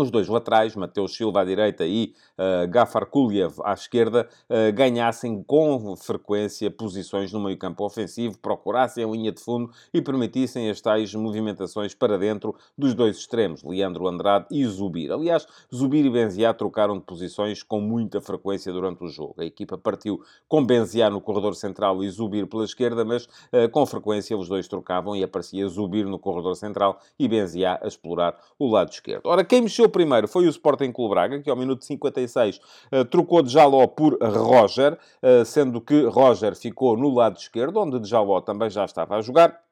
[0.00, 5.42] os dois laterais, Mateus Silva à direita e uh, Gafar Kuliev à esquerda, uh, ganhassem
[5.42, 10.80] com frequência posições no meio campo ofensivo, procurassem a linha de fundo e permitissem as
[10.80, 15.12] tais movimentações para dentro dos dois extremos, Leandro Andrade e Zubir.
[15.12, 19.34] Aliás, Zubir e Benzia trocaram de posições com muita frequência durante o jogo.
[19.38, 23.84] A equipa partiu com Benzia no corredor central e Zubir pela esquerda, mas uh, com
[23.86, 28.68] frequência os dois trocavam e aparecia Zubir no corredor central e Benzia a explorar o
[28.70, 29.26] lado esquerdo.
[29.26, 32.60] Ora, quem mexeu o primeiro foi o Sporting Clube Braga, que ao minuto 56
[32.92, 37.98] uh, trocou de Jaló por Roger, uh, sendo que Roger ficou no lado esquerdo, onde
[37.98, 39.65] de Jaló também já estava a jogar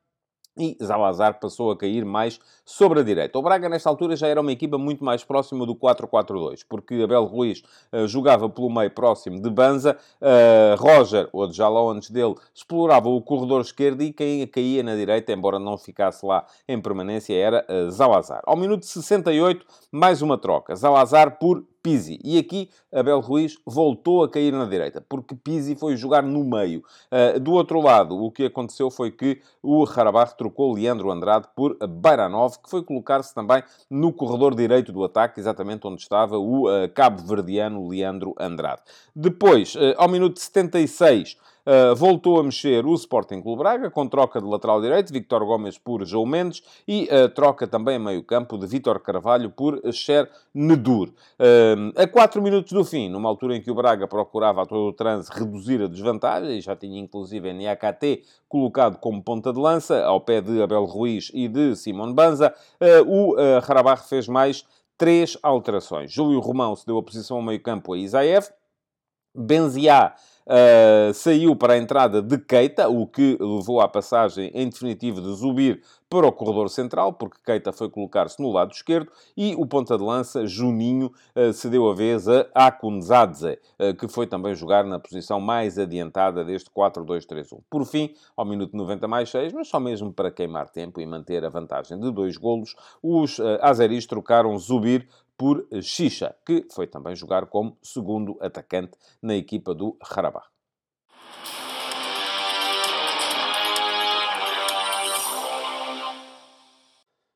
[0.56, 3.38] e Zalazar passou a cair mais sobre a direita.
[3.38, 7.24] O Braga, nesta altura, já era uma equipa muito mais próxima do 4-4-2, porque Abel
[7.24, 7.62] Ruiz
[7.92, 13.08] uh, jogava pelo meio próximo de Banza, uh, Roger, ou de Jaló antes dele, explorava
[13.08, 17.66] o corredor esquerdo e quem caía na direita, embora não ficasse lá em permanência, era
[17.68, 18.42] uh, Zalazar.
[18.44, 20.74] Ao minuto 68, mais uma troca.
[20.74, 22.18] Zalazar por Pizzi.
[22.24, 26.82] E aqui Abel Ruiz voltou a cair na direita, porque Pizzi foi jogar no meio.
[27.12, 31.76] Uh, do outro lado, o que aconteceu foi que o Harabar trocou Leandro Andrade por
[31.86, 36.88] Bairanov, que foi colocar-se também no corredor direito do ataque, exatamente onde estava o uh,
[36.94, 38.80] cabo-verdiano Leandro Andrade.
[39.14, 41.36] Depois, uh, ao minuto 76,
[41.66, 45.78] Uh, voltou a mexer o Sporting Clube Braga, com troca de lateral direito, Victor Gomes
[45.78, 50.30] por João Mendes, e uh, troca também a meio campo de Vítor Carvalho por Cher
[50.54, 51.08] Nedur.
[51.38, 54.88] Uh, a 4 minutos do fim, numa altura em que o Braga procurava a todo
[54.88, 60.04] o trânsito reduzir a desvantagem, e já tinha inclusive NAKT colocado como ponta de lança,
[60.04, 62.54] ao pé de Abel Ruiz e de Simon Banza,
[63.06, 63.34] o
[63.66, 64.64] Harabar fez mais
[64.98, 66.12] três alterações.
[66.12, 68.48] Júlio Romão cedeu a posição ao meio campo a Isaev,
[69.34, 70.14] Benzia
[70.46, 75.32] uh, saiu para a entrada de Keita, o que levou à passagem em definitivo de
[75.34, 79.96] Zubir para o corredor central, porque Keita foi colocar-se no lado esquerdo, e o ponta
[79.98, 84.98] de lança, Juninho, uh, cedeu a vez a Akunzadze, uh, que foi também jogar na
[84.98, 87.60] posição mais adiantada deste 4-2-3-1.
[87.68, 91.44] Por fim, ao minuto 90 mais 6, mas só mesmo para queimar tempo e manter
[91.44, 95.08] a vantagem de dois golos, os uh, azeris trocaram Zubir
[95.44, 100.53] por Xixa, que foi também jogar como segundo atacante na equipa do Harabach.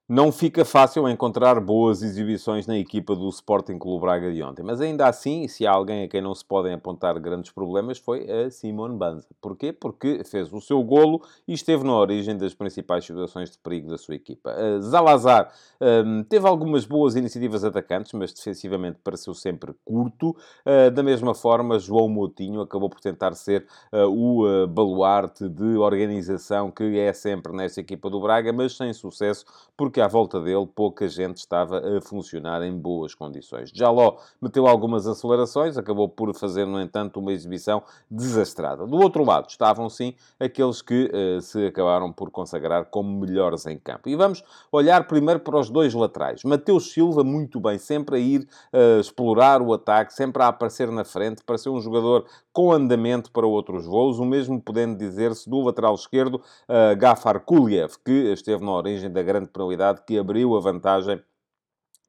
[0.09, 4.63] Não fica fácil encontrar boas exibições na equipa do Sporting Clube Braga de ontem.
[4.63, 8.27] Mas ainda assim, se há alguém a quem não se podem apontar grandes problemas, foi
[8.31, 9.29] a Simone Banza.
[9.39, 9.71] Porquê?
[9.71, 13.99] Porque fez o seu golo e esteve na origem das principais situações de perigo da
[13.99, 14.51] sua equipa.
[14.59, 20.31] Uh, Zalazar um, teve algumas boas iniciativas atacantes, mas defensivamente pareceu sempre curto.
[20.65, 26.71] Uh, da mesma forma, João Moutinho acabou por tentar ser uh, o baluarte de organização
[26.71, 29.45] que é sempre nesta equipa do Braga, mas sem sucesso,
[29.77, 33.73] porque que à volta dele pouca gente estava a funcionar em boas condições.
[33.75, 38.87] Jaló meteu algumas acelerações, acabou por fazer, no entanto, uma exibição desastrada.
[38.87, 43.77] Do outro lado estavam, sim, aqueles que uh, se acabaram por consagrar como melhores em
[43.77, 44.09] campo.
[44.09, 46.45] E vamos olhar primeiro para os dois laterais.
[46.45, 51.05] Mateus Silva, muito bem, sempre a ir uh, explorar o ataque, sempre a aparecer na
[51.05, 52.25] frente, para ser um jogador
[52.59, 57.93] com andamento para outros voos, o mesmo podendo dizer-se do lateral esquerdo, uh, Gafar Kuliev,
[58.05, 61.23] que esteve na origem da grande penalidade que abriu a vantagem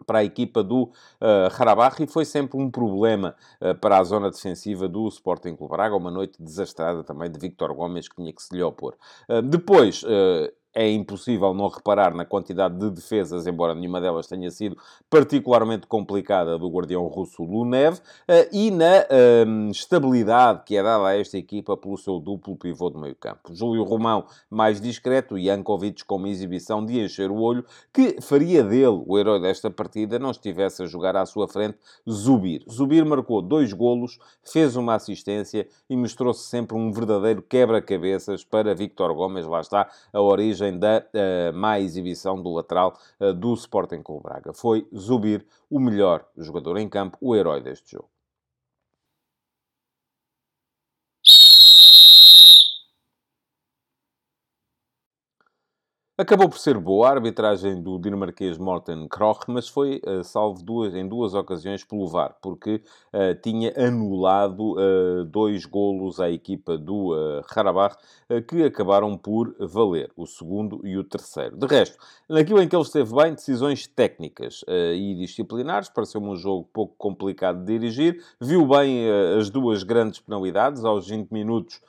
[0.08, 0.92] para a equipa do uh,
[1.56, 5.96] Harabach e foi sempre um problema uh, para a zona defensiva do Sporting Clube Braga,
[5.96, 8.96] uma noite desastrada também de Victor Gomes que tinha que se lhe opor.
[9.30, 10.04] Uh, depois,
[10.74, 14.78] é impossível não reparar na quantidade de defesas, embora nenhuma delas tenha sido
[15.10, 19.06] particularmente complicada do guardião russo Lunev, eh, e na
[19.48, 23.54] um, estabilidade que é dada a esta equipa pelo seu duplo pivô de meio campo.
[23.54, 28.64] Júlio Romão, mais discreto, e Jankovic com uma exibição de encher o olho, que faria
[28.64, 31.78] dele, o herói desta partida, não estivesse a jogar à sua frente
[32.10, 32.64] Zubir.
[32.70, 39.14] Zubir marcou dois golos, fez uma assistência e mostrou-se sempre um verdadeiro quebra-cabeças para Victor
[39.14, 44.02] Gomes, lá está a origem origem da uh, má exibição do lateral uh, do Sporting
[44.04, 44.54] Clube Braga.
[44.54, 48.10] Foi Zubir o melhor jogador em campo, o herói deste jogo.
[56.20, 60.94] Acabou por ser boa a arbitragem do dinamarquês Morten Kroch, mas foi uh, salvo duas,
[60.94, 62.82] em duas ocasiões pelo VAR, porque
[63.14, 67.96] uh, tinha anulado uh, dois golos à equipa do uh, Harabach,
[68.50, 71.56] que acabaram por valer, o segundo e o terceiro.
[71.56, 71.98] De resto,
[72.28, 77.60] naquilo em que ele esteve bem, decisões técnicas e disciplinares, pareceu-me um jogo pouco complicado
[77.64, 81.82] de dirigir, viu bem as duas grandes penalidades, aos 20 minutos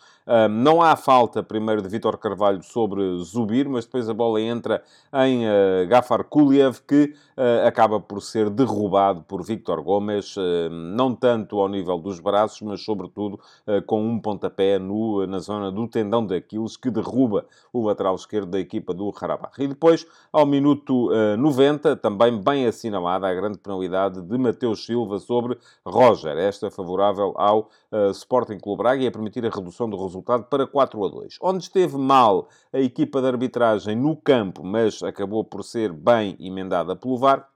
[0.50, 4.82] não há falta, primeiro, de Vitor Carvalho sobre Zubir, mas depois a bola entra
[5.26, 10.34] em uh, Gafar Kuliev, que uh, acaba por ser derrubado por Victor Gomes,
[10.70, 13.40] não tanto ao nível dos braços, mas sobretudo
[13.86, 18.50] com um pontapé no, na zona do tendão de Aquiles, que derruba o lateral esquerdo
[18.50, 19.60] da equipa do Harabach.
[19.62, 25.58] E depois, ao minuto 90, também bem assinalada a grande penalidade de Mateus Silva sobre
[25.84, 27.68] Roger, esta favorável ao
[28.12, 31.38] Sporting Clube Braga e a permitir a redução do resultado para 4 a 2.
[31.40, 36.94] Onde esteve mal a equipa de arbitragem no campo, mas acabou por ser bem emendada
[36.96, 37.48] pelo VAR,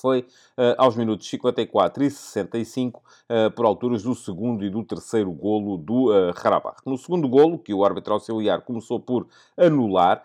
[0.00, 4.84] foi uh, aos minutos 54 e 65, uh, eh, por alturas do segundo e do
[4.84, 6.74] terceiro golo do uh.
[6.84, 9.26] No segundo golo, que o árbitro auxiliar começou por
[9.56, 10.22] anular,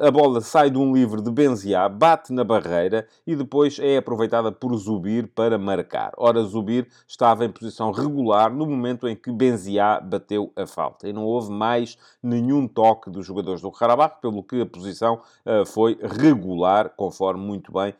[0.00, 4.52] a bola sai de um livre de Benziá, bate na barreira e depois é aproveitada
[4.52, 6.12] por Zubir para marcar.
[6.16, 11.08] Ora, Zubir estava em posição regular no momento em que Benziá bateu a falta.
[11.08, 15.20] E não houve mais nenhum toque dos jogadores do Harabach, pelo que a posição
[15.66, 17.94] foi regular, conforme muito bem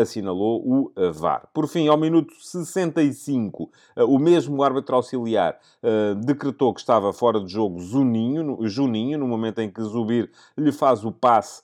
[0.00, 1.48] assinalou o eh, VAR.
[1.52, 7.40] Por fim, ao minuto 65, eh, o mesmo árbitro auxiliar eh, decretou que estava fora
[7.40, 11.62] de jogo Zuninho, Juninho, no momento em que Zubir lhe faz o passe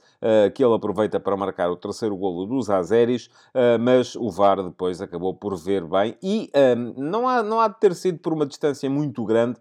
[0.55, 3.29] que ele aproveita para marcar o terceiro golo dos Azeris,
[3.81, 6.51] mas o VAR depois acabou por ver bem e
[6.97, 9.61] não há, não há de ter sido por uma distância muito grande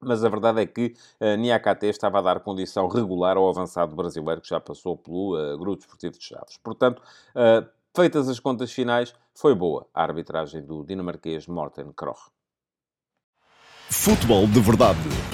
[0.00, 4.42] mas a verdade é que uh, Niakate estava a dar condição regular ao avançado brasileiro
[4.42, 6.58] que já passou pelo uh, Grupo Desportivo de Chaves.
[6.62, 7.00] Portanto,
[7.34, 7.66] uh,
[7.96, 12.28] Feitas as contas finais, foi boa a arbitragem do dinamarquês Morten Kroch.
[13.88, 15.33] Futebol de Verdade